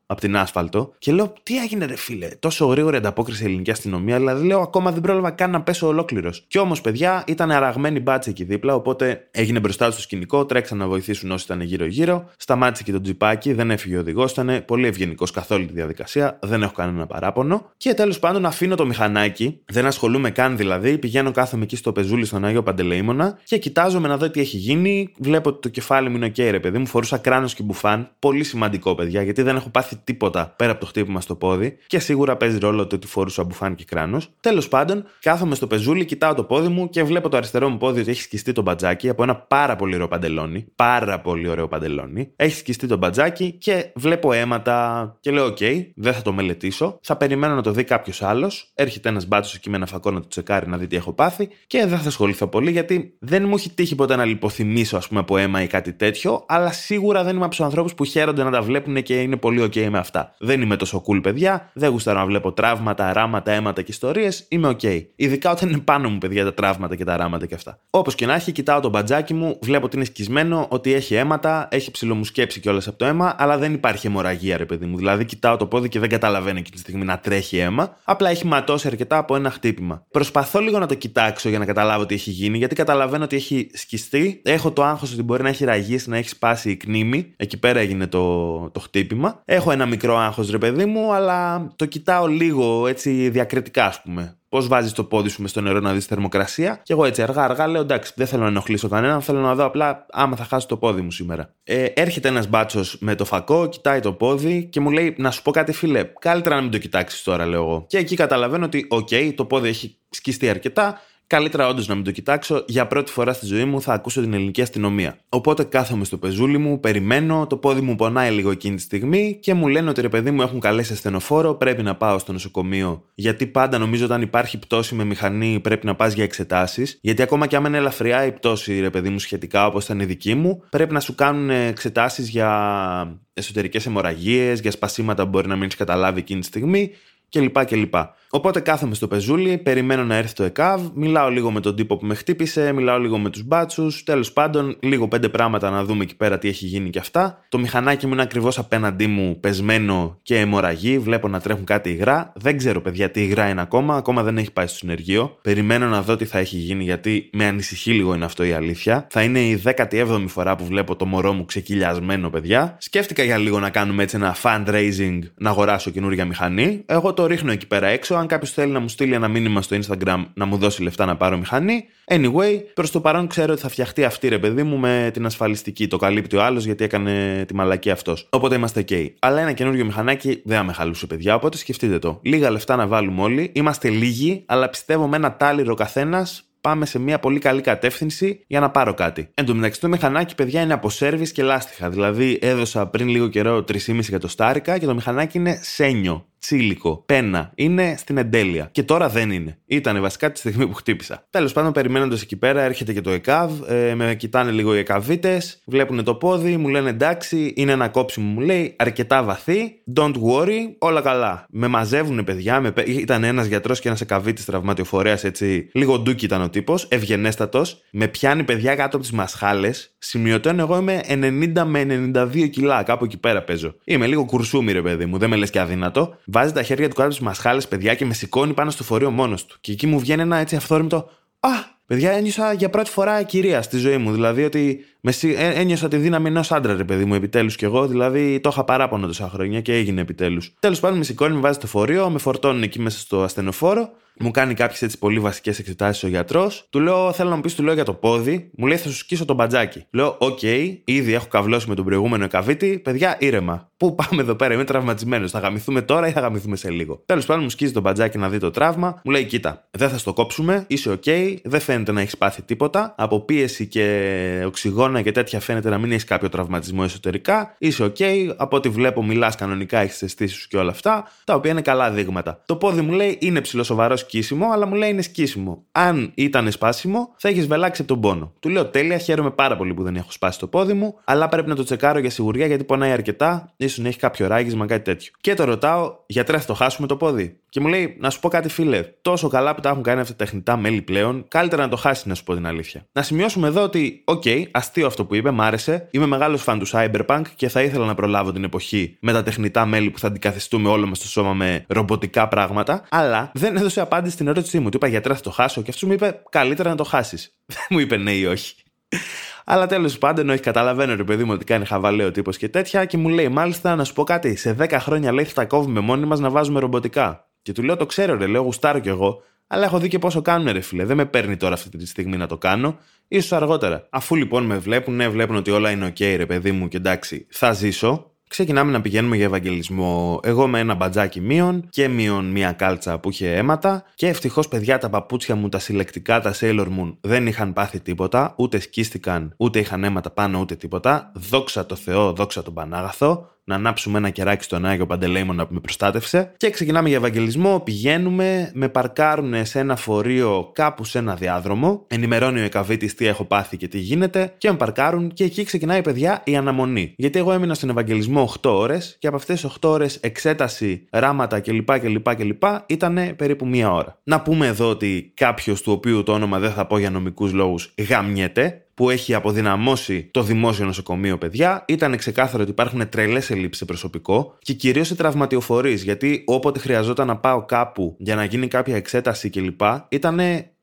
από 0.05 0.21
την 0.21 0.37
άσφαλτο 0.37 0.93
και 0.97 1.11
λέω: 1.11 1.33
Τι 1.43 1.57
έγινε, 1.57 1.85
ρε 1.85 1.95
φίλε, 1.95 2.27
τόσο 2.27 2.65
γρήγορη 2.65 2.97
ανταπόκριση 2.97 3.43
η 3.43 3.45
ελληνική 3.45 3.71
αστυνομία. 3.71 4.17
Δηλαδή 4.17 4.45
λέω: 4.45 4.59
Ακόμα 4.59 4.91
δεν 4.91 5.01
πρόλαβα 5.01 5.31
καν 5.31 5.51
να 5.51 5.61
πέσω 5.61 5.87
ολόκληρος. 5.87 6.45
Κι 6.47 6.59
όμως, 6.59 6.81
παιδιά, 6.81 7.23
ήταν 7.27 7.51
αραγμένη 7.51 7.99
μπάτσα 7.99 8.29
εκεί 8.29 8.43
δίπλα, 8.43 8.75
οπότε 8.75 9.27
έγινε 9.31 9.59
μπροστά 9.59 9.85
του 9.85 9.91
στο 9.91 10.01
σκηνικό, 10.01 10.45
τρέξαν 10.45 10.77
να 10.77 10.87
βοηθήσουν 10.87 11.31
όσοι 11.31 11.45
ήταν 11.45 11.61
γύρω-γύρω. 11.61 12.29
Σταμάτησε 12.37 12.83
και 12.83 12.91
το 12.91 13.01
τζιπάκι, 13.01 13.53
δεν 13.53 13.71
έφυγε 13.71 13.97
ο 13.97 13.99
οδηγός, 13.99 14.31
ήταν 14.31 14.63
πολύ 14.65 14.87
ευγενικός 14.87 15.31
καθ' 15.31 15.51
όλη 15.51 15.65
τη 15.65 15.73
διαδικασία, 15.73 16.39
δεν 16.41 16.63
έχω 16.63 16.73
κανένα 16.73 17.05
παράπονο. 17.05 17.71
Και 17.77 17.93
τέλος 17.93 18.19
πάντων 18.19 18.45
αφήνω 18.45 18.75
το 18.75 18.85
μηχανάκι, 18.85 19.61
δεν 19.65 19.85
ασχολούμαι 19.85 20.03
καν 20.33 20.57
δηλαδή. 20.57 20.97
Πηγαίνω 20.97 21.31
κάθομαι 21.31 21.63
εκεί 21.63 21.75
στο 21.75 21.91
πεζούλι 21.91 22.25
στον 22.25 22.45
Άγιο 22.45 22.63
Παντελεήμονα 22.63 23.39
και 23.43 23.57
κοιτάζομαι 23.57 24.07
να 24.07 24.17
δω 24.17 24.29
τι 24.29 24.39
έχει 24.39 24.57
γίνει. 24.57 25.11
Βλέπω 25.19 25.49
ότι 25.49 25.59
το 25.61 25.69
κεφάλι 25.69 26.09
μου 26.09 26.15
είναι 26.15 26.27
ok, 26.27 26.47
ρε 26.51 26.59
παιδί 26.59 26.77
μου. 26.77 26.85
Φορούσα 26.85 27.17
κράνος 27.17 27.53
και 27.53 27.63
μπουφάν. 27.63 28.09
Πολύ 28.19 28.43
σημαντικό, 28.43 28.95
παιδιά, 28.95 29.21
γιατί 29.21 29.41
δεν 29.41 29.55
έχω 29.55 29.69
πάθει 29.69 29.95
τίποτα 30.03 30.53
πέρα 30.57 30.71
από 30.71 30.79
το 30.79 30.85
χτύπημα 30.85 31.21
στο 31.21 31.35
πόδι. 31.35 31.77
Και 31.87 31.99
σίγουρα 31.99 32.35
παίζει 32.35 32.57
ρόλο 32.57 32.87
το 32.87 32.95
ότι 32.95 33.07
φορούσα 33.07 33.43
μπουφάν 33.43 33.75
και 33.75 33.83
κράνος. 33.83 34.29
Τέλος 34.39 34.67
πάντων, 34.67 35.03
κάθομαι 35.19 35.55
στο 35.55 35.67
πεζούλι, 35.67 36.05
κοιτάω 36.05 36.33
το 36.33 36.43
πόδι 36.43 36.67
μου 36.67 36.89
και 36.89 37.03
βλέπω 37.03 37.29
το 37.29 37.37
αριστερό 37.37 37.69
μου 37.69 37.77
πόδι 37.77 37.99
ότι 37.99 38.09
έχει 38.09 38.21
σκιστεί 38.21 38.51
το 38.51 38.61
μπατζάκι 38.61 39.09
από 39.09 39.23
ένα 39.23 39.35
πάρα 39.35 39.75
πολύ 39.75 39.95
ωραίο 39.95 40.07
παντελόνι. 40.07 40.65
Πάρα 40.75 41.19
πολύ 41.19 41.47
ωραίο 41.47 41.67
παντελόνι. 41.67 42.31
Έχει 42.35 42.55
σκιστεί 42.55 42.87
το 42.87 42.97
μπατζάκι 42.97 43.51
και 43.51 43.91
βλέπω 43.95 44.33
αίματα 44.33 45.17
και 45.19 45.31
λέω: 45.31 45.47
OK, 45.47 45.85
δεν 45.95 46.13
θα 46.13 46.21
το 46.21 46.33
μελετήσω. 46.33 46.99
Θα 47.01 47.15
περιμένω 47.15 47.55
να 47.55 47.61
το 47.61 47.71
δει 47.71 47.83
κάποιος 47.83 48.21
άλλος. 48.21 48.71
Έρχεται 48.75 49.09
ένας 49.09 49.27
μπάτσος 49.27 49.55
εκεί 49.55 49.69
με 49.69 49.75
ένα 49.75 49.85
φακό 49.95 50.11
να 50.11 50.19
το 50.19 50.27
τσεκάρει 50.27 50.67
να 50.67 50.77
δει 50.77 50.87
τι 50.87 50.95
έχω 50.95 51.13
πάθει 51.13 51.49
και 51.67 51.85
δεν 51.85 51.97
θα 51.97 52.07
ασχοληθώ 52.07 52.47
πολύ 52.47 52.71
γιατί 52.71 53.17
δεν 53.19 53.43
μου 53.47 53.55
έχει 53.55 53.69
τύχει 53.69 53.95
ποτέ 53.95 54.15
να 54.15 54.25
λιποθυμίσω, 54.25 54.97
ας 54.97 55.07
πούμε, 55.07 55.19
από 55.19 55.37
αίμα 55.37 55.61
ή 55.61 55.67
κάτι 55.67 55.93
τέτοιο, 55.93 56.43
αλλά 56.47 56.71
σίγουρα 56.71 57.23
δεν 57.23 57.35
είμαι 57.35 57.45
από 57.45 57.55
τους 57.55 57.61
ανθρώπους 57.61 57.93
που 57.93 58.03
χαίρονται 58.03 58.43
να 58.43 58.51
τα 58.51 58.61
βλέπουν 58.61 59.03
και 59.03 59.21
είναι 59.21 59.35
πολύ 59.35 59.61
OK 59.63 59.87
με 59.89 59.97
αυτά. 59.97 60.35
Δεν 60.39 60.61
είμαι 60.61 60.75
τόσο 60.75 61.03
cool, 61.07 61.19
παιδιά, 61.23 61.69
δεν 61.73 61.89
γουστάρω 61.89 62.19
να 62.19 62.25
βλέπω 62.25 62.51
τραύματα, 62.51 63.13
ράματα, 63.13 63.51
αίματα 63.51 63.81
και 63.81 63.91
ιστορίες, 63.91 64.45
είμαι 64.49 64.75
OK. 64.81 65.05
Ειδικά 65.15 65.51
όταν 65.51 65.69
είναι 65.69 65.79
πάνω 65.79 66.09
μου, 66.09 66.17
παιδιά, 66.17 66.43
τα 66.43 66.53
τραύματα 66.53 66.95
και 66.95 67.03
τα 67.03 67.17
ράματα 67.17 67.45
και 67.45 67.55
αυτά. 67.55 67.79
Όπως 67.89 68.15
και 68.15 68.25
να 68.25 68.33
έχει, 68.33 68.51
κοιτάω 68.51 68.79
το 68.79 68.89
μπατζάκι 68.89 69.33
μου, 69.33 69.59
βλέπω 69.61 69.85
ότι 69.85 69.95
είναι 69.95 70.05
σκισμένο, 70.05 70.67
ότι 70.69 70.93
έχει 70.93 71.15
αίματα, 71.15 71.67
έχει 71.71 71.91
ψιλομουσκέψει 71.91 72.59
κιόλας 72.59 72.87
από 72.87 72.97
το 72.97 73.05
αίμα, 73.05 73.35
αλλά 73.37 73.57
δεν 73.57 73.73
υπάρχει 73.73 74.07
αιμορραγία, 74.07 74.57
ρε 74.57 74.65
παιδί 74.65 74.85
μου. 74.85 74.97
Δηλαδή, 74.97 75.25
κοιτάω 75.25 75.57
το 75.57 75.65
πόδι 75.65 75.89
και 75.89 75.99
δεν 75.99 76.09
καταλαβαίνω 76.09 76.57
εκείνη 76.57 76.75
τη 76.75 76.79
στιγμή 76.79 77.05
να 77.05 77.19
τρέχει 77.19 77.57
αίμα, 77.57 77.97
απλά 78.03 78.29
έχει 78.29 78.45
ματώσει 78.45 78.87
αρκετά 78.87 79.17
από 79.17 79.35
ένα 79.35 79.49
χτύπημα. 79.49 79.84
Προσπαθώ 80.11 80.59
λίγο 80.59 80.79
να 80.79 80.85
το 80.85 80.93
κοιτάξω 80.93 81.49
για 81.49 81.59
να 81.59 81.65
καταλάβω 81.65 82.05
τι 82.05 82.13
έχει 82.13 82.31
γίνει, 82.31 82.57
γιατί 82.57 82.75
καταλαβαίνω 82.75 83.23
ότι 83.23 83.35
έχει 83.35 83.69
σκιστεί. 83.73 84.41
Έχω 84.43 84.71
το 84.71 84.83
άγχος 84.83 85.13
ότι 85.13 85.23
μπορεί 85.23 85.43
να 85.43 85.49
έχει 85.49 85.65
ραγίσει, 85.65 86.09
να 86.09 86.17
έχει 86.17 86.29
σπάσει 86.29 86.69
η 86.69 86.75
κνήμη. 86.75 87.33
Εκεί 87.37 87.59
πέρα 87.59 87.79
έγινε 87.79 88.07
το, 88.07 88.69
το 88.69 88.79
χτύπημα. 88.79 89.41
Έχω 89.45 89.71
ένα 89.71 89.85
μικρό 89.85 90.17
άγχος, 90.17 90.49
ρε 90.49 90.57
παιδί 90.57 90.85
μου, 90.85 91.13
αλλά 91.13 91.67
το 91.75 91.85
κοιτάω 91.85 92.27
λίγο 92.27 92.87
έτσι 92.87 93.29
διακριτικά, 93.29 93.85
ας 93.85 94.01
πούμε. 94.01 94.37
Πώς 94.55 94.67
βάζεις 94.67 94.91
το 94.91 95.03
πόδι 95.03 95.29
σου 95.29 95.41
μες 95.41 95.51
στο 95.51 95.61
νερό 95.61 95.79
να 95.79 95.93
δεις 95.93 96.05
θερμοκρασία. 96.05 96.79
Και 96.83 96.93
εγώ 96.93 97.05
έτσι 97.05 97.21
αργά-αργά 97.21 97.67
λέω: 97.67 97.81
Εντάξει, 97.81 98.13
δεν 98.15 98.27
θέλω 98.27 98.41
να 98.41 98.47
ενοχλήσω 98.47 98.87
κανέναν. 98.87 99.21
Θέλω 99.21 99.39
να 99.39 99.55
δω 99.55 99.65
απλά 99.65 100.05
άμα 100.11 100.35
θα 100.35 100.43
χάσω 100.43 100.67
το 100.67 100.77
πόδι 100.77 101.01
μου 101.01 101.11
σήμερα. 101.11 101.53
Ε, 101.63 101.83
έρχεται 101.83 102.27
ένας 102.27 102.47
μπάτσος 102.47 102.97
με 102.99 103.15
το 103.15 103.25
φακό, 103.25 103.69
κοιτάει 103.69 103.99
το 103.99 104.13
πόδι 104.13 104.65
και 104.65 104.79
μου 104.79 104.91
λέει: 104.91 105.15
Να 105.17 105.31
σου 105.31 105.41
πω 105.41 105.51
κάτι, 105.51 105.71
φίλε. 105.71 106.03
Καλύτερα 106.19 106.55
να 106.55 106.61
μην 106.61 106.71
το 106.71 106.77
κοιτάξεις 106.77 107.23
τώρα, 107.23 107.45
λέω 107.45 107.61
εγώ. 107.61 107.85
Και 107.87 107.97
εκεί 107.97 108.15
καταλαβαίνω 108.15 108.65
ότι, 108.65 108.85
οκ, 108.89 109.09
το 109.35 109.45
πόδι 109.45 109.67
έχει 109.67 109.97
σκιστεί 110.09 110.49
αρκετά. 110.49 111.01
Καλύτερα 111.27 111.67
όντως 111.67 111.87
να 111.87 111.95
μην 111.95 112.03
το 112.03 112.11
κοιτάξω. 112.11 112.63
Για 112.67 112.87
πρώτη 112.87 113.11
φορά 113.11 113.33
στη 113.33 113.45
ζωή 113.45 113.65
μου 113.65 113.81
θα 113.81 113.93
ακούσω 113.93 114.21
την 114.21 114.33
ελληνική 114.33 114.61
αστυνομία. 114.61 115.17
Οπότε 115.29 115.63
κάθομαι 115.63 116.05
στο 116.05 116.17
πεζούλι 116.17 116.57
μου, 116.57 116.79
περιμένω, 116.79 117.47
το 117.47 117.57
πόδι 117.57 117.81
μου 117.81 117.95
πονάει 117.95 118.31
λίγο 118.31 118.51
εκείνη 118.51 118.75
τη 118.75 118.81
στιγμή 118.81 119.37
και 119.41 119.53
μου 119.53 119.67
λένε 119.67 119.89
ότι 119.89 120.01
ρε 120.01 120.09
παιδί 120.09 120.31
μου 120.31 120.41
έχουν 120.41 120.59
καλέσει 120.59 120.93
ασθενοφόρο, 120.93 121.53
πρέπει 121.53 121.83
να 121.83 121.95
πάω 121.95 122.19
στο 122.19 122.31
νοσοκομείο. 122.31 123.03
Γιατί 123.15 123.47
πάντα 123.47 123.77
νομίζω 123.77 124.05
όταν 124.05 124.21
υπάρχει 124.21 124.59
πτώση 124.59 124.95
με 124.95 125.03
μηχανή 125.03 125.59
πρέπει 125.59 125.85
να 125.85 125.95
πας 125.95 126.13
για 126.13 126.23
εξετάσεις. 126.23 126.97
Γιατί 127.01 127.21
ακόμα 127.21 127.47
και 127.47 127.55
αν 127.55 127.65
είναι 127.65 127.77
ελαφριά 127.77 128.25
η 128.25 128.31
πτώση, 128.31 128.79
ρε 128.79 128.89
παιδί 128.89 129.09
μου, 129.09 129.19
σχετικά 129.19 129.67
όπως 129.67 129.83
ήταν 129.83 129.99
η 129.99 130.05
δική 130.05 130.35
μου, 130.35 130.63
πρέπει 130.69 130.93
να 130.93 130.99
σου 130.99 131.15
κάνουν 131.15 131.49
εξετάσεις 131.49 132.29
για 132.29 133.19
εσωτερικές 133.33 133.85
αιμορραγίες, 133.85 134.59
για 134.59 134.71
σπασίματα 134.71 135.23
που 135.23 135.29
μπορεί 135.29 135.47
να 135.47 135.53
μην 135.53 135.63
έχεις 135.63 135.75
καταλάβει 135.75 136.19
εκείνη 136.19 136.39
τη 136.39 136.45
στιγμή 136.45 136.91
κλπ. 137.29 137.65
κλπ. 137.65 137.95
Οπότε 138.35 138.59
κάθομαι 138.59 138.95
στο 138.95 139.07
πεζούλι, 139.07 139.57
περιμένω 139.57 140.03
να 140.03 140.15
έρθει 140.15 140.33
το 140.33 140.43
ΕΚΑΒ, 140.43 140.81
μιλάω 140.93 141.29
λίγο 141.29 141.51
με 141.51 141.59
τον 141.59 141.75
τύπο 141.75 141.97
που 141.97 142.05
με 142.05 142.15
χτύπησε, 142.15 142.73
μιλάω 142.73 142.99
λίγο 142.99 143.17
με 143.17 143.29
τους 143.29 143.43
μπάτσους. 143.43 144.03
Τέλος 144.03 144.33
πάντων, 144.33 144.77
λίγο 144.79 145.07
πέντε 145.07 145.29
πράγματα 145.29 145.69
να 145.69 145.83
δούμε 145.83 146.03
εκεί 146.03 146.15
πέρα 146.15 146.37
τι 146.37 146.47
έχει 146.47 146.65
γίνει 146.65 146.89
και 146.89 146.99
αυτά. 146.99 147.45
Το 147.49 147.57
μηχανάκι 147.57 148.07
μου 148.07 148.13
είναι 148.13 148.21
ακριβώς 148.21 148.57
απέναντί 148.57 149.07
μου, 149.07 149.39
πεσμένο 149.39 150.19
και 150.21 150.39
αιμορραγή. 150.39 150.97
Βλέπω 150.97 151.27
να 151.27 151.39
τρέχουν 151.39 151.63
κάτι 151.63 151.89
υγρά. 151.89 152.33
Δεν 152.35 152.57
ξέρω, 152.57 152.81
παιδιά, 152.81 153.11
τι 153.11 153.21
υγρά 153.21 153.49
είναι 153.49 153.61
ακόμα. 153.61 153.95
Ακόμα 153.95 154.23
δεν 154.23 154.37
έχει 154.37 154.51
πάει 154.51 154.67
στο 154.67 154.77
συνεργείο. 154.77 155.37
Περιμένω 155.41 155.87
να 155.87 156.01
δω 156.01 156.15
τι 156.15 156.25
θα 156.25 156.39
έχει 156.39 156.57
γίνει, 156.57 156.83
γιατί 156.83 157.29
με 157.33 157.45
ανησυχεί 157.45 157.91
λίγο 157.91 158.13
είναι 158.13 158.25
αυτό 158.25 158.43
η 158.43 158.51
αλήθεια. 158.51 159.07
Θα 159.09 159.21
είναι 159.21 159.39
η 159.39 159.61
17η 159.65 160.25
φορά 160.27 160.55
που 160.55 160.65
βλέπω 160.65 160.95
το 160.95 161.05
μωρό 161.05 161.33
μου 161.33 161.45
ξεκυλιασμένο, 161.45 162.29
παιδιά. 162.29 162.77
Σκέφτηκα 162.79 163.23
για 163.23 163.37
λίγο 163.37 163.59
να 163.59 163.69
κάνουμε 163.69 164.03
έτσι 164.03 164.15
ένα 164.15 164.35
fundraising 164.43 165.19
να 165.37 165.49
αγοράσω 165.49 165.91
καινούργια 165.91 166.25
μηχανή. 166.25 166.83
Εγώ 166.85 167.13
το 167.13 167.25
ρίχνω 167.25 167.51
εκεί 167.51 167.67
πέρα 167.67 167.87
έξω 167.87 168.23
αν 168.25 168.31
κάποιος 168.31 168.51
θέλει 168.51 168.71
να 168.71 168.79
μου 168.79 168.87
στείλει 168.87 169.13
ένα 169.13 169.27
μήνυμα 169.27 169.61
στο 169.61 169.77
Instagram 169.77 170.25
να 170.33 170.45
μου 170.45 170.57
δώσει 170.57 170.83
λεφτά 170.83 171.05
να 171.05 171.15
πάρω 171.17 171.37
μηχανή. 171.37 171.85
Anyway, 172.07 172.61
προς 172.73 172.91
το 172.91 173.01
παρόν 173.01 173.27
ξέρω 173.27 173.51
ότι 173.51 173.61
θα 173.61 173.69
φτιαχτεί 173.69 174.03
αυτή 174.03 174.27
ρε 174.27 174.39
παιδί 174.39 174.63
μου 174.63 174.77
με 174.77 175.09
την 175.13 175.25
ασφαλιστική. 175.25 175.87
Το 175.87 175.97
καλύπτει 175.97 176.35
ο 176.35 176.43
άλλος 176.43 176.65
γιατί 176.65 176.83
έκανε 176.83 177.43
τη 177.47 177.55
μαλακή 177.55 177.91
αυτός. 177.91 178.27
Οπότε 178.29 178.55
είμαστε 178.55 178.85
OK. 178.89 179.07
Αλλά 179.19 179.41
ένα 179.41 179.51
καινούριο 179.51 179.85
μηχανάκι 179.85 180.41
δεν 180.43 180.57
θα 180.57 180.63
με 180.63 180.73
χαλούσε, 180.73 181.07
παιδιά. 181.07 181.35
Οπότε 181.35 181.57
σκεφτείτε 181.57 181.99
το. 181.99 182.19
Λίγα 182.23 182.49
λεφτά 182.49 182.75
να 182.75 182.87
βάλουμε 182.87 183.21
όλοι. 183.21 183.51
Είμαστε 183.53 183.89
λίγοι, 183.89 184.43
αλλά 184.45 184.69
πιστεύω 184.69 185.07
με 185.07 185.15
ένα 185.15 185.35
τάλιρο 185.35 185.73
καθένας 185.73 186.45
πάμε 186.65 186.85
σε 186.85 186.99
μια 186.99 187.19
πολύ 187.19 187.39
καλή 187.39 187.61
κατεύθυνση 187.61 188.43
για 188.47 188.59
να 188.59 188.69
πάρω 188.69 188.93
κάτι. 188.93 189.29
Εν 189.33 189.45
τω 189.45 189.55
μεταξύ, 189.55 189.79
το 189.79 189.87
μηχανάκι, 189.87 190.35
παιδιά, 190.35 190.61
είναι 190.61 190.73
από 190.73 190.89
σερβις 190.89 191.31
και 191.31 191.43
λάστιχα. 191.43 191.89
Δηλαδή, 191.89 192.39
έδωσα 192.41 192.87
πριν 192.87 193.07
λίγο 193.07 193.27
καιρό 193.27 193.63
3,5 193.63 193.99
για 193.99 194.19
το 194.19 194.27
στάρικα 194.27 194.77
και 194.77 194.85
το 194.85 194.93
μηχανάκι 194.93 195.37
είναι 195.37 195.59
σένιο 195.61 196.25
τσίλικο, 196.45 197.03
πένα. 197.05 197.51
Είναι 197.55 197.95
στην 197.97 198.17
εντέλεια. 198.17 198.69
Και 198.71 198.83
τώρα 198.83 199.09
δεν 199.09 199.31
είναι. 199.31 199.57
Ήταν 199.65 200.01
βασικά 200.01 200.31
τη 200.31 200.39
στιγμή 200.39 200.67
που 200.67 200.73
χτύπησα. 200.73 201.27
Τέλος 201.29 201.53
πάντων, 201.53 201.71
περιμένοντας 201.71 202.21
εκεί 202.21 202.35
πέρα, 202.35 202.61
έρχεται 202.61 202.93
και 202.93 203.01
το 203.01 203.09
ΕΚΑΒ, 203.09 203.51
ε, 203.67 203.95
με 203.95 204.15
κοιτάνε 204.15 204.51
λίγο 204.51 204.75
οι 204.75 204.77
ΕΚΑΒίτες, 204.77 205.61
βλέπουν 205.65 206.03
το 206.03 206.15
πόδι, 206.15 206.57
μου 206.57 206.67
λένε 206.67 206.89
εντάξει, 206.89 207.53
είναι 207.55 207.71
ένα 207.71 207.87
κόψιμο, 207.89 208.31
μου 208.31 208.39
λέει, 208.39 208.75
αρκετά 208.77 209.23
βαθύ. 209.23 209.81
Don't 209.95 210.13
worry, 210.13 210.75
όλα 210.79 211.01
καλά. 211.01 211.45
Με 211.49 211.67
μαζεύουν 211.67 212.23
παιδιά, 212.23 212.59
με... 212.59 212.73
ήταν 212.85 213.23
ένας 213.23 213.45
γιατρός 213.45 213.79
και 213.79 213.87
ένας 213.87 214.01
ΕΚΑΒίτης 214.01 214.45
τραυματιοφορέας, 214.45 215.23
έτσι. 215.23 215.69
Λίγο 215.73 215.99
ντούκι 215.99 216.25
ήταν 216.25 216.41
ο 216.41 216.49
τύπος, 216.49 216.87
ευγενέστατος, 216.89 217.81
με 217.91 218.07
πιάνει 218.07 218.43
παιδιά 218.43 218.75
κάτω 218.75 218.95
από 218.95 219.05
τις 219.05 219.11
μασχάλες. 219.11 219.94
Σημειωτών, 220.07 220.59
εγώ 220.59 220.77
είμαι 220.77 221.01
90 221.07 221.63
με 221.65 221.85
92 222.13 222.49
κιλά, 222.49 222.83
κάπου 222.83 223.05
εκεί 223.05 223.17
πέρα 223.17 223.43
παίζω. 223.43 223.75
Είμαι 223.83 224.07
λίγο 224.07 224.25
κουρσούμι, 224.25 224.71
ρε 224.71 224.81
παιδί 224.81 225.05
μου, 225.05 225.17
δεν 225.17 225.29
με 225.29 225.35
λες 225.35 225.49
και 225.49 225.59
αδύνατο. 225.59 226.17
Βάζει 226.25 226.53
τα 226.53 226.63
χέρια 226.63 226.87
του 226.89 226.95
κάτω 226.95 227.07
από 227.07 227.15
τις 227.15 227.25
μασχάλες, 227.25 227.67
παιδιά, 227.67 227.95
και 227.95 228.05
με 228.05 228.13
σηκώνει 228.13 228.53
πάνω 228.53 228.69
στο 228.69 228.83
φορείο 228.83 229.11
μόνος 229.11 229.45
του. 229.45 229.57
Και 229.61 229.71
εκεί 229.71 229.87
μου 229.87 229.99
βγαίνει 229.99 230.21
ένα 230.21 230.37
έτσι 230.37 230.55
αυθόρμητο. 230.55 231.09
Α, 231.39 231.49
παιδιά, 231.85 232.11
ένιωσα 232.11 232.53
για 232.53 232.69
πρώτη 232.69 232.89
φορά 232.89 233.23
κυρία 233.23 233.61
στη 233.61 233.77
ζωή 233.77 233.97
μου. 233.97 234.11
Δηλαδή 234.11 234.43
ότι 234.43 234.85
με, 234.99 235.13
ε, 235.21 235.59
ένιωσα 235.59 235.87
τη 235.87 235.97
δύναμη 235.97 236.27
ενός 236.27 236.51
άντρα, 236.51 236.75
ρε 236.75 236.83
παιδί 236.83 237.05
μου, 237.05 237.13
επιτέλους 237.13 237.55
κι 237.55 237.65
εγώ. 237.65 237.87
Δηλαδή 237.87 238.39
το 238.39 238.49
είχα 238.51 238.63
παράπονο 238.63 239.07
τόσα 239.07 239.29
χρόνια 239.29 239.61
και 239.61 239.73
έγινε 239.73 240.01
επιτέλους. 240.01 240.53
Τέλος 240.59 240.79
πάντων, 240.79 240.97
με 240.97 241.03
σηκώνει, 241.03 241.33
με 241.33 241.39
βάζει 241.39 241.57
στο 241.57 241.67
φορείο, 241.67 242.09
με 242.09 242.19
φορτώνουν 242.19 242.63
εκεί 242.63 242.79
μέσα 242.79 242.99
στο 242.99 243.21
ασθενοφόρο 243.21 243.89
μου 244.19 244.31
κάνει 244.31 244.53
κάποιες 244.53 244.81
έτσι 244.81 244.97
πολύ 244.97 245.19
βασικές 245.19 245.59
εξετάσεις 245.59 246.03
ο 246.03 246.07
γιατρός. 246.07 246.67
Του 246.69 246.79
λέω, 246.79 247.11
θέλω 247.11 247.29
να 247.29 247.35
μου 247.35 247.41
πεις, 247.41 247.55
του 247.55 247.63
λέω 247.63 247.73
για 247.73 247.83
το 247.83 247.93
πόδι. 247.93 248.51
Μου 248.57 248.65
λέει, 248.65 248.77
θα 248.77 248.89
σου 248.89 248.97
σκίσω 248.97 249.25
το 249.25 249.33
μπατζάκι. 249.33 249.85
Λέω, 249.91 250.15
okay, 250.19 250.77
ήδη 250.85 251.13
έχω 251.13 251.27
καβλώσει 251.27 251.69
με 251.69 251.75
τον 251.75 251.85
προηγούμενο 251.85 252.23
εκαβίτη. 252.23 252.79
Παιδιά, 252.79 253.15
ήρεμα. 253.19 253.69
Πού 253.77 253.95
πάμε 253.95 254.21
εδώ 254.21 254.35
πέρα, 254.35 254.53
είμαι 254.53 254.63
τραυματισμένος. 254.63 255.31
Θα 255.31 255.39
γαμηθούμε 255.39 255.81
τώρα 255.81 256.07
ή 256.07 256.11
θα 256.11 256.19
γαμηθούμε 256.19 256.55
σε 256.55 256.69
λίγο. 256.69 257.03
Τέλος 257.05 257.25
πάντων, 257.25 257.43
μου 257.43 257.49
σκίζει 257.49 257.71
το 257.71 257.81
μπατζάκι 257.81 258.17
να 258.17 258.29
δει 258.29 258.37
το 258.37 258.51
τραύμα. 258.51 259.01
Μου 259.03 259.11
λέει, 259.11 259.23
κοίτα, 259.23 259.67
δεν 259.71 259.89
θα 259.89 259.97
στο 259.97 260.13
κόψουμε, 260.13 260.63
είσαι 260.67 260.91
okay, 260.91 261.35
δεν 261.43 261.59
φαίνεται 261.59 261.91
να 261.91 262.01
έχεις 262.01 262.17
πάθει 262.17 262.41
τίποτα. 262.41 262.95
Από 262.97 263.19
πίεση 263.19 263.67
και 263.67 264.43
οξυγόνα 264.45 265.01
και 265.01 265.11
τέτοια 265.11 265.39
φαίνεται 265.39 265.69
να 265.69 265.77
μην 265.77 265.91
έχεις 265.91 266.03
κάποιο 266.03 266.29
τραυματισμό 266.29 266.81
εσωτερικά. 266.83 267.55
Είσαι 267.57 267.83
okay, 267.83 268.33
από 268.37 268.55
ό,τι 268.55 268.69
βλέπω, 268.69 269.03
μιλάς 269.03 269.35
κανονικά, 269.35 269.79
έχεις 269.79 270.01
αισθήσεις 270.01 270.37
σου 270.37 270.47
και 270.47 270.57
όλα 270.57 270.71
αυτά, 270.71 271.11
τα 271.23 271.33
οποία 271.33 271.51
είναι 271.51 271.61
καλά 271.61 271.91
δείγματα. 271.91 272.41
Το 272.45 272.55
πόδι 272.55 272.81
μου 272.81 272.91
λέει 272.91 273.17
είναι 273.21 273.41
ψιλοσοβαρό 273.41 273.95
σκίσιμο, 274.05 274.51
αλλά 274.51 274.65
μου 274.65 274.75
λέει 274.75 274.89
είναι 274.89 275.01
σκίσιμο. 275.01 275.63
Αν 275.71 276.11
ήταν 276.15 276.51
σπάσιμο, 276.51 277.13
θα 277.17 277.29
έχεις 277.29 277.47
βελάξει 277.47 277.81
από 277.81 277.91
τον 277.91 278.01
πόνο. 278.01 278.33
Του 278.39 278.49
λέω 278.49 278.65
τέλεια, 278.65 278.97
χαίρομαι 278.97 279.31
πάρα 279.31 279.55
πολύ 279.55 279.73
που 279.73 279.83
δεν 279.83 279.95
έχω 279.95 280.11
σπάσει 280.11 280.39
το 280.39 280.47
πόδι 280.47 280.73
μου, 280.73 280.95
αλλά 281.03 281.29
πρέπει 281.29 281.49
να 281.49 281.55
το 281.55 281.63
τσεκάρω 281.63 281.99
για 281.99 282.09
σιγουριά 282.09 282.45
γιατί 282.45 282.63
πονάει 282.63 282.91
αρκετά, 282.91 283.53
ίσως 283.57 283.77
να 283.77 283.87
έχει 283.87 283.99
κάποιο 283.99 284.27
ράγισμα, 284.27 284.65
κάτι 284.65 284.83
τέτοιο. 284.83 285.11
Και 285.21 285.33
το 285.33 285.43
ρωτάω, 285.43 285.95
γιατρέ, 286.05 286.37
θα 286.37 286.45
το 286.45 286.53
χάσουμε 286.53 286.87
το 286.87 286.95
πόδι; 286.95 287.39
Και 287.49 287.59
μου 287.59 287.67
λέει, 287.67 287.97
να 287.99 288.09
σου 288.09 288.19
πω 288.19 288.29
κάτι, 288.29 288.49
φίλε, 288.49 288.83
τόσο 289.01 289.27
καλά 289.27 289.55
που 289.55 289.61
τα 289.61 289.69
έχουν 289.69 289.83
κάνει 289.83 289.99
αυτά 289.99 290.15
τα 290.15 290.23
τεχνητά 290.23 290.57
μέλη 290.57 290.81
πλέον, 290.81 291.25
καλύτερα 291.27 291.61
να 291.63 291.69
το 291.69 291.75
χάσεις, 291.75 292.07
να 292.07 292.15
σου 292.15 292.23
πω 292.23 292.33
την 292.33 292.47
αλήθεια. 292.47 292.85
Να 292.91 293.01
σημειώσουμε 293.01 293.47
εδώ 293.47 293.63
ότι, 293.63 294.01
okay, 294.05 294.43
αστείο 294.51 294.87
αυτό 294.87 295.05
που 295.05 295.15
είπε, 295.15 295.31
μ' 295.31 295.41
άρεσε. 295.41 295.87
Είμαι 295.91 296.05
μεγάλος 296.05 296.41
φαν 296.41 296.59
του 296.59 296.67
Cyberpunk 296.67 297.21
και 297.35 297.49
θα 297.49 297.61
ήθελα 297.61 297.85
να 297.85 297.93
προλάβω 297.95 298.31
την 298.31 298.43
εποχή 298.43 298.97
με 298.99 299.11
τα 299.11 299.23
τεχνητά 299.23 299.65
μέλη 299.65 299.89
που 299.89 299.99
θα 299.99 300.07
αντικαθιστούμε 300.07 300.69
όλο 300.69 300.87
μας 300.87 300.99
το 300.99 301.07
σώμα 301.07 301.33
με 301.33 301.65
ρομποτικά 301.67 302.27
πράγματα, 302.27 302.83
αλλά 302.89 303.31
δεν 303.33 303.55
έδωσε 303.55 303.81
απάντηση 303.81 303.94
στην 304.09 304.27
ερώτησή 304.27 304.59
μου. 304.59 304.69
Του 304.69 304.77
είπα 304.77 304.87
γιατρά 304.87 305.15
θα 305.15 305.21
το 305.21 305.29
χάσω 305.29 305.61
και 305.61 305.69
αυτός 305.69 305.83
μου 305.83 305.93
είπε 305.93 306.21
καλύτερα 306.29 306.69
να 306.69 306.75
το 306.75 306.83
χάσεις. 306.83 307.35
Δεν 307.45 307.65
μου 307.69 307.79
είπε 307.79 307.97
ναι 307.97 308.11
ή 308.11 308.25
όχι. 308.25 308.55
Αλλά 309.45 309.67
τέλος 309.67 309.97
πάντων, 309.97 310.29
όχι, 310.29 310.39
καταλαβαίνω 310.39 310.95
ρε 310.95 311.03
παιδί 311.03 311.23
μου 311.23 311.33
ότι 311.33 311.45
κάνει 311.45 311.65
χαβαλέο 311.65 312.11
τύπος 312.11 312.37
και 312.37 312.49
τέτοια 312.49 312.85
και 312.85 312.97
μου 312.97 313.09
λέει, 313.09 313.29
μάλιστα 313.29 313.75
να 313.75 313.83
σου 313.83 313.93
πω 313.93 314.03
κάτι, 314.03 314.35
σε 314.35 314.55
10 314.59 314.77
χρόνια 314.79 315.11
λέει 315.11 315.25
θα 315.25 315.33
τα 315.33 315.45
κόβουμε 315.45 315.79
μόνοι 315.79 316.05
μας 316.05 316.19
να 316.19 316.29
βάζουμε 316.29 316.59
ρομποτικά. 316.59 317.29
Και 317.41 317.51
του 317.51 317.63
λέω, 317.63 317.75
το 317.75 317.85
ξέρω, 317.85 318.17
ρε, 318.17 318.27
λέω, 318.27 318.41
γουστάρω 318.41 318.79
κι 318.79 318.89
εγώ, 318.89 319.21
αλλά 319.47 319.65
έχω 319.65 319.79
δει 319.79 319.87
και 319.87 319.99
πόσο 319.99 320.21
κάνουν, 320.21 320.51
ρε 320.51 320.61
φίλε. 320.61 320.85
Δεν 320.85 320.97
με 320.97 321.05
παίρνει 321.05 321.37
τώρα 321.37 321.53
αυτή 321.53 321.77
τη 321.77 321.87
στιγμή 321.87 322.17
να 322.17 322.27
το 322.27 322.37
κάνω, 322.37 322.77
ίσως 323.07 323.31
αργότερα. 323.31 323.87
Αφού 323.89 324.15
λοιπόν 324.15 324.45
με 324.45 324.57
βλέπουν, 324.57 324.95
ναι, 324.95 325.09
βλέπουν 325.09 325.35
ότι 325.35 325.51
όλα 325.51 325.71
είναι 325.71 325.87
OK, 325.87 326.13
ρε 326.17 326.25
παιδί 326.25 326.51
μου, 326.51 326.67
και 326.67 326.77
εντάξει, 326.77 327.27
θα 327.29 327.53
ζήσω, 327.53 328.14
ξεκινάμε 328.27 328.71
να 328.71 328.81
πηγαίνουμε 328.81 329.15
για 329.15 329.25
Ευαγγελισμό. 329.25 330.19
Εγώ 330.23 330.47
με 330.47 330.59
ένα 330.59 330.75
μπατζάκι 330.75 331.21
μείον 331.21 331.67
και 331.69 331.87
μείον 331.87 332.25
μία 332.25 332.51
κάλτσα 332.51 332.99
που 332.99 333.09
είχε 333.09 333.35
αίματα. 333.35 333.83
Και 333.95 334.07
ευτυχώς, 334.07 334.47
παιδιά, 334.47 334.77
τα 334.77 334.89
παπούτσια 334.89 335.35
μου, 335.35 335.49
τα 335.49 335.59
συλλεκτικά, 335.59 336.21
τα 336.21 336.33
Sailor 336.39 336.67
Moon 336.67 336.95
δεν 337.01 337.27
είχαν 337.27 337.53
πάθει 337.53 337.79
τίποτα, 337.79 338.33
ούτε 338.37 338.59
σκίστηκαν, 338.59 339.33
ούτε 339.37 339.59
είχαν 339.59 339.83
αίματα 339.83 340.09
πάνω, 340.09 340.39
ούτε 340.39 340.55
τίποτα. 340.55 341.11
Δόξα 341.15 341.65
τω 341.65 341.75
Θεώ, 341.75 342.13
δόξα 342.13 342.43
τον 342.43 342.53
Πανάγαθο 342.53 343.34
να 343.45 343.55
ανάψουμε 343.55 343.97
ένα 343.97 344.09
κεράκι 344.09 344.43
στον 344.43 344.65
Άγιο 344.65 344.85
Παντελέημονα 344.85 345.47
που 345.47 345.53
με 345.53 345.59
προστάτευσε. 345.59 346.31
Και 346.37 346.49
ξεκινάμε 346.49 346.87
για 346.87 346.97
Ευαγγελισμό. 346.97 347.59
Πηγαίνουμε, 347.59 348.51
με 348.53 348.69
παρκάρουν 348.69 349.45
σε 349.45 349.59
ένα 349.59 349.75
φορείο 349.75 350.51
κάπου 350.53 350.83
σε 350.83 350.97
ένα 350.97 351.15
διάδρομο. 351.15 351.83
Ενημερώνει 351.87 352.39
ο 352.39 352.43
Εκαβίτη 352.43 352.93
τι 352.95 353.07
έχω 353.07 353.23
πάθει 353.23 353.57
και 353.57 353.67
τι 353.67 353.79
γίνεται. 353.79 354.33
Και 354.37 354.51
με 354.51 354.57
παρκάρουν 354.57 355.13
και 355.13 355.23
εκεί 355.23 355.43
ξεκινάει, 355.43 355.81
παιδιά, 355.81 356.21
η 356.25 356.35
αναμονή. 356.35 356.93
Γιατί 356.97 357.19
εγώ 357.19 357.31
έμεινα 357.31 357.53
στον 357.53 357.69
Ευαγγελισμό 357.69 358.33
8 358.41 358.49
ώρες 358.49 358.95
και 358.99 359.07
από 359.07 359.15
αυτές 359.15 359.41
τι 359.41 359.47
8 359.61 359.69
ώρες 359.69 359.95
εξέταση, 359.95 360.87
ράματα 360.89 361.39
κλπ. 361.39 361.79
κλπ, 361.79 362.15
κλπ 362.15 362.43
ήταν 362.65 363.13
περίπου 363.15 363.47
μία 363.47 363.71
ώρα. 363.71 363.99
Να 364.03 364.21
πούμε 364.21 364.47
εδώ 364.47 364.69
ότι 364.69 365.11
κάποιος 365.13 365.61
του 365.61 365.71
οποίου 365.71 366.03
το 366.03 366.13
όνομα 366.13 366.39
δεν 366.39 366.51
θα 366.51 366.65
πω 366.65 366.77
για 366.77 366.89
νομικούς 366.89 367.33
λόγους 367.33 367.73
γαμιέται 367.89 368.64
που 368.75 368.89
έχει 368.89 369.13
αποδυναμώσει 369.13 370.09
το 370.11 370.23
δημόσιο 370.23 370.65
νοσοκομείο, 370.65 371.17
παιδιά, 371.17 371.65
ήταν 371.67 371.97
ξεκάθαρο 371.97 372.41
ότι 372.41 372.51
υπάρχουν 372.51 372.89
τρελές 372.89 373.29
ελλείψεις 373.29 373.57
σε 373.57 373.65
προσωπικό 373.65 374.35
και 374.39 374.53
κυρίως 374.53 374.87
σε 374.87 374.95
τραυματιοφορείς. 374.95 375.83
Γιατί 375.83 376.23
όποτε 376.25 376.59
χρειαζόταν 376.59 377.07
να 377.07 377.17
πάω 377.17 377.45
κάπου 377.45 377.95
για 377.99 378.15
να 378.15 378.23
γίνει 378.23 378.47
κάποια 378.47 378.75
εξέταση 378.75 379.29
κλπ., 379.29 379.61
ήταν 379.89 380.19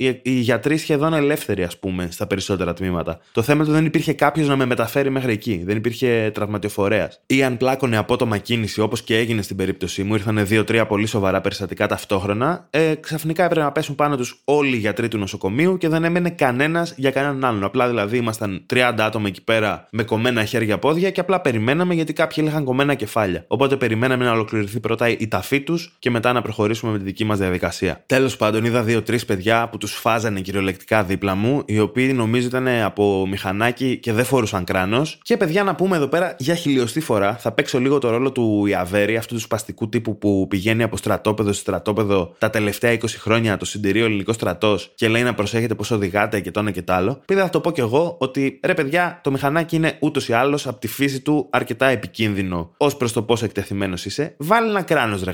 οι, 0.07 0.21
οι 0.23 0.31
γιατροί 0.31 0.77
σχεδόν 0.77 1.15
ελεύθεροι, 1.15 1.63
ας 1.63 1.79
πούμε, 1.79 2.09
στα 2.11 2.27
περισσότερα 2.27 2.75
τμήματα. 2.75 3.19
Το 3.33 3.43
θέμα 3.43 3.65
του 3.65 3.71
δεν 3.71 3.85
υπήρχε 3.85 4.13
κάποιος 4.13 4.49
να 4.49 4.57
με 4.57 4.65
μεταφέρει 4.65 5.11
μέχρι 5.11 5.33
εκεί. 5.33 5.63
Δεν 5.65 5.77
υπήρχε 5.77 6.31
τραυματιοφορέας. 6.35 7.21
Ή 7.27 7.43
αν 7.43 7.57
πλάκωνε 7.57 7.97
απότομα 7.97 8.39
κίνηση, 8.39 8.81
όπως 8.81 9.03
και 9.03 9.17
έγινε 9.17 9.43
στην 9.43 9.57
περίπτωσή 9.57 10.03
μου, 10.03 10.15
ήρθαν 10.15 10.47
δύο-τρία 10.47 10.87
πολύ 10.87 11.07
σοβαρά 11.07 11.41
περιστατικά 11.41 11.87
ταυτόχρονα, 11.87 12.67
ε, 12.71 12.95
ξαφνικά 12.95 13.45
έπρεπε 13.45 13.65
να 13.65 13.73
πέσουν 13.73 13.95
πάνω 13.95 14.17
τους 14.17 14.41
όλοι 14.45 14.77
οι 14.77 14.79
γιατροί 14.79 15.09
του 15.09 15.19
νοσοκομείου 15.19 15.77
και 15.77 15.89
δεν 15.89 16.05
έμενε 16.05 16.31
κανένας 16.31 16.95
για 16.97 17.11
κανέναν 17.11 17.45
άλλον. 17.45 17.65
Απλά 17.65 17.89
δηλαδή 17.89 18.17
ήμασταν 18.17 18.67
30 18.75 18.95
άτομα 18.99 19.29
εκεί 19.29 19.43
πέρα 19.43 19.89
με 19.91 20.03
κομμένα 20.03 20.45
χέρια-πόδια 20.45 21.11
και 21.11 21.21
απλά 21.21 21.41
περιμέναμε 21.41 21.95
γιατί 21.95 22.13
κάποιοι 22.13 22.45
είχαν 22.49 22.65
κομμένα 22.65 22.95
κεφάλια. 22.95 23.45
Οπότε 23.49 23.77
περιμέναμε 23.77 24.25
να 24.25 24.33
ολοκληρωθεί 24.33 24.81
πρώτα 24.81 25.09
η 25.09 25.29
ταφή 25.29 25.61
τους 25.61 25.97
και 25.99 26.11
μετά 26.11 26.33
να 26.33 26.43
προχωρήσουμε 26.43 26.93
με 26.93 26.99
τη 26.99 27.05
δική 27.05 27.25
μας 27.25 27.39
διαδικασία. 27.39 28.03
Τέλος 28.07 28.37
πάντων, 28.37 28.65
είδα 28.65 28.83
δύο-τρεις 28.83 29.25
παιδιά 29.25 29.69
που 29.69 29.79
τους 29.79 29.92
φάζανε 29.95 30.41
κυριολεκτικά 30.41 31.05
δίπλα 31.05 31.35
μου, 31.35 31.63
οι 31.67 31.79
οποίοι 31.79 32.13
νομίζω 32.15 32.47
ήταν 32.47 32.69
από 32.69 33.27
μηχανάκι 33.29 33.97
και 33.97 34.13
δεν 34.13 34.25
φορούσαν 34.25 34.65
κράνος. 34.65 35.19
Και 35.23 35.37
παιδιά, 35.37 35.65
να 35.65 35.75
πούμε 35.75 35.97
εδώ 35.97 36.07
πέρα 36.07 36.37
για 36.39 36.55
χιλιοστή 36.55 37.01
φορά, 37.01 37.37
θα 37.37 37.53
παίξω 37.53 37.79
λίγο 37.79 37.99
το 37.99 38.11
ρόλο 38.11 38.33
του 38.33 38.67
Ιαβέρη, 38.67 39.17
αυτού 39.17 39.35
του 39.35 39.41
σπαστικού 39.41 39.89
τύπου 39.89 40.19
που 40.19 40.47
πηγαίνει 40.49 40.83
από 40.83 40.97
στρατόπεδο 40.97 41.53
σε 41.53 41.61
στρατόπεδο 41.61 42.35
τα 42.39 42.51
τελευταία 42.51 42.93
20 42.93 43.05
χρόνια 43.09 43.57
το 43.57 43.65
συντηρείο 43.65 44.05
ελληνικός 44.05 44.35
στρατός 44.35 44.93
και 44.95 45.09
λέει 45.09 45.23
να 45.23 45.35
προσέχετε 45.35 45.75
πώς 45.75 45.91
οδηγάτε 45.91 46.41
και 46.41 46.51
το 46.51 46.61
ένα 46.61 46.71
και 46.71 46.83
το 46.83 46.93
άλλο. 46.93 47.23
Πήδα 47.27 47.43
θα 47.43 47.51
το 47.51 47.61
πω 47.61 47.71
κι 47.71 47.81
εγώ 47.81 48.17
ότι 48.21 48.61
ρε 48.65 48.75
παιδιά, 48.75 49.21
το 49.23 49.31
μηχανάκι 49.31 49.77
είναι 49.77 49.97
ούτως 50.01 50.29
ή 50.29 50.33
άλλως 50.33 50.67
από 50.67 50.79
τη 50.79 50.89
φύση 50.89 51.21
του 51.21 51.49
αρκετά 51.51 51.87
επικίνδυνο 51.87 52.75
ως 52.77 52.97
προς 52.97 53.13
το 53.13 53.23
πόσο 53.23 53.45
εκτεθειμένος 53.45 54.05
είσαι. 54.05 54.35
Βάλει 54.39 54.69
ένα 54.69 54.83
κράνος 54.83 55.23
ρε 55.23 55.33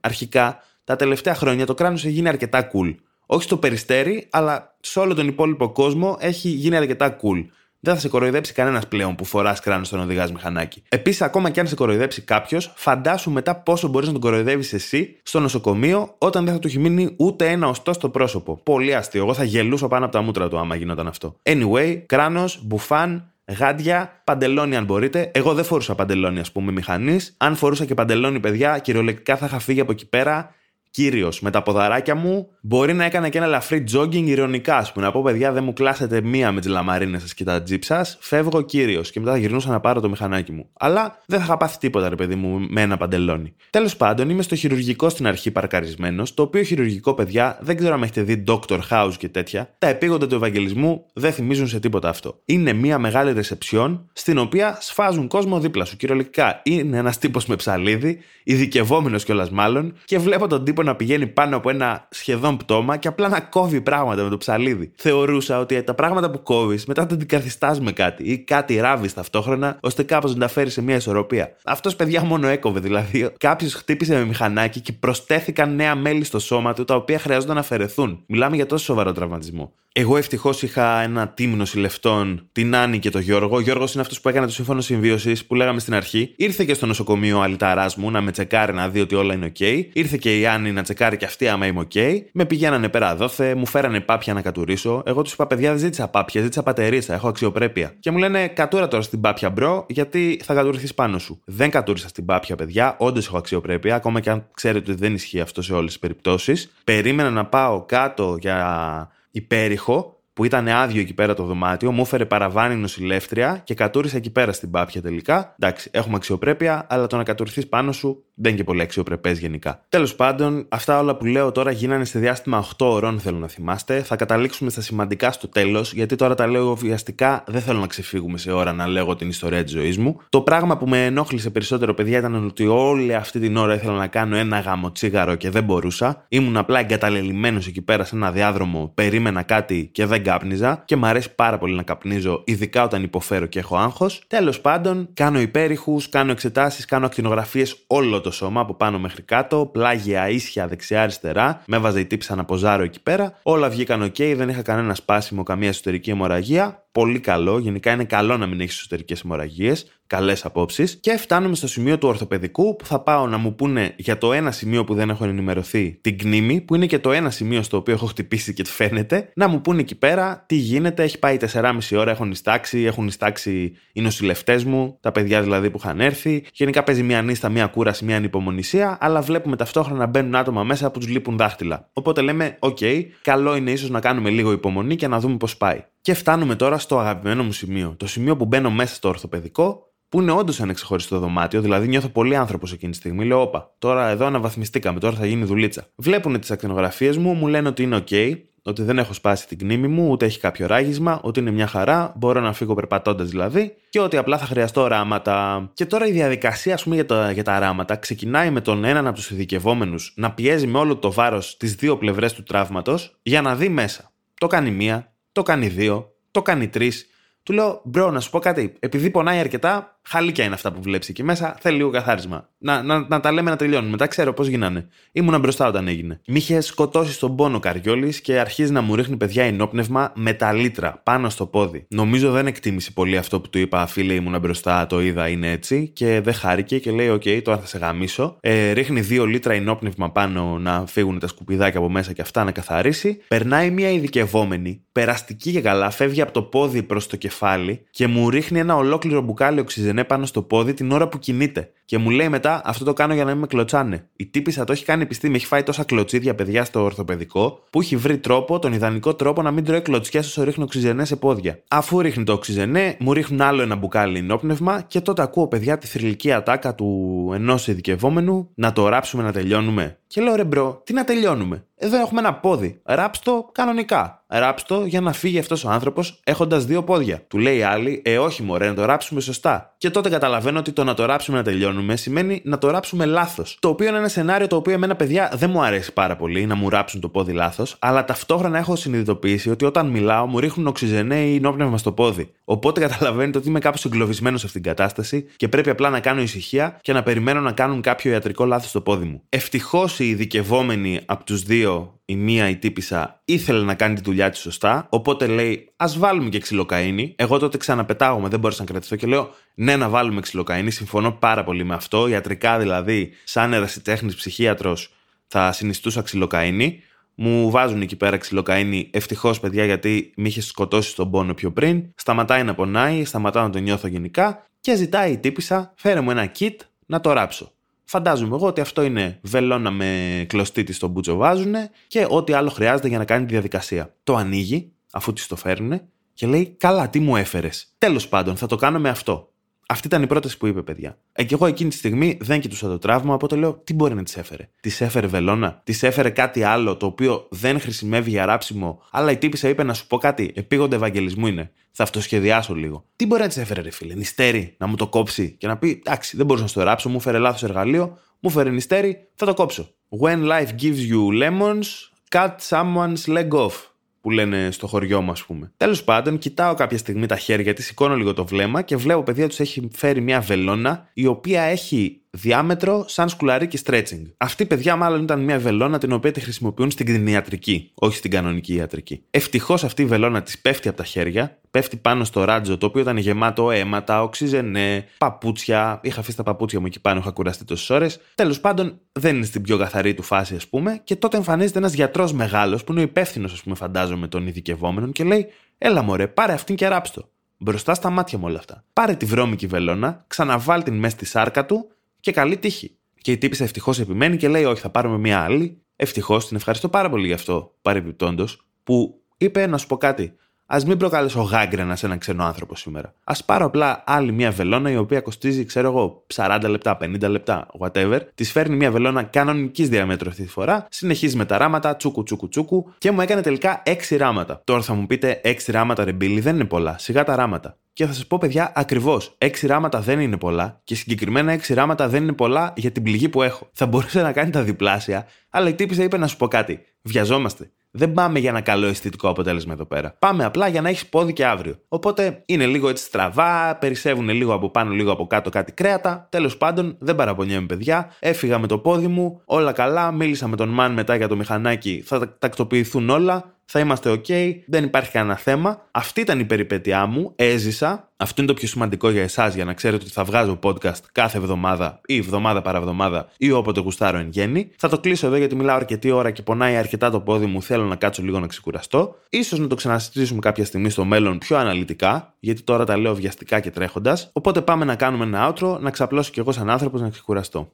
Αρχικά, 0.00 0.62
τα 0.84 0.96
τελευταία 0.96 1.34
χρόνια 1.34 1.66
το 1.66 1.74
κράνος 1.74 2.04
έχει 2.04 2.14
γίνει 2.14 2.28
αρκετά 2.28 2.70
cool 2.72 2.94
όχι 3.30 3.42
στο 3.42 3.56
περιστέρι, 3.56 4.26
αλλά 4.30 4.76
σε 4.80 4.98
όλο 4.98 5.14
τον 5.14 5.28
υπόλοιπο 5.28 5.68
κόσμο 5.68 6.16
έχει 6.20 6.48
γίνει 6.48 6.76
αρκετά 6.76 7.16
cool. 7.16 7.44
Δεν 7.80 7.94
θα 7.94 8.00
σε 8.00 8.08
κοροϊδέψει 8.08 8.52
κανένας 8.52 8.88
πλέον 8.88 9.14
που 9.14 9.24
φοράς 9.24 9.60
κράνος 9.60 9.86
στον 9.86 10.00
οδηγάς 10.00 10.32
μηχανάκι. 10.32 10.82
Επίσης, 10.88 11.22
ακόμα 11.22 11.50
και 11.50 11.60
αν 11.60 11.66
σε 11.66 11.74
κοροϊδέψει 11.74 12.22
κάποιος, 12.22 12.72
φαντάσου 12.76 13.30
μετά 13.30 13.54
πόσο 13.54 13.88
μπορείς 13.88 14.06
να 14.06 14.12
τον 14.12 14.22
κοροϊδεύεις 14.22 14.72
εσύ 14.72 15.16
στο 15.22 15.40
νοσοκομείο 15.40 16.14
όταν 16.18 16.44
δεν 16.44 16.54
θα 16.54 16.58
του 16.58 16.66
έχει 16.66 16.78
μείνει 16.78 17.14
ούτε 17.16 17.48
ένα 17.48 17.68
οστό 17.68 17.92
στο 17.92 18.08
πρόσωπο. 18.08 18.60
Πολύ 18.62 18.94
αστείο. 18.94 19.22
Εγώ 19.22 19.34
θα 19.34 19.44
γελούσα 19.44 19.88
πάνω 19.88 20.04
από 20.04 20.14
τα 20.14 20.22
μούτρα 20.22 20.48
του 20.48 20.58
άμα 20.58 20.74
γινόταν 20.74 21.06
αυτό. 21.06 21.36
Anyway, 21.42 22.02
κράνος, 22.06 22.60
μπουφάν, 22.62 23.32
γάντια, 23.58 24.20
παντελόνι 24.24 24.76
αν 24.76 24.84
μπορείτε. 24.84 25.30
Εγώ 25.34 25.54
δεν 25.54 25.64
φορούσα 25.64 25.94
παντελόνι, 25.94 26.40
ας 26.40 26.52
πούμε, 26.52 26.72
μηχανής. 26.72 27.34
Αν 27.36 27.56
φορούσα 27.56 27.84
και 27.84 27.94
παντελόνι, 27.94 28.40
παιδιά, 28.40 28.78
κυριολεκτικά 28.78 29.36
θα 29.36 29.46
είχα 29.46 29.58
φύγει 29.58 29.80
από 29.80 29.92
εκεί 29.92 30.06
πέρα 30.06 30.54
κύριος 30.90 31.40
με 31.40 31.50
τα 31.50 31.62
ποδαράκια 31.62 32.14
μου, 32.14 32.48
μπορεί 32.60 32.92
να 32.92 33.04
έκανα 33.04 33.28
και 33.28 33.38
ένα 33.38 33.46
ελαφρύ 33.46 33.84
jogging 33.92 34.24
ηρωνικά. 34.24 34.76
Α 34.76 34.86
πούμε, 34.92 35.06
να 35.06 35.12
πω 35.12 35.22
παιδιά, 35.22 35.52
δεν 35.52 35.64
μου 35.64 35.72
κλάσετε 35.72 36.20
μία 36.20 36.52
με 36.52 36.60
τις 36.60 36.70
λαμαρίνες 36.70 37.20
σας 37.22 37.34
και 37.34 37.44
τα 37.44 37.62
τζιπ 37.62 37.82
σας, 37.84 38.16
φεύγω 38.20 38.62
κύριος. 38.62 39.10
Και 39.10 39.20
μετά 39.20 39.32
θα 39.32 39.38
γυρνούσα 39.38 39.70
να 39.70 39.80
πάρω 39.80 40.00
το 40.00 40.08
μηχανάκι 40.08 40.52
μου. 40.52 40.68
Αλλά 40.72 41.18
δεν 41.26 41.38
θα 41.38 41.44
είχα 41.44 41.56
πάθει 41.56 41.78
τίποτα, 41.78 42.08
ρε 42.08 42.14
παιδί 42.14 42.34
μου, 42.34 42.66
με 42.68 42.80
ένα 42.80 42.96
παντελόνι. 42.96 43.54
Τέλος 43.70 43.96
πάντων, 43.96 44.30
είμαι 44.30 44.42
στο 44.42 44.56
χειρουργικό 44.56 45.08
στην 45.08 45.26
αρχή 45.26 45.50
παρκαρισμένος, 45.50 46.34
το 46.34 46.42
οποίο 46.42 46.62
χειρουργικό, 46.62 47.14
παιδιά, 47.14 47.58
δεν 47.60 47.76
ξέρω 47.76 47.94
αν 47.94 48.02
έχετε 48.02 48.22
δει 48.22 48.44
Doctor 48.46 48.78
House 48.90 49.12
και 49.18 49.28
τέτοια. 49.28 49.74
Τα 49.78 49.86
επίγοντα 49.88 50.26
του 50.26 50.34
Ευαγγελισμού 50.34 51.04
δεν 51.12 51.32
θυμίζουν 51.32 51.68
σε 51.68 51.80
τίποτα 51.80 52.08
αυτό. 52.08 52.40
Είναι 52.44 52.72
μία 52.72 52.98
μεγάλη 52.98 53.32
ρεσεψιόν 53.32 54.08
στην 54.12 54.38
οποία 54.38 54.78
σφάζουν 54.80 55.28
κόσμο 55.28 55.60
δίπλα 55.60 55.84
σου. 55.84 55.96
Κυριολεκτικά 55.96 56.60
είναι 56.64 56.96
ένας 56.96 57.18
τύπος 57.18 57.46
με 57.46 57.56
ψαλίδι, 57.56 58.18
ειδικευόμενος 58.44 59.24
κιόλας 59.24 59.50
μάλλον, 59.50 59.94
και 60.04 60.18
βλέπω 60.18 60.46
τον 60.46 60.64
τύπο 60.64 60.82
να 60.88 60.96
πηγαίνει 60.96 61.26
πάνω 61.26 61.56
από 61.56 61.70
ένα 61.70 62.06
σχεδόν 62.10 62.56
πτώμα 62.56 62.96
και 62.96 63.08
απλά 63.08 63.28
να 63.28 63.40
κόβει 63.40 63.80
πράγματα 63.80 64.22
με 64.22 64.28
το 64.28 64.36
ψαλίδι. 64.36 64.92
Θεωρούσα 64.96 65.58
ότι 65.58 65.82
τα 65.82 65.94
πράγματα 65.94 66.30
που 66.30 66.42
κόβεις 66.42 66.86
μετά 66.86 67.06
τα 67.06 67.14
αντικαθιστάς 67.14 67.80
με 67.80 67.92
κάτι 67.92 68.22
ή 68.24 68.38
κάτι 68.38 68.76
ράβεις 68.76 69.14
ταυτόχρονα 69.14 69.78
ώστε 69.80 70.02
κάπως 70.02 70.34
να 70.34 70.40
τα 70.40 70.48
φέρεις 70.48 70.72
σε 70.72 70.82
μια 70.82 70.96
ισορροπία. 70.96 71.56
Αυτός 71.64 71.96
παιδιά 71.96 72.24
μόνο 72.24 72.46
έκοβε 72.46 72.80
δηλαδή. 72.80 73.32
Κάποιος 73.38 73.74
χτύπησε 73.74 74.14
με 74.14 74.24
μηχανάκι 74.24 74.80
και 74.80 74.92
προσθέθηκαν 74.92 75.74
νέα 75.74 75.94
μέλη 75.94 76.24
στο 76.24 76.38
σώμα 76.38 76.72
του 76.72 76.84
τα 76.84 76.94
οποία 76.94 77.18
χρειάζονταν 77.18 77.54
να 77.54 77.60
αφαιρεθούν. 77.60 78.22
Μιλάμε 78.26 78.56
για 78.56 78.66
τόσο 78.66 78.84
σοβαρό 78.84 79.12
τραυματισμό. 79.12 79.72
Εγώ 79.92 80.16
ευτυχώς 80.16 80.62
είχα 80.62 81.00
ένα 81.02 81.28
τίμιο 81.28 81.56
νοσηλευτών, 81.56 82.48
την 82.52 82.76
Άννη 82.76 82.98
και 82.98 83.10
τον 83.10 83.20
Γιώργο. 83.20 83.56
Ο 83.56 83.60
Γιώργος 83.60 83.92
είναι 83.92 84.02
αυτός 84.02 84.20
που 84.20 84.28
έκανε 84.28 84.46
το 84.46 84.52
σύμφωνο 84.52 84.80
συμβίωσης 84.80 85.44
που 85.44 85.54
λέγαμε 85.54 85.80
στην 85.80 85.94
αρχή. 85.94 86.34
Ήρθε 86.36 86.64
και 86.64 86.74
στο 86.74 86.86
νοσοκομείο 86.86 87.40
αλυταράς 87.40 87.96
μου 87.96 88.10
να 88.10 88.20
με 88.20 88.30
τσεκάρει 88.30 88.72
να 88.72 88.88
δει 88.88 89.00
ότι 89.00 89.14
όλα 89.14 89.34
είναι 89.34 89.52
OK. 89.58 89.84
Ήρθε 89.92 90.16
και 90.16 90.38
η 90.38 90.46
Άννη 90.46 90.67
να 90.72 90.82
τσεκάρει 90.82 91.16
και 91.16 91.24
αυτή 91.24 91.48
άμα 91.48 91.66
είμαι 91.66 91.86
OK. 91.92 92.20
Με 92.32 92.44
πηγαίνανε 92.44 92.88
πέρα 92.88 93.16
δόθε, 93.16 93.54
μου 93.54 93.66
φέρανε 93.66 94.00
πάπια 94.00 94.34
να 94.34 94.42
κατουρίσω. 94.42 95.02
Εγώ 95.06 95.22
τους 95.22 95.32
είπα 95.32 95.46
παιδιά 95.46 95.70
δεν 95.70 95.78
ζήτησα 95.78 96.08
πάπια, 96.08 96.40
ζήτησα 96.40 96.62
πατερίτσα, 96.62 97.14
έχω 97.14 97.28
αξιοπρέπεια. 97.28 97.94
Και 98.00 98.10
μου 98.10 98.18
λένε 98.18 98.48
κατούρα 98.48 98.88
τώρα 98.88 99.02
στην 99.02 99.20
πάπια 99.20 99.50
bro 99.50 99.86
γιατί 99.88 100.40
θα 100.44 100.54
κατουρηθείς 100.54 100.94
πάνω 100.94 101.18
σου. 101.18 101.40
Δεν 101.44 101.70
κατούρησα 101.70 102.08
στην 102.08 102.24
πάπια 102.24 102.56
παιδιά, 102.56 102.96
όντως 102.98 103.26
έχω 103.26 103.36
αξιοπρέπεια, 103.36 103.94
ακόμα 103.94 104.20
και 104.20 104.30
αν 104.30 104.46
ξέρετε 104.54 104.90
ότι 104.90 105.00
δεν 105.00 105.14
ισχύει 105.14 105.40
αυτό 105.40 105.62
σε 105.62 105.72
όλες 105.72 105.90
τις 105.90 105.98
περιπτώσεις. 105.98 106.72
Περίμενα 106.84 107.30
να 107.30 107.46
πάω 107.46 107.84
κάτω 107.86 108.36
για 108.40 109.10
υπέρηχο 109.30 110.17
που 110.38 110.44
ήταν 110.44 110.68
άδειο 110.68 111.00
εκεί 111.00 111.14
πέρα 111.14 111.34
το 111.34 111.44
δωμάτιο, 111.44 111.92
μου 111.92 112.00
έφερε 112.00 112.24
παραβάνη 112.24 112.74
νοσηλεύτρια 112.74 113.60
και 113.64 113.74
κατούρησα 113.74 114.16
εκεί 114.16 114.30
πέρα 114.30 114.52
στην 114.52 114.70
πάπια 114.70 115.02
τελικά. 115.02 115.54
Εντάξει, 115.58 115.88
έχουμε 115.92 116.16
αξιοπρέπεια, 116.16 116.86
αλλά 116.88 117.06
το 117.06 117.16
να 117.16 117.22
κατουρηθείς 117.22 117.66
πάνω 117.66 117.92
σου 117.92 118.22
δεν 118.40 118.50
είναι 118.50 118.60
και 118.60 118.66
πολύ 118.66 118.82
αξιοπρεπές 118.82 119.38
γενικά. 119.38 119.84
Τέλος 119.88 120.14
πάντων, 120.14 120.66
αυτά 120.68 120.98
όλα 120.98 121.16
που 121.16 121.24
λέω 121.24 121.52
τώρα 121.52 121.70
γίνανε 121.70 122.04
σε 122.04 122.18
διάστημα 122.18 122.66
8 122.78 122.86
ώρων, 122.86 123.20
θέλω 123.20 123.38
να 123.38 123.48
θυμάστε. 123.48 124.02
Θα 124.02 124.16
καταλήξουμε 124.16 124.70
στα 124.70 124.80
σημαντικά 124.80 125.32
στο 125.32 125.48
τέλος, 125.48 125.92
γιατί 125.92 126.16
τώρα 126.16 126.34
τα 126.34 126.46
λέω 126.46 126.74
βιαστικά, 126.74 127.44
δεν 127.46 127.60
θέλω 127.60 127.78
να 127.78 127.86
ξεφύγουμε 127.86 128.38
σε 128.38 128.52
ώρα 128.52 128.72
να 128.72 128.86
λέω 128.86 129.16
την 129.16 129.28
ιστορία 129.28 129.62
της 129.62 129.72
ζωής 129.72 129.98
μου. 129.98 130.20
Το 130.28 130.40
πράγμα 130.40 130.76
που 130.76 130.88
με 130.88 131.04
ενόχλησε 131.04 131.50
περισσότερο, 131.50 131.94
παιδιά, 131.94 132.18
ήταν 132.18 132.46
ότι 132.46 132.66
όλη 132.66 133.14
αυτή 133.14 133.40
την 133.40 133.56
ώρα 133.56 133.74
ήθελα 133.74 133.96
να 133.96 134.06
κάνω 134.06 134.36
ένα 134.36 134.60
γαμωτσίγαρο 134.60 135.34
και 135.34 135.50
δεν 135.50 135.64
μπορούσα. 135.64 136.24
Ήμουν 136.28 136.56
απλά 136.56 136.78
εγκαταλελειμμένος 136.78 137.66
εκεί 137.66 137.82
πέρα 137.82 138.04
σε 138.04 138.16
ένα 138.16 138.32
διάδρομο, 138.32 138.92
περίμενα 138.94 139.42
κάτι 139.42 139.88
και 139.92 140.06
δεν 140.06 140.22
κάπνιζα 140.28 140.82
και 140.84 140.96
μου 140.96 141.06
αρέσει 141.06 141.34
πάρα 141.34 141.58
πολύ 141.58 141.74
να 141.74 141.82
καπνίζω, 141.82 142.42
ειδικά 142.44 142.82
όταν 142.82 143.02
υποφέρω 143.02 143.46
και 143.46 143.58
έχω 143.58 143.76
άγχος. 143.76 144.22
Τέλος 144.26 144.60
πάντων, 144.60 145.08
κάνω 145.14 145.40
υπέρηχους, 145.40 146.08
κάνω 146.08 146.30
εξετάσεις, 146.30 146.84
κάνω 146.84 147.06
ακτινογραφίες 147.06 147.76
όλο 147.86 148.20
το 148.20 148.30
σώμα 148.30 148.60
από 148.60 148.74
πάνω 148.74 148.98
μέχρι 148.98 149.22
κάτω, 149.22 149.68
πλάγια 149.72 150.28
ίσια 150.28 150.66
δεξιά-αριστερά, 150.66 151.62
με 151.66 151.76
έβαζε 151.76 152.00
η 152.00 152.04
τύπισσα 152.04 152.34
να 152.34 152.44
ποζάρω 152.44 152.82
εκεί 152.82 153.02
πέρα. 153.02 153.38
Όλα 153.42 153.68
βγήκαν 153.68 154.02
οκ, 154.02 154.16
δεν 154.16 154.48
είχα 154.48 154.62
κανένα 154.62 154.94
σπάσιμο, 154.94 155.42
καμία 155.42 155.68
εσωτερική 155.68 156.10
αιμορραγία. 156.10 156.82
Πολύ 156.92 157.20
καλό, 157.20 157.58
γενικά 157.58 157.92
είναι 157.92 158.04
καλό 158.04 158.36
να 158.36 158.46
μην 158.46 158.60
έχεις 158.60 158.78
εσωτερικές 158.78 159.20
αιμορραγίες 159.20 159.86
καλές 160.08 160.44
απόψεις. 160.44 160.98
Και 161.00 161.16
φτάνουμε 161.16 161.54
στο 161.54 161.68
σημείο 161.68 161.98
του 161.98 162.08
ορθοπαιδικού 162.08 162.76
που 162.76 162.84
θα 162.84 163.00
πάω 163.00 163.26
να 163.26 163.36
μου 163.36 163.54
πούνε 163.54 163.94
για 163.96 164.18
το 164.18 164.32
ένα 164.32 164.50
σημείο 164.50 164.84
που 164.84 164.94
δεν 164.94 165.10
έχω 165.10 165.24
ενημερωθεί 165.24 165.98
την 166.00 166.18
κνήμη, 166.18 166.60
που 166.60 166.74
είναι 166.74 166.86
και 166.86 166.98
το 166.98 167.12
ένα 167.12 167.30
σημείο 167.30 167.62
στο 167.62 167.76
οποίο 167.76 167.94
έχω 167.94 168.06
χτυπήσει 168.06 168.54
και 168.54 168.64
φαίνεται, 168.66 169.30
να 169.34 169.48
μου 169.48 169.60
πούνε 169.60 169.80
εκεί 169.80 169.94
πέρα 169.94 170.44
τι 170.46 170.54
γίνεται. 170.54 171.02
Έχει 171.02 171.18
πάει 171.18 171.36
4,5 171.52 171.72
ώρα, 171.96 172.10
έχουν 172.10 172.28
νυστάξει, 172.28 172.82
έχουν 172.82 173.04
νυστάξει 173.04 173.76
οι 173.92 174.00
νοσηλευτές 174.00 174.64
μου, 174.64 174.98
τα 175.00 175.12
παιδιά 175.12 175.42
δηλαδή 175.42 175.70
που 175.70 175.78
είχαν 175.78 176.00
έρθει. 176.00 176.44
Γενικά 176.52 176.82
παίζει 176.82 177.02
μια 177.02 177.22
νύστα, 177.22 177.48
μια 177.48 177.66
κούραση, 177.66 178.04
μια 178.04 178.16
ανυπομονησία, 178.16 178.98
αλλά 179.00 179.20
βλέπουμε 179.20 179.56
ταυτόχρονα 179.56 179.98
να 179.98 180.06
μπαίνουν 180.06 180.34
άτομα 180.34 180.62
μέσα 180.62 180.90
που 180.90 180.98
τους 180.98 181.08
λείπουν 181.08 181.36
δάχτυλα. 181.36 181.88
Οπότε 181.92 182.20
λέμε, 182.20 182.58
OK, 182.60 183.04
καλό 183.22 183.56
είναι 183.56 183.70
ίσως 183.70 183.90
να 183.90 184.00
κάνουμε 184.00 184.30
λίγο 184.30 184.52
υπομονή 184.52 184.96
και 184.96 185.08
να 185.08 185.20
δούμε 185.20 185.36
πώς 185.36 185.56
πάει. 185.56 185.84
Και 186.00 186.14
φτάνουμε 186.14 186.54
τώρα 186.54 186.78
στο 186.78 186.98
αγαπημένο 186.98 187.42
μου 187.42 187.52
σημείο. 187.52 187.94
Το 187.96 188.06
σημείο 188.06 188.36
που 188.36 188.44
μπαίνω 188.44 188.70
μέσα 188.70 188.94
στο 188.94 189.08
ορθοπαιδικό 189.08 189.88
που 190.08 190.20
είναι 190.20 190.32
όντως 190.32 190.60
ένα 190.60 190.72
ξεχωριστό 190.72 191.18
δωμάτιο, 191.18 191.60
δηλαδή 191.60 191.88
νιώθω 191.88 192.08
πολύ 192.08 192.36
άνθρωπος 192.36 192.72
εκείνη 192.72 192.92
τη 192.92 192.98
στιγμή. 192.98 193.24
Λέω, 193.24 193.40
Όπα, 193.40 193.74
τώρα 193.78 194.08
εδώ 194.08 194.26
αναβαθμιστήκαμε, 194.26 195.00
τώρα 195.00 195.16
θα 195.16 195.26
γίνει 195.26 195.44
δουλίτσα. 195.44 195.86
Βλέπουν 195.94 196.40
τις 196.40 196.50
ακτινογραφίες 196.50 197.16
μου, 197.16 197.32
μου 197.32 197.46
λένε 197.46 197.68
ότι 197.68 197.82
είναι 197.82 198.04
OK, 198.08 198.36
ότι 198.62 198.82
δεν 198.82 198.98
έχω 198.98 199.12
σπάσει 199.12 199.48
την 199.48 199.58
κνήμη 199.58 199.88
μου, 199.88 200.10
ούτε 200.10 200.24
έχει 200.24 200.38
κάποιο 200.38 200.66
ράγισμα, 200.66 201.20
ότι 201.22 201.40
είναι 201.40 201.50
μια 201.50 201.66
χαρά, 201.66 202.12
μπορώ 202.16 202.40
να 202.40 202.52
φύγω 202.52 202.74
περπατώντας 202.74 203.28
δηλαδή, 203.28 203.74
και 203.90 204.00
ότι 204.00 204.16
απλά 204.16 204.38
θα 204.38 204.46
χρειαστώ 204.46 204.86
ράματα. 204.86 205.70
Και 205.74 205.86
τώρα 205.86 206.06
η 206.06 206.10
διαδικασία, 206.10 206.74
ας 206.74 206.82
πούμε, 206.82 206.94
για 206.94 207.06
τα, 207.06 207.30
για 207.30 207.44
τα 207.44 207.58
ράματα 207.58 207.96
ξεκινάει 207.96 208.50
με 208.50 208.60
τον 208.60 208.84
έναν 208.84 209.06
από 209.06 209.16
τους 209.16 209.30
ειδικευόμενους 209.30 210.12
να 210.16 210.32
πιέζει 210.32 210.66
με 210.66 210.78
όλο 210.78 210.96
το 210.96 211.12
βάρος 211.12 211.56
τις 211.56 211.74
δύο 211.74 211.96
πλευρές 211.96 212.32
του 212.32 212.42
τραύματος 212.42 213.18
για 213.22 213.42
να 213.42 213.54
δει 213.54 213.68
μέσα. 213.68 214.12
Το 214.34 214.46
κάνει 214.46 214.70
μία, 214.70 215.12
το 215.32 215.42
κάνει 215.42 215.68
δύο, 215.68 216.14
το 216.30 216.42
κάνει 216.42 216.68
τρεις. 216.68 217.06
Του 217.42 217.52
λέω, 217.52 217.80
bro, 217.84 218.10
να 218.10 218.20
σου 218.20 218.30
πω 218.30 218.38
κάτι. 218.38 218.74
Επειδή 218.78 219.10
πονάει 219.10 219.38
αρκετά, 219.38 219.97
Χαλίκια 220.10 220.44
είναι 220.44 220.54
αυτά 220.54 220.72
που 220.72 220.82
βλέπεις 220.82 221.08
εκεί 221.08 221.22
μέσα. 221.22 221.56
Θέλει 221.60 221.76
λίγο 221.76 221.90
καθάρισμα. 221.90 222.48
Να, 222.58 222.82
να, 222.82 223.06
να 223.08 223.20
τα 223.20 223.32
λέμε 223.32 223.50
να 223.50 223.56
τελειώνουν. 223.56 223.90
Μετά 223.90 224.06
ξέρω 224.06 224.32
πώς 224.32 224.46
γίνανε. 224.46 224.88
Ήμουνα 225.12 225.38
μπροστά 225.38 225.66
όταν 225.66 225.88
έγινε. 225.88 226.20
Με 226.26 226.36
είχε 226.36 226.66
σκοτώσει 226.66 227.12
στον 227.12 227.36
πόνο 227.36 227.58
καριόλης 227.58 228.20
και 228.20 228.38
αρχίζει 228.38 228.72
να 228.72 228.80
μου 228.80 228.94
ρίχνει 228.94 229.16
παιδιά 229.16 229.44
οινόπνευμα 229.44 230.12
με 230.14 230.32
τα 230.32 230.52
λίτρα 230.52 231.00
πάνω 231.04 231.28
στο 231.28 231.46
πόδι. 231.46 231.86
Νομίζω 231.88 232.30
δεν 232.30 232.46
εκτίμησε 232.46 232.90
πολύ 232.90 233.16
αυτό 233.16 233.40
που 233.40 233.50
του 233.50 233.58
είπα, 233.58 233.86
φίλε, 233.86 234.12
ήμουνα 234.12 234.38
μπροστά, 234.38 234.86
το 234.86 235.00
είδα, 235.00 235.28
είναι 235.28 235.50
έτσι. 235.50 235.88
Και 235.88 236.20
δεν 236.20 236.34
χάρηκε 236.34 236.78
και 236.78 236.90
λέει: 236.90 237.08
Okay, 237.08 237.40
τώρα 237.44 237.58
θα 237.58 237.66
σε 237.66 237.78
γαμήσω. 237.78 238.36
Ε, 238.40 238.70
ρίχνει 238.70 239.00
δύο 239.00 239.26
λίτρα 239.26 239.52
οινόπνευμα 239.52 240.10
πάνω 240.10 240.58
να 240.58 240.86
φύγουν 240.86 241.18
τα 241.18 241.26
σκουπιδάκια 241.26 241.78
από 241.78 241.88
μέσα 241.88 242.12
και 242.12 242.22
αυτά 242.22 242.44
να 242.44 242.52
καθαρίσει. 242.52 243.20
Περνάει 243.28 243.70
μια 243.70 243.90
ειδικευόμενη, 243.90 244.82
περαστική 244.92 245.52
και 245.52 245.60
καλά, 245.60 245.90
φεύγει 245.90 246.20
από 246.20 246.32
το 246.32 246.42
πόδι 246.42 246.82
προς 246.82 247.06
το 247.06 247.16
κεφάλι 247.16 247.84
και 247.90 248.06
μου 248.06 248.30
ρίχνει 248.30 248.58
ένα 248.58 248.76
ολόκληρο 248.76 249.20
μπουκάλι 249.20 249.60
οξυζενέ 249.98 250.04
πάνω 250.04 250.26
στο 250.26 250.42
πόδι 250.42 250.74
την 250.74 250.90
ώρα 250.90 251.08
που 251.08 251.18
κινείται. 251.18 251.70
Και 251.84 251.98
μου 251.98 252.10
λέει 252.10 252.28
μετά, 252.28 252.60
αυτό 252.64 252.84
το 252.84 252.92
κάνω 252.92 253.14
για 253.14 253.24
να 253.24 253.30
μην 253.30 253.40
με 253.40 253.46
κλωτσάνε. 253.46 254.08
Η 254.16 254.26
τύπισσα 254.26 254.64
το 254.64 254.72
έχει 254.72 254.84
κάνει 254.84 255.02
επιστήμη, 255.02 255.36
έχει 255.36 255.46
φάει 255.46 255.62
τόσα 255.62 255.84
κλωτσίδια 255.84 256.34
παιδιά 256.34 256.64
στο 256.64 256.82
ορθοπαιδικό, 256.82 257.64
που 257.70 257.80
έχει 257.80 257.96
βρει 257.96 258.18
τρόπο, 258.18 258.58
τον 258.58 258.72
ιδανικό 258.72 259.14
τρόπο 259.14 259.42
να 259.42 259.50
μην 259.50 259.64
τρώει 259.64 259.80
κλωτσιά 259.80 260.20
όσο 260.20 260.44
ρίχνει 260.44 260.64
οξυζενέ 260.64 261.04
σε 261.04 261.16
πόδια. 261.16 261.62
Αφού 261.68 262.00
ρίχνει 262.00 262.24
το 262.24 262.32
οξυζενέ, 262.32 262.96
μου 262.98 263.12
ρίχνουν 263.12 263.40
άλλο 263.40 263.62
ένα 263.62 263.76
μπουκάλι 263.76 264.18
οινόπνευμα 264.18 264.80
και 264.80 265.00
τότε 265.00 265.22
ακούω 265.22 265.48
παιδιά 265.48 265.78
τη 265.78 265.86
θρυλική 265.86 266.32
ατάκα 266.32 266.74
του 266.74 267.30
ενός 267.34 267.68
ειδικευόμενου 267.68 268.50
να 268.54 268.72
το 268.72 268.88
ράψουμε 268.88 269.22
να 269.22 269.32
τελειώνουμε. 269.32 269.97
Και 270.08 270.20
λέω 270.20 270.34
ρε 270.34 270.44
bro, 270.44 270.80
τι 270.84 270.92
να 270.92 271.04
τελειώνουμε; 271.04 271.64
Εδώ 271.76 272.00
έχουμε 272.00 272.20
ένα 272.20 272.34
πόδι. 272.34 272.80
Ράψτο 272.84 273.48
κανονικά. 273.52 274.22
Ράψτο 274.26 274.84
για 274.84 275.00
να 275.00 275.12
φύγει 275.12 275.38
αυτός 275.38 275.64
ο 275.64 275.70
άνθρωπος 275.70 276.20
έχοντας 276.24 276.64
δύο 276.64 276.82
πόδια. 276.82 277.22
Του 277.28 277.38
λέει 277.38 277.62
άλλη, 277.62 278.02
Ε, 278.04 278.18
όχι 278.18 278.42
μωρέ, 278.42 278.68
να 278.68 278.74
το 278.74 278.84
ράψουμε 278.84 279.20
σωστά. 279.20 279.74
Και 279.78 279.90
τότε 279.90 280.08
καταλαβαίνω 280.08 280.58
ότι 280.58 280.72
το 280.72 280.84
να 280.84 280.94
το 280.94 281.04
ράψουμε 281.04 281.36
να 281.36 281.42
τελειώνουμε 281.42 281.96
σημαίνει 281.96 282.40
να 282.44 282.58
το 282.58 282.70
ράψουμε 282.70 283.04
λάθος. 283.04 283.56
Το 283.60 283.68
οποίο 283.68 283.88
είναι 283.88 283.98
ένα 283.98 284.08
σενάριο 284.08 284.46
το 284.46 284.56
οποίο 284.56 284.72
εμένα 284.72 284.96
παιδιά 284.96 285.32
δεν 285.34 285.50
μου 285.50 285.62
αρέσει 285.62 285.92
πάρα 285.92 286.16
πολύ 286.16 286.46
να 286.46 286.54
μου 286.54 286.68
ράψουν 286.68 287.00
το 287.00 287.08
πόδι 287.08 287.32
λάθος, 287.32 287.76
αλλά 287.78 288.04
ταυτόχρονα 288.04 288.58
έχω 288.58 288.76
συνειδητοποιήσει 288.76 289.50
ότι 289.50 289.64
όταν 289.64 289.86
μιλάω 289.86 290.26
μου 290.26 290.38
ρίχνουν 290.38 290.66
οξυζενέ 290.66 291.20
ή 291.20 291.40
νόπνευμα 291.40 291.78
στο 291.78 291.92
πόδι. 291.92 292.30
Οπότε 292.44 292.80
καταλαβαίνετε 292.80 293.38
ότι 293.38 293.48
είμαι 293.48 293.58
κάπως 293.58 293.84
εγκλωβισμένος 293.84 294.40
σε 294.40 294.46
αυτήν 294.46 294.62
την 294.62 294.70
κατάσταση 294.70 295.26
και 295.36 295.48
πρέπει 295.48 295.70
απλά 295.70 295.90
να 295.90 296.00
κάνω 296.00 296.20
ησυχία 296.20 296.78
και 296.80 296.92
να 296.92 297.02
περιμένω 297.02 297.40
να 297.40 297.52
κάνουν 297.52 297.80
κάποιο 297.80 298.12
ιατρικό 298.12 298.44
λάθος 298.44 298.68
στο 298.68 298.80
πόδι 298.80 299.04
μου. 299.04 299.22
Ευτυχώς 299.28 299.97
οι 300.04 300.08
ειδικευόμενοι 300.08 301.00
από 301.06 301.24
τους 301.24 301.42
δύο, 301.42 302.00
η 302.04 302.16
μία 302.16 302.48
η 302.48 302.56
τύπησα, 302.56 303.20
ήθελε 303.24 303.64
να 303.64 303.74
κάνει 303.74 303.94
τη 303.94 304.00
δουλειά 304.00 304.30
της 304.30 304.40
σωστά. 304.40 304.86
Οπότε 304.90 305.26
λέει, 305.26 305.72
Α 305.76 305.86
βάλουμε 305.96 306.28
και 306.28 306.38
ξυλοκαίνη. 306.38 307.14
Εγώ 307.16 307.38
τότε 307.38 307.56
ξαναπετάγομαι, 307.56 308.28
δεν 308.28 308.38
μπορούσα 308.40 308.60
να 308.62 308.70
κρατηθώ 308.70 308.96
και 308.96 309.06
λέω, 309.06 309.30
Ναι, 309.54 309.76
να 309.76 309.88
βάλουμε 309.88 310.20
ξυλοκαίνη. 310.20 310.70
Συμφωνώ 310.70 311.12
πάρα 311.12 311.44
πολύ 311.44 311.64
με 311.64 311.74
αυτό. 311.74 312.08
Ιατρικά 312.08 312.58
δηλαδή, 312.58 313.10
σαν 313.24 313.52
ερασιτέχνης 313.52 314.14
ψυχίατρος, 314.14 314.92
θα 315.26 315.52
συνιστούσα 315.52 316.02
ξυλοκαίνη. 316.02 316.82
Μου 317.14 317.50
βάζουν 317.50 317.82
εκεί 317.82 317.96
πέρα 317.96 318.16
ξυλοκαίνη. 318.16 318.90
Ευτυχώς, 318.92 319.40
παιδιά, 319.40 319.64
γιατί 319.64 320.12
με 320.16 320.28
είχε 320.28 320.40
σκοτώσει 320.40 320.94
τον 320.94 321.10
πόνο 321.10 321.34
πιο 321.34 321.52
πριν. 321.52 321.92
Σταματάει 321.94 322.42
να 322.42 322.54
πονάει, 322.54 323.04
σταματάω 323.04 323.42
να 323.42 323.50
το 323.50 323.58
νιώθω 323.58 323.86
γενικά 323.86 324.46
και 324.60 324.76
ζητάει 324.76 325.12
η 325.12 325.18
τύπησα, 325.18 325.72
φέρε 325.76 326.00
μου 326.00 326.10
ένα 326.10 326.32
kit 326.38 326.56
να 326.86 327.00
το 327.00 327.12
ράψω. 327.12 327.52
Φαντάζομαι 327.90 328.34
εγώ 328.36 328.46
ότι 328.46 328.60
αυτό 328.60 328.82
είναι 328.82 329.18
βελόνα 329.22 329.70
με 329.70 330.24
κλωστή 330.28 330.64
της 330.64 330.76
στον 330.76 330.90
μπούτσο 330.90 331.16
βάζουν 331.16 331.54
και 331.86 332.06
ό,τι 332.08 332.32
άλλο 332.32 332.50
χρειάζεται 332.50 332.88
για 332.88 332.98
να 332.98 333.04
κάνει 333.04 333.26
τη 333.26 333.32
διαδικασία. 333.32 333.94
Το 334.02 334.16
ανοίγει, 334.16 334.72
αφού 334.92 335.12
της 335.12 335.26
το 335.26 335.36
φέρνουν, 335.36 335.80
και 336.12 336.26
λέει: 336.26 336.54
Καλά, 336.58 336.88
τι 336.88 337.00
μου 337.00 337.16
έφερες. 337.16 337.74
Τέλος 337.78 338.08
πάντων, 338.08 338.36
θα 338.36 338.46
το 338.46 338.56
κάνω 338.56 338.78
με 338.78 338.88
αυτό. 338.88 339.32
Αυτή 339.70 339.86
ήταν 339.86 340.02
η 340.02 340.06
πρόταση 340.06 340.38
που 340.38 340.46
είπε, 340.46 340.62
παιδιά. 340.62 340.98
Ε, 341.12 341.24
και 341.24 341.34
εγώ 341.34 341.46
εκείνη 341.46 341.70
τη 341.70 341.76
στιγμή 341.76 342.18
δεν 342.20 342.40
κοιτούσα 342.40 342.68
το 342.68 342.78
τραύμα, 342.78 343.14
οπότε 343.14 343.36
λέω: 343.36 343.54
Τι 343.64 343.74
μπορεί 343.74 343.94
να 343.94 344.02
τη 344.02 344.12
έφερε. 344.16 344.48
Τη 344.60 344.76
έφερε 344.78 345.06
βελόνα, 345.06 345.60
τη 345.64 345.78
έφερε 345.82 346.10
κάτι 346.10 346.42
άλλο 346.42 346.76
το 346.76 346.86
οποίο 346.86 347.26
δεν 347.30 347.60
χρησιμεύει 347.60 348.10
για 348.10 348.24
ράψιμο, 348.24 348.82
αλλά 348.90 349.10
η 349.10 349.16
τύπησα 349.16 349.48
είπε 349.48 349.62
να 349.62 349.74
σου 349.74 349.86
πω 349.86 349.98
κάτι, 349.98 350.32
επίγοντα 350.34 350.76
Ευαγγελισμού 350.76 351.26
είναι. 351.26 351.50
Θα 351.70 351.82
αυτοσχεδιάσω 351.82 352.54
λίγο. 352.54 352.84
Τι 352.96 353.06
μπορεί 353.06 353.22
να 353.22 353.28
τη 353.28 353.40
έφερε, 353.40 353.60
ρε 353.60 353.70
φίλε, 353.70 353.94
νηστέρι, 353.94 354.54
να 354.58 354.66
μου 354.66 354.76
το 354.76 354.88
κόψει 354.88 355.36
και 355.38 355.46
να 355.46 355.58
πει: 355.58 355.82
Εντάξει, 355.86 356.16
δεν 356.16 356.26
μπορούσα 356.26 356.44
να 356.44 356.50
στο 356.50 356.62
ράψω, 356.62 356.88
μου 356.88 357.00
φέρε 357.00 357.18
λάθος 357.18 357.42
εργαλείο, 357.42 357.98
μου 358.18 358.30
φέρε 358.30 358.50
νηστέρι, 358.50 359.08
θα 359.14 359.26
το 359.26 359.34
κόψω. 359.34 359.74
When 360.00 360.22
life 360.22 360.50
gives 360.62 360.90
you 360.90 361.22
lemons, 361.22 361.66
cut 362.10 362.34
someone's 362.48 363.06
leg 363.06 363.28
off 363.28 363.67
που 364.00 364.10
λένε 364.10 364.50
στο 364.50 364.66
χωριό 364.66 365.00
μου, 365.00 365.10
ας 365.10 365.24
πούμε. 365.24 365.52
Τέλος 365.56 365.84
πάντων, 365.84 366.18
κοιτάω 366.18 366.54
κάποια 366.54 366.78
στιγμή 366.78 367.06
τα 367.06 367.16
χέρια 367.16 367.54
της, 367.54 367.66
σηκώνω 367.66 367.96
λίγο 367.96 368.14
το 368.14 368.24
βλέμμα 368.26 368.62
και 368.62 368.76
βλέπω, 368.76 369.02
παιδιά, 369.02 369.28
τους 369.28 369.40
έχει 369.40 369.68
φέρει 369.72 370.00
μια 370.00 370.20
βελόνα 370.20 370.88
η 370.92 371.06
οποία 371.06 371.42
έχει 371.42 372.00
διάμετρο 372.10 372.84
σαν 372.88 373.08
σκουλαρί 373.08 373.46
και 373.46 373.60
stretching. 373.64 374.02
Αυτή, 374.16 374.46
παιδιά, 374.46 374.76
μάλλον 374.76 375.02
ήταν 375.02 375.20
μια 375.20 375.38
βελόνα 375.38 375.78
την 375.78 375.92
οποία 375.92 376.12
τη 376.12 376.20
χρησιμοποιούν 376.20 376.70
στην 376.70 376.86
κτηνιατρική, 376.86 377.70
όχι 377.74 377.96
στην 377.96 378.10
κανονική 378.10 378.54
ιατρική. 378.54 379.02
Ευτυχώς 379.10 379.64
αυτή 379.64 379.82
η 379.82 379.86
βελόνα 379.86 380.22
της 380.22 380.38
πέφτει 380.38 380.68
από 380.68 380.76
τα 380.76 380.84
χέρια, 380.84 381.38
πέφτει 381.50 381.76
πάνω 381.76 382.04
στο 382.04 382.24
ράτζο 382.24 382.58
το 382.58 382.66
οποίο 382.66 382.80
ήταν 382.80 382.96
γεμάτο 382.96 383.50
αίματα, 383.50 384.02
οξυζενέ, 384.02 384.86
παπούτσια. 384.98 385.80
Είχα 385.82 386.00
αφήσει 386.00 386.16
τα 386.16 386.22
παπούτσια 386.22 386.60
μου 386.60 386.66
εκεί 386.66 386.80
πάνω, 386.80 387.00
είχα 387.00 387.10
κουραστεί 387.10 387.44
τόσες 387.44 387.70
ώρες. 387.70 388.00
Τέλος 388.14 388.40
πάντων, 388.40 388.80
δεν 388.92 389.16
είναι 389.16 389.24
στην 389.24 389.42
πιο 389.42 389.58
καθαρή 389.58 389.94
του 389.94 390.02
φάση, 390.02 390.34
ας 390.34 390.48
πούμε, 390.48 390.80
και 390.84 390.96
τότε 390.96 391.16
εμφανίζεται 391.16 391.58
ένας 391.58 391.72
γιατρός 391.74 392.12
μεγάλος 392.12 392.64
που 392.64 392.72
είναι 392.72 392.80
ο 392.80 392.84
υπεύθυνος, 392.84 393.32
ας 393.32 393.42
πούμε, 393.42 393.54
φαντάζομαι, 393.54 394.08
των 394.08 394.26
ειδικευόμενων 394.26 394.92
και 394.92 395.04
λέει: 395.04 395.26
Έλα 395.58 395.82
μωρέ, 395.82 396.06
πάρε 396.06 396.32
αυτήν 396.32 396.56
και 396.56 396.68
ράψτο. 396.68 397.08
Μπροστά 397.40 397.74
στα 397.74 397.90
μάτια 397.90 398.18
μου 398.18 398.24
όλα 398.26 398.38
αυτά. 398.38 398.64
Πάρε 398.72 398.94
τη 398.94 399.04
βρώμικη 399.04 399.46
βελόνα, 399.46 400.04
ξαναβάλ 400.06 400.62
την 400.62 400.74
μέσα 400.74 400.96
στη 400.96 401.04
σάρκα 401.04 401.46
του 401.46 401.68
και 402.08 402.14
καλή 402.14 402.36
τύχη. 402.36 402.76
Και 403.00 403.12
η 403.12 403.18
τύπησα 403.18 403.44
ευτυχώς 403.44 403.80
επιμένει 403.80 404.16
και 404.16 404.28
λέει: 404.28 404.44
Όχι, 404.44 404.60
θα 404.60 404.70
πάρουμε 404.70 404.98
μια 404.98 405.20
άλλη. 405.20 405.62
Ευτυχώς 405.76 406.26
την 406.26 406.36
ευχαριστώ 406.36 406.68
πάρα 406.68 406.90
πολύ 406.90 407.06
γι' 407.06 407.12
αυτό, 407.12 407.54
παρεμπιπτόντως, 407.62 408.46
που 408.62 409.00
είπε 409.16 409.46
να 409.46 409.58
σου 409.58 409.66
πω 409.66 409.76
κάτι. 409.76 410.12
Α 410.46 410.58
μην 410.66 410.76
προκαλέσω 410.76 411.20
γάγκρενα 411.20 411.76
σε 411.76 411.86
έναν 411.86 411.98
ξένο 411.98 412.24
άνθρωπο 412.24 412.56
σήμερα. 412.56 412.94
Α 413.04 413.24
πάρω 413.24 413.46
απλά 413.46 413.82
άλλη 413.86 414.12
μια 414.12 414.30
βελόνα 414.30 414.70
η 414.70 414.76
οποία 414.76 415.00
κοστίζει, 415.00 415.44
ξέρω 415.44 415.68
εγώ, 415.68 416.04
40 416.14 416.44
λεπτά, 416.48 416.78
50 416.80 417.08
λεπτά, 417.08 417.46
whatever. 417.58 418.00
Της 418.14 418.32
φέρνει 418.32 418.56
μια 418.56 418.70
βελόνα 418.70 419.02
κανονικής 419.02 419.68
διαμέτρου 419.68 420.08
αυτή 420.08 420.22
τη 420.22 420.28
φορά, 420.28 420.66
συνεχίζει 420.70 421.16
με 421.16 421.24
τα 421.24 421.38
ράματα, 421.38 421.76
τσούκου 421.76 422.02
τσούκου 422.02 422.28
τσούκου 422.28 422.72
και 422.78 422.90
μου 422.90 423.00
έκανε 423.00 423.20
τελικά 423.20 423.62
6 423.66 423.96
ράματα. 423.96 424.40
Τώρα 424.44 424.62
θα 424.62 424.74
μου 424.74 424.86
πείτε 424.86 425.20
6 425.24 425.34
ράματα 425.46 425.84
ρεμπίλι 425.84 426.20
δεν 426.20 426.34
είναι 426.34 426.44
πολλά, 426.44 426.78
σιγά 426.78 427.04
τα 427.04 427.16
ράματα. 427.16 427.56
Και 427.78 427.86
θα 427.86 427.92
σας 427.92 428.06
πω, 428.06 428.18
παιδιά, 428.18 428.52
ακριβώς. 428.54 429.14
6 429.18 429.46
ράματα 429.46 429.80
δεν 429.80 430.00
είναι 430.00 430.16
πολλά 430.16 430.60
και 430.64 430.74
συγκεκριμένα 430.74 431.32
6 431.32 431.54
ράματα 431.54 431.88
δεν 431.88 432.02
είναι 432.02 432.12
πολλά 432.12 432.52
για 432.56 432.70
την 432.70 432.82
πληγή 432.82 433.08
που 433.08 433.22
έχω. 433.22 433.48
Θα 433.52 433.66
μπορούσε 433.66 434.02
να 434.02 434.12
κάνει 434.12 434.30
τα 434.30 434.42
διπλάσια, 434.42 435.06
αλλά 435.30 435.48
η 435.48 435.54
τύπησα 435.54 435.82
είπε 435.82 435.96
να 435.98 436.06
σου 436.06 436.16
πω 436.16 436.28
κάτι. 436.28 436.60
Βιαζόμαστε. 436.82 437.50
Δεν 437.70 437.92
πάμε 437.92 438.18
για 438.18 438.30
ένα 438.30 438.40
καλό 438.40 438.66
αισθητικό 438.66 439.08
αποτέλεσμα 439.08 439.52
εδώ 439.52 439.64
πέρα. 439.64 439.96
Πάμε 439.98 440.24
απλά 440.24 440.48
για 440.48 440.60
να 440.60 440.68
έχεις 440.68 440.86
πόδι 440.86 441.12
και 441.12 441.26
αύριο. 441.26 441.58
Οπότε 441.68 442.22
είναι 442.26 442.46
λίγο 442.46 442.68
έτσι 442.68 442.84
στραβά, 442.84 443.56
περισσεύουν 443.56 444.08
λίγο 444.08 444.34
από 444.34 444.50
πάνω, 444.50 444.70
λίγο 444.70 444.92
από 444.92 445.06
κάτω 445.06 445.30
κάτι 445.30 445.52
κρέατα. 445.52 446.08
Τέλος 446.10 446.36
πάντων, 446.36 446.76
δεν 446.78 446.94
παραπονιέμαι, 446.94 447.46
παιδιά. 447.46 447.90
Έφυγα 447.98 448.38
με 448.38 448.46
το 448.46 448.58
πόδι 448.58 448.86
μου, 448.86 449.22
όλα 449.24 449.52
καλά. 449.52 449.92
Μίλησα 449.92 450.28
με 450.28 450.36
τον 450.36 450.48
Μαν 450.48 450.72
μετά 450.72 450.96
για 450.96 451.08
το 451.08 451.16
μηχανάκι, 451.16 451.82
θα 451.86 452.16
τακτοποιηθούν 452.18 452.90
όλα 452.90 453.37
θα 453.50 453.60
είμαστε 453.60 453.90
OK, 453.90 454.34
δεν 454.46 454.64
υπάρχει 454.64 454.90
κανένα 454.90 455.16
θέμα. 455.16 455.66
Αυτή 455.70 456.00
ήταν 456.00 456.18
η 456.20 456.24
περιπέτειά 456.24 456.86
μου, 456.86 457.12
έζησα. 457.16 457.88
Αυτό 457.96 458.22
είναι 458.22 458.30
το 458.30 458.36
πιο 458.36 458.48
σημαντικό 458.48 458.90
για 458.90 459.02
εσάς 459.02 459.34
για 459.34 459.44
να 459.44 459.52
ξέρετε 459.52 459.84
ότι 459.84 459.92
θα 459.92 460.04
βγάζω 460.04 460.38
podcast 460.42 460.80
κάθε 460.92 461.18
εβδομάδα 461.18 461.80
ή 461.86 461.96
εβδομάδα 461.96 462.42
παραβδομάδα 462.42 463.08
ή 463.16 463.30
όποτε 463.30 463.60
γουστάρω 463.60 463.98
εν 463.98 464.08
γέννη. 464.10 464.50
Θα 464.58 464.68
το 464.68 464.78
κλείσω 464.78 465.06
εδώ 465.06 465.16
γιατί 465.16 465.34
μιλάω 465.34 465.56
αρκετή 465.56 465.90
ώρα 465.90 466.10
και 466.10 466.22
πονάει 466.22 466.56
αρκετά 466.56 466.90
το 466.90 467.00
πόδι 467.00 467.26
μου. 467.26 467.42
Θέλω 467.42 467.64
να 467.64 467.76
κάτσω 467.76 468.02
λίγο 468.02 468.18
να 468.18 468.26
ξεκουραστώ. 468.26 468.94
σω 469.24 469.36
να 469.36 469.46
το 469.46 469.54
ξανασυζητήσουμε 469.54 470.20
κάποια 470.20 470.44
στιγμή 470.44 470.70
στο 470.70 470.84
μέλλον 470.84 471.18
πιο 471.18 471.36
αναλυτικά, 471.36 472.14
γιατί 472.20 472.42
τώρα 472.42 472.64
τα 472.64 472.76
λέω 472.76 472.94
βιαστικά 472.94 473.40
και 473.40 473.50
τρέχοντας. 473.50 474.10
Οπότε 474.12 474.40
πάμε 474.40 474.64
να 474.64 474.74
κάνουμε 474.74 475.04
ένα 475.04 475.32
outro, 475.32 475.58
να 475.60 475.70
ξαπλώσω 475.70 476.10
κι 476.10 476.18
εγώ 476.18 476.32
σαν 476.32 476.50
άνθρωπος 476.50 476.80
να 476.80 476.88
ξεκουραστώ. 476.88 477.52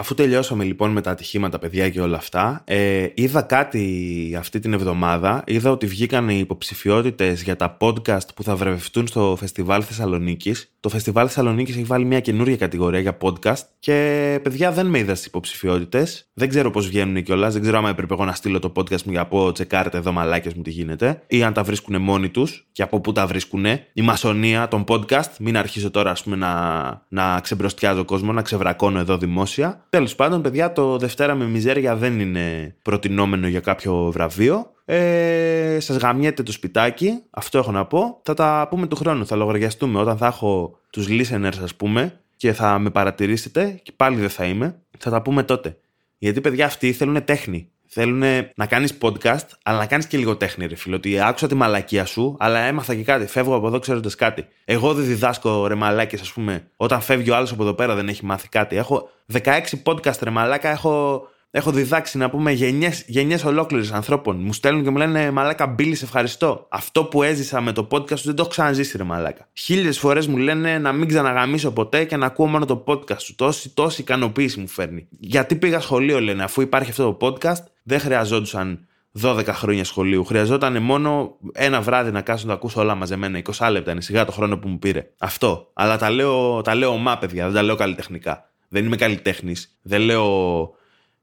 Αφού 0.00 0.14
τελειώσαμε 0.14 0.64
λοιπόν 0.64 0.90
με 0.90 1.00
τα 1.00 1.10
ατυχήματα, 1.10 1.58
παιδιά 1.58 1.90
και 1.90 2.00
όλα 2.00 2.16
αυτά, 2.16 2.62
ε, 2.64 3.08
είδα 3.14 3.42
κάτι 3.42 4.36
αυτή 4.38 4.58
την 4.58 4.72
εβδομάδα. 4.72 5.42
Είδα 5.46 5.70
ότι 5.70 5.86
βγήκαν 5.86 6.28
οι 6.28 6.38
υποψηφιότητες 6.38 7.42
για 7.42 7.56
τα 7.56 7.76
podcast 7.80 8.34
που 8.34 8.42
θα 8.42 8.56
βρεβευτούν 8.56 9.06
στο 9.06 9.36
Φεστιβάλ 9.38 9.82
Θεσσαλονίκης. 9.86 10.72
Το 10.82 10.88
Φεστιβάλ 10.88 11.26
Θεσσαλονίκης 11.26 11.74
έχει 11.74 11.84
βάλει 11.84 12.04
μια 12.04 12.20
καινούργια 12.20 12.56
κατηγορία 12.56 13.00
για 13.00 13.16
podcast 13.20 13.62
και 13.78 14.38
παιδιά 14.42 14.72
δεν 14.72 14.86
με 14.86 14.98
είδα 14.98 15.14
στι 15.14 15.26
υποψηφιότητες. 15.26 16.30
Δεν 16.34 16.48
ξέρω 16.48 16.70
πώς 16.70 16.88
βγαίνουν 16.88 17.22
κιόλας. 17.22 17.52
Δεν 17.52 17.62
ξέρω 17.62 17.78
αν 17.78 17.84
έπρεπε 17.84 18.14
εγώ 18.14 18.24
να 18.24 18.32
στείλω 18.32 18.58
το 18.58 18.72
podcast 18.76 19.02
μου 19.02 19.12
για 19.12 19.26
πω 19.26 19.52
τσεκάρετε 19.52 19.96
εδώ 19.96 20.12
μαλάκες 20.12 20.54
μου 20.54 20.62
τι 20.62 20.70
γίνεται. 20.70 21.22
Ή 21.26 21.42
αν 21.42 21.52
τα 21.52 21.62
βρίσκουν 21.62 22.02
μόνοι 22.02 22.28
τους 22.28 22.68
και 22.72 22.82
από 22.82 23.00
πού 23.00 23.12
τα 23.12 23.26
βρίσκουν. 23.26 23.64
Η 23.92 24.02
μασονία 24.02 24.68
των 24.68 24.84
podcast. 24.88 25.36
Μην 25.38 25.56
αρχίσω 25.56 25.90
τώρα 25.90 26.10
ας 26.10 26.22
πούμε, 26.22 26.36
να, 26.36 27.06
να 27.08 27.40
ξεμπροστιάζω 27.40 28.04
κόσμο, 28.04 28.32
να 28.32 28.42
ξεβρακώνω 28.42 28.98
εδώ 28.98 29.16
δημόσια. 29.16 29.86
Τέλος 29.90 30.14
πάντων, 30.14 30.42
παιδιά, 30.42 30.72
το 30.72 30.98
Δευτέρα 30.98 31.34
με 31.34 31.44
Μιζέρια 31.44 31.96
δεν 31.96 32.20
είναι 32.20 32.76
προτινόμενο 32.82 33.48
για 33.48 33.60
κάποιο 33.60 34.10
βραβείο. 34.12 34.70
Ε, 34.92 35.80
Σας 35.80 35.96
γαμιέται 35.96 36.42
το 36.42 36.52
σπιτάκι, 36.52 37.22
αυτό 37.30 37.58
έχω 37.58 37.70
να 37.72 37.84
πω. 37.86 38.20
Θα 38.22 38.34
τα 38.34 38.66
πούμε 38.70 38.86
του 38.86 38.96
χρόνου, 38.96 39.26
θα 39.26 39.36
λογαριαστούμε 39.36 39.98
όταν 40.00 40.16
θα 40.16 40.26
έχω 40.26 40.78
τους 40.90 41.06
listeners, 41.08 41.58
ας 41.62 41.74
πούμε, 41.74 42.20
και 42.36 42.52
θα 42.52 42.78
με 42.78 42.90
παρατηρήσετε, 42.90 43.80
και 43.82 43.92
πάλι 43.96 44.16
δεν 44.16 44.28
θα 44.28 44.44
είμαι. 44.44 44.78
Θα 44.98 45.10
τα 45.10 45.22
πούμε 45.22 45.42
τότε. 45.42 45.78
Γιατί, 46.18 46.40
παιδιά, 46.40 46.66
αυτοί 46.66 46.92
θέλουν 46.92 47.24
τέχνη. 47.24 47.70
Θέλουν 47.86 48.22
να 48.54 48.66
κάνεις 48.66 48.98
podcast, 49.00 49.46
αλλά 49.62 49.78
να 49.78 49.86
κάνεις 49.86 50.06
και 50.06 50.18
λίγο 50.18 50.36
τέχνη, 50.36 50.66
ρε 50.66 50.74
φίλο. 50.74 50.96
Ότι 50.96 51.20
άκουσα 51.20 51.46
τη 51.46 51.54
μαλακία 51.54 52.04
σου, 52.04 52.36
αλλά 52.38 52.58
έμαθα 52.58 52.94
και 52.94 53.02
κάτι. 53.02 53.26
Φεύγω 53.26 53.54
από 53.54 53.66
εδώ 53.66 53.78
ξέροντας 53.78 54.14
κάτι. 54.14 54.46
Εγώ 54.64 54.94
δεν 54.94 55.04
διδάσκω 55.04 55.66
ρε 55.66 55.74
μαλάκες, 55.74 56.20
ας 56.20 56.32
πούμε, 56.32 56.70
όταν 56.76 57.00
φεύγει 57.00 57.30
ο 57.30 57.36
άλλος 57.36 57.52
από 57.52 57.62
εδώ 57.62 57.74
πέρα 57.74 57.94
δεν 57.94 58.08
έχει 58.08 58.24
μάθει 58.24 58.48
κάτι. 58.48 58.76
Έχω 58.76 59.10
16 59.32 59.82
podcast 59.84 60.18
ρε 60.22 60.30
μαλάκα, 60.30 60.68
έχω 60.70 61.22
έχω 61.50 61.70
διδάξει 61.70 62.18
να 62.18 62.30
πούμε 62.30 62.52
γενιές, 62.52 63.04
γενιές 63.06 63.44
ολόκληρες 63.44 63.92
ανθρώπων. 63.92 64.36
Μου 64.36 64.52
στέλνουν 64.52 64.82
και 64.82 64.90
μου 64.90 64.96
λένε 64.96 65.30
Μαλάκα, 65.30 65.66
Μπίλη, 65.66 65.94
σε 65.94 66.04
ευχαριστώ. 66.04 66.66
Αυτό 66.70 67.04
που 67.04 67.22
έζησα 67.22 67.60
με 67.60 67.72
το 67.72 67.88
podcast 67.90 68.18
σου 68.18 68.26
δεν 68.26 68.34
το 68.34 68.42
έχω 68.42 68.50
ξαναζήσει, 68.50 68.96
ρε 68.96 69.02
Μαλάκα. 69.02 69.48
Χίλιες 69.52 69.98
φορές 69.98 70.26
μου 70.26 70.36
λένε 70.36 70.78
να 70.78 70.92
μην 70.92 71.08
ξαναγαμίσω 71.08 71.70
ποτέ 71.70 72.04
και 72.04 72.16
να 72.16 72.26
ακούω 72.26 72.46
μόνο 72.46 72.64
το 72.64 72.84
podcast 72.86 73.20
σου. 73.20 73.34
Τόση, 73.34 73.74
τόση 73.74 74.00
ικανοποίηση 74.00 74.60
μου 74.60 74.68
φέρνει. 74.68 75.08
Γιατί 75.18 75.56
πήγα 75.56 75.80
σχολείο, 75.80 76.20
λένε, 76.20 76.42
αφού 76.42 76.60
υπάρχει 76.60 76.90
αυτό 76.90 77.12
το 77.12 77.26
podcast, 77.26 77.62
δεν 77.82 78.00
χρειαζόντουσαν 78.00 78.84
12 79.20 79.46
χρόνια 79.46 79.84
σχολείου. 79.84 80.24
Χρειαζόταν 80.24 80.82
μόνο 80.82 81.36
ένα 81.52 81.80
βράδυ 81.80 82.10
να 82.10 82.20
κάτσω 82.20 82.46
να 82.46 82.52
το 82.52 82.56
ακούσω 82.58 82.80
όλα 82.80 82.94
μαζεμένα. 82.94 83.42
20 83.52 83.68
λεπτά 83.70 83.92
είναι 83.92 84.00
σιγά 84.00 84.24
το 84.24 84.32
χρόνο 84.32 84.58
που 84.58 84.68
μου 84.68 84.78
πήρε. 84.78 85.10
Αυτό. 85.18 85.70
Αλλά 85.72 85.96
τα 85.96 86.10
λέω, 86.10 86.60
τα 86.62 86.74
λέω 86.74 86.96
μα, 86.96 87.18
παιδιά, 87.18 87.44
δεν 87.44 87.54
τα 87.54 87.62
λέω 87.62 87.74
καλλιτεχνικά. 87.74 88.50
Δεν 88.68 88.84
είμαι 88.84 88.96
καλλιτέχνης. 88.96 89.78
Δεν 89.82 90.00
λέω 90.00 90.78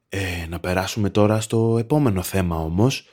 ε, 0.08 0.46
να 0.48 0.60
περάσουμε 0.60 1.10
τώρα 1.10 1.40
στο 1.40 1.76
επόμενο 1.78 2.22
θέμα 2.22 2.56
όμως, 2.56 3.06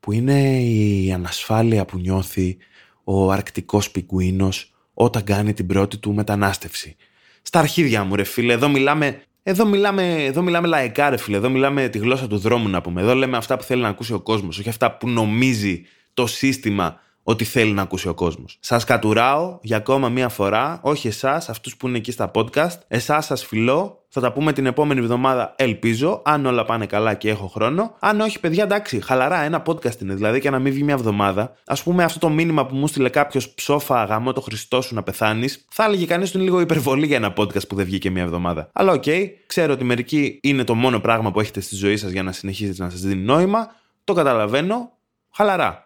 που 0.00 0.12
είναι 0.12 0.60
η 0.60 1.12
ανασφάλεια 1.12 1.84
που 1.84 1.98
νιώθει 1.98 2.56
ο 3.04 3.30
αρκτικός 3.30 3.90
πιγκουίνος 3.90 4.74
όταν 4.94 5.24
κάνει 5.24 5.52
την 5.52 5.66
πρώτη 5.66 5.98
του 5.98 6.14
μετανάστευση. 6.14 6.96
Στα 7.42 7.58
αρχίδια 7.58 8.04
μου 8.04 8.14
ρε 8.14 8.24
φίλε, 8.24 8.52
εδώ 8.52 8.68
μιλάμε, 8.68 9.22
εδώ 9.42 9.66
μιλάμε, 9.66 10.24
εδώ 10.24 10.42
μιλάμε 10.42 10.66
λαϊκά 10.66 11.10
ρε 11.10 11.16
φίλε, 11.16 11.36
εδώ 11.36 11.50
μιλάμε 11.50 11.88
τη 11.88 11.98
γλώσσα 11.98 12.26
του 12.26 12.38
δρόμου 12.38 12.68
να 12.68 12.80
πούμε. 12.80 13.00
Εδώ 13.00 13.14
λέμε 13.14 13.36
αυτά 13.36 13.56
που 13.56 13.62
θέλει 13.62 13.82
να 13.82 13.88
ακούσει 13.88 14.12
ο 14.12 14.20
κόσμος, 14.20 14.58
όχι 14.58 14.68
αυτά 14.68 14.96
που 14.96 15.08
νομίζει 15.08 15.82
το 16.14 16.26
σύστημα 16.26 17.00
ότι 17.28 17.44
θέλει 17.44 17.72
να 17.72 17.82
ακούσει 17.82 18.08
ο 18.08 18.14
κόσμος. 18.14 18.58
Σας 18.60 18.84
κατουράω 18.84 19.58
για 19.62 19.76
ακόμα 19.76 20.08
μία 20.08 20.28
φορά, 20.28 20.80
όχι 20.82 21.08
εσάς, 21.08 21.48
αυτούς 21.48 21.76
που 21.76 21.88
είναι 21.88 21.96
εκεί 21.96 22.12
στα 22.12 22.30
podcast, 22.34 22.78
εσάς 22.88 23.24
σας 23.24 23.44
φιλώ, 23.44 24.04
θα 24.08 24.20
τα 24.20 24.32
πούμε 24.32 24.52
την 24.52 24.66
επόμενη 24.66 25.00
εβδομάδα, 25.00 25.54
ελπίζω, 25.56 26.22
αν 26.24 26.46
όλα 26.46 26.64
πάνε 26.64 26.86
καλά 26.86 27.14
και 27.14 27.30
έχω 27.30 27.46
χρόνο. 27.46 27.96
Αν 28.00 28.20
όχι, 28.20 28.40
παιδιά, 28.40 28.64
εντάξει, 28.64 29.00
χαλαρά, 29.00 29.40
ένα 29.42 29.62
podcast 29.66 30.00
είναι, 30.00 30.14
δηλαδή 30.14 30.40
και 30.40 30.50
να 30.50 30.58
μην 30.58 30.72
βγει 30.72 30.82
μια 30.82 30.94
εβδομάδα. 30.94 31.52
Α 31.66 31.74
πούμε, 31.74 32.04
αυτό 32.04 32.18
το 32.18 32.28
μήνυμα 32.28 32.66
που 32.66 32.76
μου 32.76 32.86
στείλε 32.86 33.08
κάποιος 33.08 33.50
ψόφα 33.50 34.04
γαμό 34.04 34.32
το 34.32 34.40
Χριστό 34.40 34.80
σου 34.80 34.94
να 34.94 35.02
πεθάνεις, 35.02 35.64
θα 35.70 35.84
έλεγε 35.84 36.06
κανείς 36.06 36.28
ότι 36.28 36.36
είναι 36.36 36.46
λίγο 36.46 36.60
υπερβολή 36.60 37.06
για 37.06 37.16
ένα 37.16 37.32
podcast 37.36 37.68
που 37.68 37.74
δεν 37.74 37.84
βγήκε 37.84 38.10
μια 38.10 38.22
εβδομάδα. 38.22 38.68
Αλλά 38.72 38.92
okay, 38.92 39.26
ξέρω 39.46 39.72
ότι 39.72 39.84
μερικοί 39.84 40.38
είναι 40.42 40.64
το 40.64 40.74
μόνο 40.74 41.00
πράγμα 41.00 41.30
που 41.30 41.40
έχετε 41.40 41.60
στη 41.60 41.74
ζωή 41.74 41.96
σας 41.96 42.10
για 42.10 42.22
να 42.22 42.32
συνεχίζετε 42.32 42.82
να 42.82 42.90
σας 42.90 43.00
δίνει 43.00 43.22
νόημα. 43.22 43.74
Το 44.04 44.12
καταλαβαίνω. 44.12 44.90
Χαλαρά. 45.30 45.85